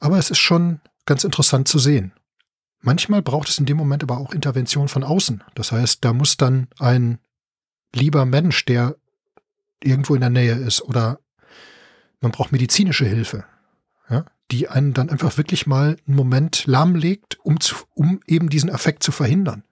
Aber 0.00 0.18
es 0.18 0.30
ist 0.30 0.38
schon 0.38 0.80
ganz 1.06 1.24
interessant 1.24 1.68
zu 1.68 1.78
sehen. 1.78 2.12
Manchmal 2.80 3.22
braucht 3.22 3.48
es 3.48 3.58
in 3.58 3.66
dem 3.66 3.76
Moment 3.76 4.02
aber 4.02 4.18
auch 4.18 4.34
Intervention 4.34 4.88
von 4.88 5.04
außen. 5.04 5.44
Das 5.54 5.70
heißt, 5.70 6.04
da 6.04 6.12
muss 6.12 6.36
dann 6.36 6.66
ein 6.78 7.18
lieber 7.94 8.26
Mensch, 8.26 8.64
der 8.64 8.96
irgendwo 9.82 10.14
in 10.16 10.20
der 10.20 10.30
Nähe 10.30 10.54
ist, 10.54 10.82
oder 10.82 11.20
man 12.20 12.32
braucht 12.32 12.52
medizinische 12.52 13.04
Hilfe, 13.04 13.44
ja, 14.10 14.24
die 14.50 14.68
einen 14.68 14.94
dann 14.94 15.10
einfach 15.10 15.36
wirklich 15.36 15.66
mal 15.66 15.96
einen 16.06 16.16
Moment 16.16 16.66
lahmlegt, 16.66 17.38
um, 17.44 17.60
zu, 17.60 17.76
um 17.94 18.20
eben 18.26 18.48
diesen 18.48 18.68
Effekt 18.68 19.04
zu 19.04 19.12
verhindern. 19.12 19.62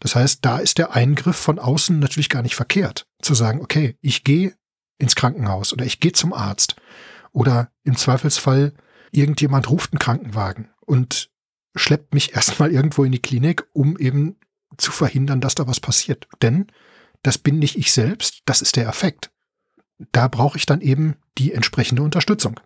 Das 0.00 0.16
heißt, 0.16 0.44
da 0.44 0.58
ist 0.58 0.78
der 0.78 0.94
Eingriff 0.94 1.36
von 1.36 1.60
außen 1.60 2.00
natürlich 2.00 2.28
gar 2.28 2.42
nicht 2.42 2.56
verkehrt. 2.56 3.06
Zu 3.20 3.34
sagen, 3.34 3.60
okay, 3.60 3.96
ich 4.00 4.24
gehe 4.24 4.54
ins 4.98 5.14
Krankenhaus 5.14 5.72
oder 5.72 5.84
ich 5.84 6.00
gehe 6.00 6.12
zum 6.12 6.32
Arzt 6.32 6.76
oder 7.32 7.70
im 7.84 7.96
Zweifelsfall 7.96 8.74
irgendjemand 9.10 9.70
ruft 9.70 9.92
einen 9.92 9.98
Krankenwagen 9.98 10.70
und 10.80 11.30
schleppt 11.74 12.14
mich 12.14 12.32
erstmal 12.34 12.72
irgendwo 12.72 13.04
in 13.04 13.12
die 13.12 13.22
Klinik, 13.22 13.66
um 13.72 13.98
eben 13.98 14.36
zu 14.78 14.90
verhindern, 14.90 15.40
dass 15.40 15.54
da 15.54 15.66
was 15.66 15.80
passiert. 15.80 16.26
Denn 16.40 16.66
das 17.22 17.38
bin 17.38 17.58
nicht 17.58 17.76
ich 17.76 17.92
selbst, 17.92 18.42
das 18.46 18.62
ist 18.62 18.76
der 18.76 18.88
Effekt. 18.88 19.30
Da 20.10 20.28
brauche 20.28 20.56
ich 20.56 20.66
dann 20.66 20.80
eben 20.80 21.16
die 21.38 21.52
entsprechende 21.52 22.02
Unterstützung. 22.02 22.58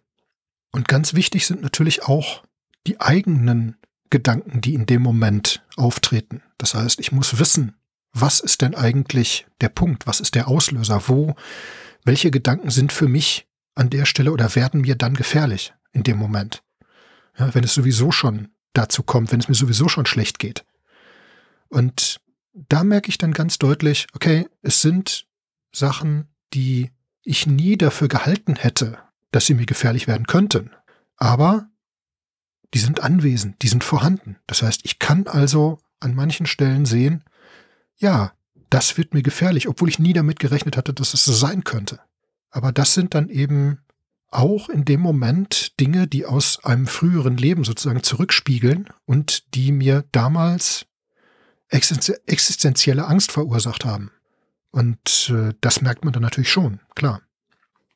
Und 0.72 0.89
ganz 0.89 1.14
wichtig 1.14 1.47
sind 1.47 1.62
natürlich 1.62 2.05
auch 2.05 2.45
die 2.87 3.01
eigenen 3.01 3.77
Gedanken, 4.11 4.61
die 4.61 4.74
in 4.74 4.87
dem 4.87 5.03
Moment 5.03 5.64
auftreten. 5.77 6.43
Das 6.59 6.74
heißt, 6.74 7.01
ich 7.01 7.12
muss 7.12 7.39
wissen, 7.39 7.77
was 8.12 8.41
ist 8.41 8.62
denn 8.62 8.74
eigentlich 8.74 9.47
der 9.61 9.68
Punkt, 9.68 10.07
was 10.07 10.20
ist 10.20 10.35
der 10.35 10.49
Auslöser, 10.49 11.03
wo 11.09 11.35
welche 12.07 12.30
Gedanken 12.30 12.70
sind 12.70 12.92
für 12.92 13.09
mich 13.09 13.46
an 13.74 13.90
der 13.90 14.07
Stelle 14.07 14.32
oder 14.32 14.54
werden 14.54 14.82
mir 14.82 14.94
dann 14.94 15.14
gefährlich 15.14 15.74
in 15.92 16.02
dem 16.02 16.16
Moment? 16.16 16.62
Ja, 17.38 17.54
wenn 17.54 17.64
es 17.64 17.74
sowieso 17.74 18.12
schon 18.12 18.48
dazu 18.72 19.02
kommt, 19.02 19.32
wenn 19.32 19.40
es 19.40 19.48
mir 19.48 19.54
sowieso 19.54 19.88
schon 19.88 20.07
schlecht 20.07 20.38
geht. 20.38 20.64
Und 21.68 22.20
da 22.52 22.84
merke 22.84 23.09
ich 23.09 23.18
dann 23.18 23.32
ganz 23.32 23.59
deutlich, 23.59 24.07
okay, 24.14 24.48
es 24.62 24.80
sind 24.80 25.26
Sachen, 25.72 26.28
die 26.54 26.90
ich 27.22 27.46
nie 27.46 27.76
dafür 27.76 28.09
gehalten 28.09 28.57
hätte, 28.57 28.98
dass 29.32 29.46
sie 29.46 29.54
mir 29.54 29.66
gefährlich 29.66 30.07
werden 30.07 30.26
könnten. 30.26 30.70
Aber 31.16 31.68
die 32.72 32.78
sind 32.78 33.00
anwesend, 33.00 33.62
die 33.62 33.68
sind 33.68 33.84
vorhanden. 33.84 34.36
Das 34.46 34.62
heißt, 34.62 34.82
ich 34.84 34.98
kann 34.98 35.26
also 35.26 35.78
an 36.00 36.14
manchen 36.14 36.46
Stellen 36.46 36.86
sehen, 36.86 37.24
ja, 37.96 38.32
das 38.70 38.96
wird 38.96 39.14
mir 39.14 39.22
gefährlich, 39.22 39.68
obwohl 39.68 39.88
ich 39.88 39.98
nie 39.98 40.12
damit 40.12 40.40
gerechnet 40.40 40.76
hatte, 40.76 40.92
dass 40.92 41.14
es 41.14 41.24
so 41.24 41.32
sein 41.32 41.64
könnte. 41.64 42.00
Aber 42.50 42.72
das 42.72 42.94
sind 42.94 43.14
dann 43.14 43.28
eben 43.28 43.78
auch 44.30 44.68
in 44.68 44.84
dem 44.84 45.00
Moment 45.00 45.78
Dinge, 45.80 46.06
die 46.06 46.26
aus 46.26 46.64
einem 46.64 46.86
früheren 46.86 47.36
Leben 47.36 47.64
sozusagen 47.64 48.02
zurückspiegeln 48.02 48.88
und 49.04 49.54
die 49.54 49.72
mir 49.72 50.04
damals 50.12 50.86
existenzielle 51.68 53.06
Angst 53.06 53.32
verursacht 53.32 53.84
haben. 53.84 54.10
Und 54.70 55.32
äh, 55.34 55.54
das 55.60 55.80
merkt 55.80 56.04
man 56.04 56.12
dann 56.12 56.22
natürlich 56.22 56.50
schon, 56.50 56.80
klar. 56.94 57.22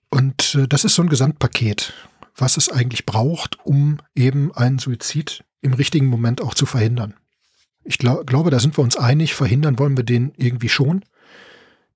Und 0.08 0.54
äh, 0.54 0.66
das 0.66 0.84
ist 0.84 0.94
so 0.94 1.02
ein 1.02 1.08
Gesamtpaket, 1.08 1.92
was 2.34 2.56
es 2.56 2.68
eigentlich 2.70 3.06
braucht, 3.06 3.58
um 3.64 3.98
eben 4.14 4.52
einen 4.54 4.78
Suizid 4.78 5.44
im 5.60 5.74
richtigen 5.74 6.06
Moment 6.06 6.40
auch 6.40 6.54
zu 6.54 6.66
verhindern. 6.66 7.14
Ich 7.84 7.98
glaub, 7.98 8.26
glaube, 8.26 8.50
da 8.50 8.60
sind 8.60 8.76
wir 8.76 8.84
uns 8.84 8.96
einig, 8.96 9.34
verhindern 9.34 9.78
wollen 9.78 9.96
wir 9.96 10.04
den 10.04 10.32
irgendwie 10.36 10.68
schon. 10.68 11.04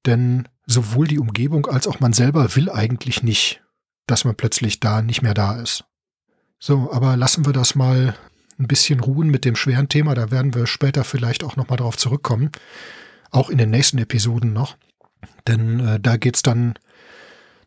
Denn 0.06 0.48
sowohl 0.66 1.06
die 1.06 1.18
Umgebung 1.18 1.66
als 1.66 1.86
auch 1.86 2.00
man 2.00 2.12
selber 2.12 2.56
will 2.56 2.70
eigentlich 2.70 3.22
nicht, 3.22 3.62
dass 4.06 4.24
man 4.24 4.34
plötzlich 4.34 4.80
da 4.80 5.02
nicht 5.02 5.22
mehr 5.22 5.34
da 5.34 5.60
ist. 5.60 5.84
So, 6.58 6.90
aber 6.92 7.16
lassen 7.16 7.46
wir 7.46 7.52
das 7.52 7.74
mal 7.74 8.14
ein 8.58 8.68
bisschen 8.68 9.00
ruhen 9.00 9.28
mit 9.28 9.44
dem 9.44 9.56
schweren 9.56 9.88
Thema. 9.88 10.14
Da 10.14 10.30
werden 10.30 10.54
wir 10.54 10.66
später 10.66 11.04
vielleicht 11.04 11.44
auch 11.44 11.56
nochmal 11.56 11.78
drauf 11.78 11.96
zurückkommen. 11.96 12.50
Auch 13.30 13.50
in 13.50 13.58
den 13.58 13.70
nächsten 13.70 13.98
Episoden 13.98 14.52
noch. 14.52 14.76
Denn 15.46 15.80
äh, 15.80 16.00
da 16.00 16.16
geht's 16.16 16.42
dann 16.42 16.74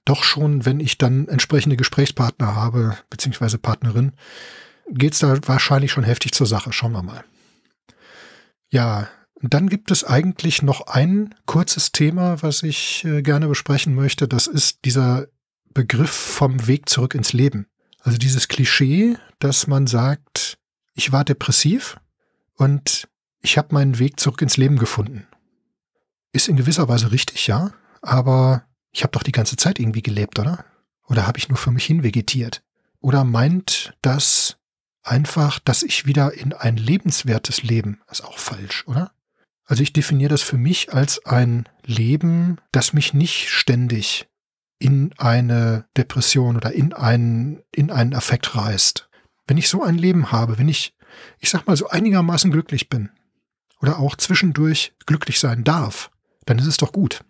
doch 0.05 0.23
schon, 0.23 0.65
wenn 0.65 0.79
ich 0.79 0.97
dann 0.97 1.27
entsprechende 1.27 1.75
Gesprächspartner 1.75 2.55
habe, 2.55 2.97
beziehungsweise 3.09 3.57
Partnerin, 3.57 4.13
geht's 4.89 5.19
da 5.19 5.37
wahrscheinlich 5.45 5.91
schon 5.91 6.05
heftig 6.05 6.31
zur 6.31 6.47
Sache. 6.47 6.71
Schauen 6.71 6.93
wir 6.93 7.03
mal. 7.03 7.23
Ja, 8.69 9.07
dann 9.41 9.69
gibt 9.69 9.91
es 9.91 10.03
eigentlich 10.03 10.61
noch 10.61 10.87
ein 10.87 11.35
kurzes 11.45 11.91
Thema, 11.91 12.41
was 12.41 12.63
ich 12.63 13.05
äh, 13.05 13.21
gerne 13.21 13.47
besprechen 13.47 13.95
möchte. 13.95 14.27
Das 14.27 14.47
ist 14.47 14.85
dieser 14.85 15.27
Begriff 15.73 16.11
vom 16.11 16.67
Weg 16.67 16.89
zurück 16.89 17.13
ins 17.13 17.33
Leben. 17.33 17.67
Also 17.99 18.17
dieses 18.17 18.47
Klischee, 18.47 19.17
dass 19.39 19.67
man 19.67 19.85
sagt, 19.85 20.57
ich 20.93 21.11
war 21.11 21.23
depressiv 21.23 21.97
und 22.55 23.07
ich 23.41 23.57
habe 23.57 23.73
meinen 23.73 23.99
Weg 23.99 24.19
zurück 24.19 24.41
ins 24.41 24.57
Leben 24.57 24.77
gefunden. 24.77 25.27
Ist 26.33 26.47
in 26.47 26.57
gewisser 26.57 26.87
Weise 26.89 27.11
richtig, 27.11 27.47
ja, 27.47 27.71
aber 28.01 28.63
ich 28.91 29.03
habe 29.03 29.11
doch 29.11 29.23
die 29.23 29.31
ganze 29.31 29.55
Zeit 29.55 29.79
irgendwie 29.79 30.01
gelebt, 30.01 30.39
oder? 30.39 30.65
Oder 31.07 31.27
habe 31.27 31.37
ich 31.37 31.49
nur 31.49 31.57
für 31.57 31.71
mich 31.71 31.85
hin 31.85 32.03
vegetiert? 32.03 32.63
Oder 32.99 33.23
meint 33.23 33.93
das 34.01 34.57
einfach, 35.07 35.59
dass 35.59 35.83
ich 35.83 36.05
wieder 36.05 36.33
in 36.33 36.53
ein 36.53 36.77
lebenswertes 36.77 37.63
Leben, 37.63 38.01
ist 38.11 38.23
auch 38.23 38.39
falsch, 38.39 38.85
oder? 38.87 39.11
Also 39.65 39.83
ich 39.83 39.93
definiere 39.93 40.29
das 40.29 40.41
für 40.41 40.57
mich 40.57 40.93
als 40.93 41.25
ein 41.25 41.67
Leben, 41.85 42.57
das 42.71 42.93
mich 42.93 43.13
nicht 43.13 43.49
ständig 43.49 44.27
in 44.79 45.13
eine 45.17 45.85
Depression 45.97 46.55
oder 46.55 46.71
in 46.71 46.93
einen, 46.93 47.63
in 47.73 47.91
einen 47.91 48.13
Affekt 48.13 48.55
reißt. 48.55 49.09
Wenn 49.47 49.57
ich 49.57 49.69
so 49.69 49.83
ein 49.83 49.97
Leben 49.97 50.31
habe, 50.31 50.57
wenn 50.57 50.69
ich 50.69 50.93
ich 51.39 51.49
sag 51.49 51.67
mal, 51.67 51.77
so 51.77 51.89
einigermaßen 51.89 52.51
glücklich 52.51 52.89
bin 52.89 53.09
oder 53.81 53.99
auch 53.99 54.15
zwischendurch 54.15 54.93
glücklich 55.05 55.39
sein 55.39 55.63
darf, 55.63 56.11
dann 56.45 56.59
ist 56.59 56.67
es 56.67 56.77
doch 56.77 56.91
gut. 56.91 57.23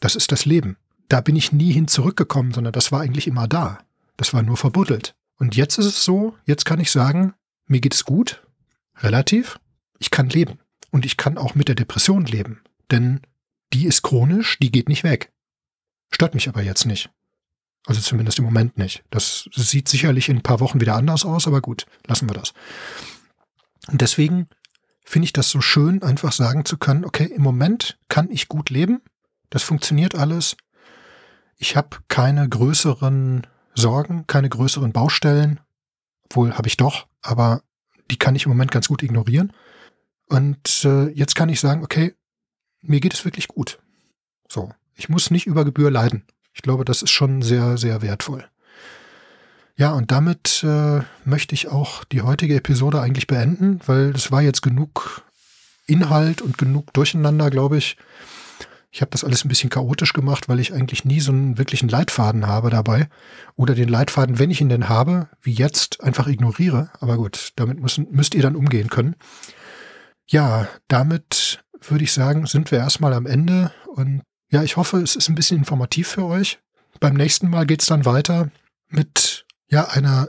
Das 0.00 0.16
ist 0.16 0.32
das 0.32 0.44
Leben. 0.44 0.76
Da 1.08 1.20
bin 1.20 1.36
ich 1.36 1.52
nie 1.52 1.72
hin 1.72 1.88
zurückgekommen, 1.88 2.52
sondern 2.52 2.72
das 2.72 2.92
war 2.92 3.00
eigentlich 3.00 3.26
immer 3.26 3.48
da. 3.48 3.78
Das 4.16 4.34
war 4.34 4.42
nur 4.42 4.56
verbuddelt. 4.56 5.14
Und 5.38 5.56
jetzt 5.56 5.78
ist 5.78 5.86
es 5.86 6.04
so, 6.04 6.36
jetzt 6.44 6.64
kann 6.64 6.80
ich 6.80 6.90
sagen, 6.90 7.34
mir 7.66 7.80
geht 7.80 7.94
es 7.94 8.04
gut, 8.04 8.42
relativ, 8.96 9.60
ich 9.98 10.10
kann 10.10 10.28
leben. 10.28 10.58
Und 10.90 11.04
ich 11.04 11.16
kann 11.16 11.38
auch 11.38 11.54
mit 11.54 11.68
der 11.68 11.74
Depression 11.74 12.24
leben. 12.24 12.62
Denn 12.90 13.20
die 13.72 13.86
ist 13.86 14.02
chronisch, 14.02 14.58
die 14.58 14.72
geht 14.72 14.88
nicht 14.88 15.04
weg. 15.04 15.32
Stört 16.10 16.34
mich 16.34 16.48
aber 16.48 16.62
jetzt 16.62 16.86
nicht. 16.86 17.10
Also 17.86 18.00
zumindest 18.00 18.38
im 18.38 18.44
Moment 18.44 18.78
nicht. 18.78 19.04
Das 19.10 19.48
sieht 19.54 19.88
sicherlich 19.88 20.28
in 20.28 20.38
ein 20.38 20.42
paar 20.42 20.60
Wochen 20.60 20.80
wieder 20.80 20.96
anders 20.96 21.24
aus, 21.24 21.46
aber 21.46 21.60
gut, 21.60 21.86
lassen 22.06 22.28
wir 22.28 22.34
das. 22.34 22.52
Und 23.88 24.00
deswegen 24.00 24.48
finde 25.04 25.26
ich 25.26 25.32
das 25.32 25.50
so 25.50 25.60
schön, 25.60 26.02
einfach 26.02 26.32
sagen 26.32 26.64
zu 26.64 26.76
können, 26.76 27.04
okay, 27.04 27.24
im 27.24 27.42
Moment 27.42 27.98
kann 28.08 28.30
ich 28.30 28.48
gut 28.48 28.70
leben, 28.70 29.00
das 29.50 29.62
funktioniert 29.62 30.14
alles. 30.14 30.56
Ich 31.56 31.76
habe 31.76 31.98
keine 32.08 32.48
größeren 32.48 33.46
Sorgen, 33.80 34.26
keine 34.26 34.48
größeren 34.48 34.92
Baustellen. 34.92 35.60
Wohl 36.30 36.54
habe 36.54 36.68
ich 36.68 36.76
doch, 36.76 37.06
aber 37.22 37.62
die 38.10 38.18
kann 38.18 38.34
ich 38.34 38.44
im 38.44 38.50
Moment 38.50 38.70
ganz 38.70 38.88
gut 38.88 39.02
ignorieren. 39.02 39.52
Und 40.28 40.84
äh, 40.84 41.08
jetzt 41.10 41.34
kann 41.34 41.48
ich 41.48 41.60
sagen, 41.60 41.82
okay, 41.82 42.14
mir 42.82 43.00
geht 43.00 43.14
es 43.14 43.24
wirklich 43.24 43.48
gut. 43.48 43.78
So, 44.48 44.72
ich 44.94 45.08
muss 45.08 45.30
nicht 45.30 45.46
über 45.46 45.64
Gebühr 45.64 45.90
leiden. 45.90 46.24
Ich 46.52 46.62
glaube, 46.62 46.84
das 46.84 47.02
ist 47.02 47.10
schon 47.10 47.40
sehr, 47.40 47.78
sehr 47.78 48.02
wertvoll. 48.02 48.44
Ja, 49.76 49.92
und 49.92 50.10
damit 50.10 50.64
äh, 50.64 51.02
möchte 51.24 51.54
ich 51.54 51.68
auch 51.68 52.04
die 52.04 52.22
heutige 52.22 52.56
Episode 52.56 53.00
eigentlich 53.00 53.28
beenden, 53.28 53.80
weil 53.86 54.10
es 54.10 54.32
war 54.32 54.42
jetzt 54.42 54.60
genug 54.60 55.22
Inhalt 55.86 56.42
und 56.42 56.58
genug 56.58 56.92
Durcheinander, 56.92 57.48
glaube 57.48 57.78
ich. 57.78 57.96
Ich 58.90 59.02
habe 59.02 59.10
das 59.10 59.22
alles 59.22 59.44
ein 59.44 59.48
bisschen 59.48 59.70
chaotisch 59.70 60.14
gemacht, 60.14 60.48
weil 60.48 60.60
ich 60.60 60.72
eigentlich 60.72 61.04
nie 61.04 61.20
so 61.20 61.30
einen 61.30 61.58
wirklichen 61.58 61.88
Leitfaden 61.88 62.46
habe 62.46 62.70
dabei. 62.70 63.08
Oder 63.54 63.74
den 63.74 63.88
Leitfaden, 63.88 64.38
wenn 64.38 64.50
ich 64.50 64.60
ihn 64.60 64.70
denn 64.70 64.88
habe, 64.88 65.28
wie 65.42 65.52
jetzt, 65.52 66.02
einfach 66.02 66.26
ignoriere. 66.26 66.90
Aber 67.00 67.16
gut, 67.16 67.52
damit 67.56 67.80
müssen, 67.80 68.06
müsst 68.10 68.34
ihr 68.34 68.42
dann 68.42 68.56
umgehen 68.56 68.88
können. 68.88 69.16
Ja, 70.26 70.68
damit 70.88 71.62
würde 71.80 72.04
ich 72.04 72.12
sagen, 72.12 72.46
sind 72.46 72.70
wir 72.70 72.78
erstmal 72.78 73.12
am 73.12 73.26
Ende. 73.26 73.72
Und 73.86 74.22
ja, 74.50 74.62
ich 74.62 74.76
hoffe, 74.76 74.98
es 74.98 75.16
ist 75.16 75.28
ein 75.28 75.34
bisschen 75.34 75.58
informativ 75.58 76.08
für 76.08 76.24
euch. 76.24 76.58
Beim 76.98 77.14
nächsten 77.14 77.50
Mal 77.50 77.66
geht 77.66 77.82
es 77.82 77.88
dann 77.88 78.06
weiter 78.06 78.50
mit 78.88 79.44
ja 79.68 79.88
einer 79.88 80.28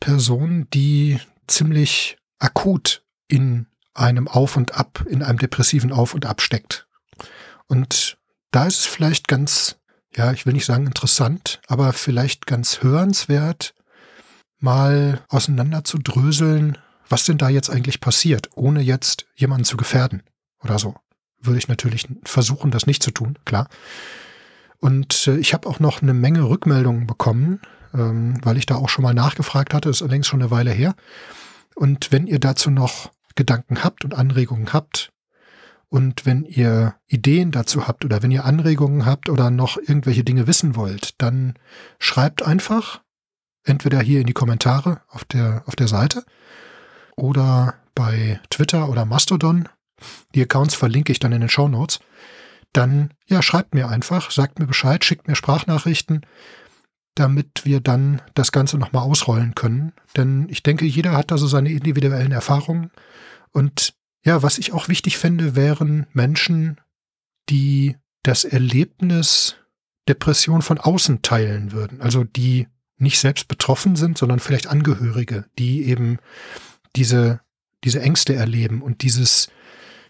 Person, 0.00 0.66
die 0.74 1.20
ziemlich 1.46 2.16
akut 2.38 3.04
in 3.28 3.66
einem 3.94 4.28
Auf 4.28 4.56
und 4.56 4.74
Ab, 4.74 5.04
in 5.08 5.22
einem 5.22 5.38
depressiven 5.38 5.92
Auf 5.92 6.14
und 6.14 6.26
Ab 6.26 6.40
steckt. 6.40 6.88
Und 7.70 8.18
da 8.50 8.66
ist 8.66 8.80
es 8.80 8.86
vielleicht 8.86 9.28
ganz, 9.28 9.76
ja, 10.12 10.32
ich 10.32 10.44
will 10.44 10.54
nicht 10.54 10.64
sagen 10.64 10.86
interessant, 10.86 11.60
aber 11.68 11.92
vielleicht 11.92 12.48
ganz 12.48 12.82
hörenswert, 12.82 13.74
mal 14.58 15.24
auseinander 15.28 15.84
zu 15.84 15.98
dröseln, 15.98 16.78
was 17.08 17.24
denn 17.24 17.38
da 17.38 17.48
jetzt 17.48 17.70
eigentlich 17.70 18.00
passiert, 18.00 18.50
ohne 18.56 18.80
jetzt 18.80 19.26
jemanden 19.36 19.64
zu 19.64 19.76
gefährden 19.76 20.24
oder 20.64 20.80
so. 20.80 20.96
Würde 21.40 21.58
ich 21.58 21.68
natürlich 21.68 22.08
versuchen, 22.24 22.72
das 22.72 22.88
nicht 22.88 23.04
zu 23.04 23.12
tun, 23.12 23.38
klar. 23.44 23.68
Und 24.80 25.28
äh, 25.28 25.36
ich 25.36 25.54
habe 25.54 25.68
auch 25.68 25.78
noch 25.78 26.02
eine 26.02 26.12
Menge 26.12 26.48
Rückmeldungen 26.48 27.06
bekommen, 27.06 27.60
ähm, 27.94 28.34
weil 28.44 28.56
ich 28.56 28.66
da 28.66 28.74
auch 28.74 28.88
schon 28.88 29.04
mal 29.04 29.14
nachgefragt 29.14 29.74
hatte, 29.74 29.90
ist 29.90 30.02
allerdings 30.02 30.26
schon 30.26 30.42
eine 30.42 30.50
Weile 30.50 30.72
her. 30.72 30.96
Und 31.76 32.10
wenn 32.10 32.26
ihr 32.26 32.40
dazu 32.40 32.68
noch 32.68 33.12
Gedanken 33.36 33.84
habt 33.84 34.04
und 34.04 34.14
Anregungen 34.14 34.72
habt, 34.72 35.12
und 35.90 36.24
wenn 36.24 36.44
ihr 36.44 36.94
Ideen 37.08 37.50
dazu 37.50 37.88
habt 37.88 38.04
oder 38.04 38.22
wenn 38.22 38.30
ihr 38.30 38.44
Anregungen 38.44 39.04
habt 39.04 39.28
oder 39.28 39.50
noch 39.50 39.76
irgendwelche 39.76 40.22
Dinge 40.22 40.46
wissen 40.46 40.76
wollt, 40.76 41.20
dann 41.20 41.54
schreibt 41.98 42.46
einfach 42.46 43.02
entweder 43.64 44.00
hier 44.00 44.20
in 44.20 44.26
die 44.26 44.32
Kommentare 44.32 45.02
auf 45.08 45.24
der, 45.24 45.64
auf 45.66 45.74
der 45.74 45.88
Seite 45.88 46.24
oder 47.16 47.74
bei 47.96 48.40
Twitter 48.50 48.88
oder 48.88 49.04
Mastodon. 49.04 49.68
Die 50.34 50.42
Accounts 50.42 50.76
verlinke 50.76 51.10
ich 51.10 51.18
dann 51.18 51.32
in 51.32 51.40
den 51.40 51.50
Show 51.50 51.66
Notes. 51.66 51.98
Dann, 52.72 53.12
ja, 53.26 53.42
schreibt 53.42 53.74
mir 53.74 53.88
einfach, 53.88 54.30
sagt 54.30 54.60
mir 54.60 54.66
Bescheid, 54.66 55.04
schickt 55.04 55.26
mir 55.26 55.34
Sprachnachrichten, 55.34 56.24
damit 57.16 57.64
wir 57.64 57.80
dann 57.80 58.22
das 58.34 58.52
Ganze 58.52 58.78
nochmal 58.78 59.02
ausrollen 59.02 59.56
können. 59.56 59.92
Denn 60.16 60.46
ich 60.50 60.62
denke, 60.62 60.86
jeder 60.86 61.16
hat 61.16 61.32
da 61.32 61.36
so 61.36 61.48
seine 61.48 61.72
individuellen 61.72 62.30
Erfahrungen 62.30 62.92
und 63.50 63.94
ja, 64.24 64.42
was 64.42 64.58
ich 64.58 64.72
auch 64.72 64.88
wichtig 64.88 65.18
fände, 65.18 65.56
wären 65.56 66.06
Menschen, 66.12 66.80
die 67.48 67.96
das 68.22 68.44
Erlebnis 68.44 69.56
Depression 70.08 70.62
von 70.62 70.78
außen 70.78 71.22
teilen 71.22 71.72
würden. 71.72 72.00
Also 72.00 72.24
die 72.24 72.66
nicht 72.98 73.18
selbst 73.18 73.48
betroffen 73.48 73.96
sind, 73.96 74.18
sondern 74.18 74.40
vielleicht 74.40 74.66
Angehörige, 74.66 75.46
die 75.58 75.84
eben 75.84 76.18
diese, 76.96 77.40
diese 77.84 78.00
Ängste 78.02 78.34
erleben 78.34 78.82
und 78.82 79.02
dieses, 79.02 79.48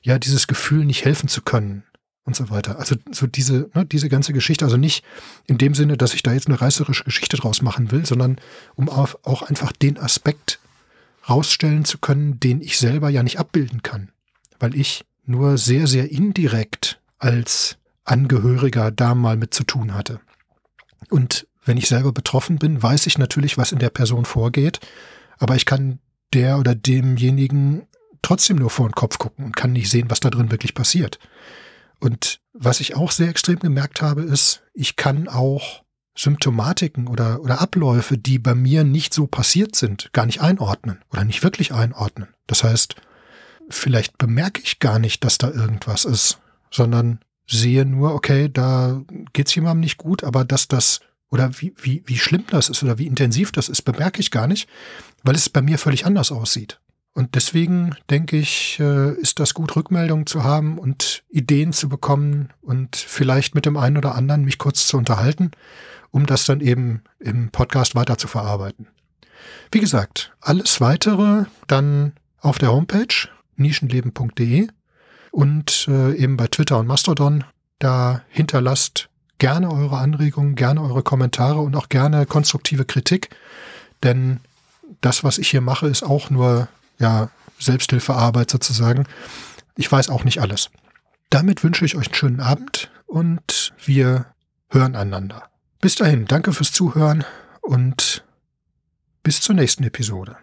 ja, 0.03 0.19
dieses 0.19 0.47
Gefühl, 0.47 0.85
nicht 0.85 1.05
helfen 1.05 1.29
zu 1.29 1.43
können 1.43 1.85
und 2.25 2.35
so 2.35 2.51
weiter. 2.51 2.79
Also 2.79 2.97
so 3.13 3.27
diese, 3.27 3.71
ne, 3.75 3.87
diese 3.87 4.09
ganze 4.09 4.33
Geschichte, 4.33 4.65
also 4.65 4.77
nicht 4.77 5.05
in 5.47 5.59
dem 5.59 5.75
Sinne, 5.75 5.97
dass 5.97 6.15
ich 6.15 6.23
da 6.23 6.33
jetzt 6.33 6.49
eine 6.49 6.61
reißerische 6.61 7.05
Geschichte 7.05 7.37
draus 7.37 7.63
machen 7.63 7.93
will, 7.93 8.05
sondern 8.07 8.41
um 8.75 8.89
auch 8.89 9.43
einfach 9.43 9.73
den 9.73 9.99
Aspekt 9.99 10.59
rausstellen 11.31 11.85
zu 11.85 11.99
können, 11.99 12.41
den 12.41 12.61
ich 12.61 12.79
selber 12.79 13.09
ja 13.09 13.23
nicht 13.23 13.39
abbilden 13.39 13.83
kann, 13.83 14.11
weil 14.59 14.75
ich 14.75 15.05
nur 15.25 15.57
sehr, 15.57 15.87
sehr 15.87 16.11
indirekt 16.11 17.01
als 17.19 17.79
Angehöriger 18.05 18.91
da 18.91 19.15
mal 19.15 19.37
mit 19.37 19.55
zu 19.55 19.65
tun 19.65 19.95
hatte. 19.95 20.21
Und 21.09 21.47
wenn 21.65 21.77
ich 21.77 21.89
selber 21.89 22.13
betroffen 22.13 22.59
bin, 22.59 22.83
weiß 22.83 23.07
ich 23.07 23.19
natürlich, 23.19 23.57
was 23.57 23.73
in 23.73 23.79
der 23.79 23.91
Person 23.91 24.25
vorgeht, 24.25 24.81
aber 25.39 25.57
ich 25.57 25.67
kann 25.67 26.01
der 26.33 26.59
oder 26.59 26.75
demjenigen 26.75 27.87
trotzdem 28.23 28.57
nur 28.57 28.71
vor 28.71 28.89
den 28.89 28.95
Kopf 28.95 29.19
gucken 29.19 29.45
und 29.45 29.57
kann 29.57 29.73
nicht 29.73 29.91
sehen, 29.91 30.11
was 30.11 30.21
da 30.21 30.31
drin 30.31 30.51
wirklich 30.51 30.75
passiert. 30.75 31.19
Und 32.01 32.41
was 32.53 32.81
ich 32.81 32.97
auch 32.97 33.11
sehr 33.11 33.29
extrem 33.29 33.59
gemerkt 33.59 34.03
habe, 34.03 34.23
ist, 34.23 34.63
ich 34.75 34.97
kann 34.97 35.29
auch 35.29 35.85
Symptomatiken 36.17 37.07
oder, 37.07 37.41
oder 37.41 37.61
Abläufe, 37.61 38.19
die 38.19 38.39
bei 38.39 38.55
mir 38.55 38.85
nicht 38.85 39.15
so 39.15 39.27
passiert 39.27 39.77
sind, 39.77 40.13
gar 40.13 40.27
nicht 40.27 40.41
einordnen 40.41 41.01
oder 41.11 41.25
nicht 41.25 41.43
wirklich 41.43 41.73
einordnen. 41.73 42.29
Das 42.47 42.65
heißt, 42.65 42.97
vielleicht 43.69 44.19
bemerke 44.19 44.61
ich 44.63 44.81
gar 44.81 44.99
nicht, 44.99 45.25
dass 45.25 45.39
da 45.39 45.51
irgendwas 45.51 46.05
ist, 46.05 46.39
sondern 46.71 47.21
sehe 47.47 47.85
nur, 47.85 48.15
okay, 48.15 48.49
da 48.53 49.03
geht's 49.33 49.55
jemandem 49.55 49.81
nicht 49.81 49.99
gut, 49.99 50.25
aber 50.25 50.45
dass 50.45 50.69
das 50.69 51.01
oder 51.31 51.51
wie, 51.61 51.73
wie, 51.81 52.03
wie 52.07 52.19
schlimm 52.19 52.45
das 52.51 52.69
ist 52.69 52.83
oder 52.83 52.99
wie 52.99 53.07
intensiv 53.07 53.53
das 53.53 53.69
ist, 53.69 53.83
bemerke 53.83 54.21
ich 54.21 54.31
gar 54.31 54.47
nicht, 54.47 54.69
weil 55.23 55.37
es 55.37 55.49
bei 55.49 55.63
mir 55.63 55.79
völlig 55.79 56.05
anders 56.05 56.33
aussieht. 56.33 56.80
Und 57.13 57.35
deswegen 57.35 57.97
denke 58.09 58.37
ich, 58.37 58.79
äh, 58.79 59.13
ist 59.15 59.41
das 59.41 59.55
gut, 59.55 59.75
Rückmeldungen 59.75 60.27
zu 60.27 60.45
haben 60.45 60.79
und 60.79 61.25
Ideen 61.29 61.73
zu 61.73 61.89
bekommen 61.89 62.51
und 62.63 62.97
vielleicht 62.97 63.55
mit 63.55 63.67
dem 63.67 63.77
einen 63.77 63.97
oder 63.97 64.15
anderen 64.15 64.45
mich 64.45 64.59
kurz 64.59 64.87
zu 64.87 64.97
unterhalten 64.97 65.51
um 66.11 66.27
das 66.27 66.45
dann 66.45 66.61
eben 66.61 67.03
im 67.19 67.51
Podcast 67.51 67.95
weiter 67.95 68.19
zu 68.19 68.29
verarbeiten. 68.29 68.89
Wie 69.73 69.81
gesagt, 69.81 70.33
alles 70.41 70.81
weitere 70.81 71.45
dann 71.67 72.13
auf 72.41 72.59
der 72.59 72.73
Homepage 72.73 73.29
nischenleben.de 73.57 74.69
und 75.31 75.87
äh, 75.89 76.15
eben 76.15 76.37
bei 76.37 76.49
Twitter 76.49 76.79
und 76.79 76.87
Mastodon. 76.87 77.45
Da 77.79 78.23
hinterlasst 78.29 79.09
gerne 79.39 79.71
eure 79.71 79.99
Anregungen, 79.99 80.55
gerne 80.55 80.83
eure 80.83 81.03
Kommentare 81.03 81.61
und 81.61 81.77
auch 81.77 81.89
gerne 81.89 82.27
konstruktive 82.27 82.85
Kritik, 82.85 83.31
denn 84.03 84.41
das, 85.01 85.25
was 85.25 85.39
ich 85.39 85.49
hier 85.49 85.61
mache, 85.61 85.87
ist 85.87 86.03
auch 86.03 86.31
nur 86.31 86.69
ja 87.01 87.31
Selbsthilfearbeit 87.59 88.51
sozusagen. 88.51 89.07
Ich 89.77 89.91
weiß 89.91 90.09
auch 90.11 90.25
nicht 90.25 90.41
alles. 90.41 90.71
Damit 91.31 91.65
wünsche 91.65 91.85
ich 91.85 91.97
euch 91.97 92.07
einen 92.07 92.15
schönen 92.15 92.41
Abend 92.41 92.91
und 93.07 93.73
wir 93.85 94.27
hören 94.69 94.97
einander. 94.97 95.51
Bis 95.81 95.95
dahin, 95.95 96.27
danke 96.27 96.53
fürs 96.53 96.73
Zuhören 96.73 97.25
und 97.61 98.25
bis 99.23 99.41
zur 99.41 99.55
nächsten 99.55 99.85
Episode. 99.85 100.37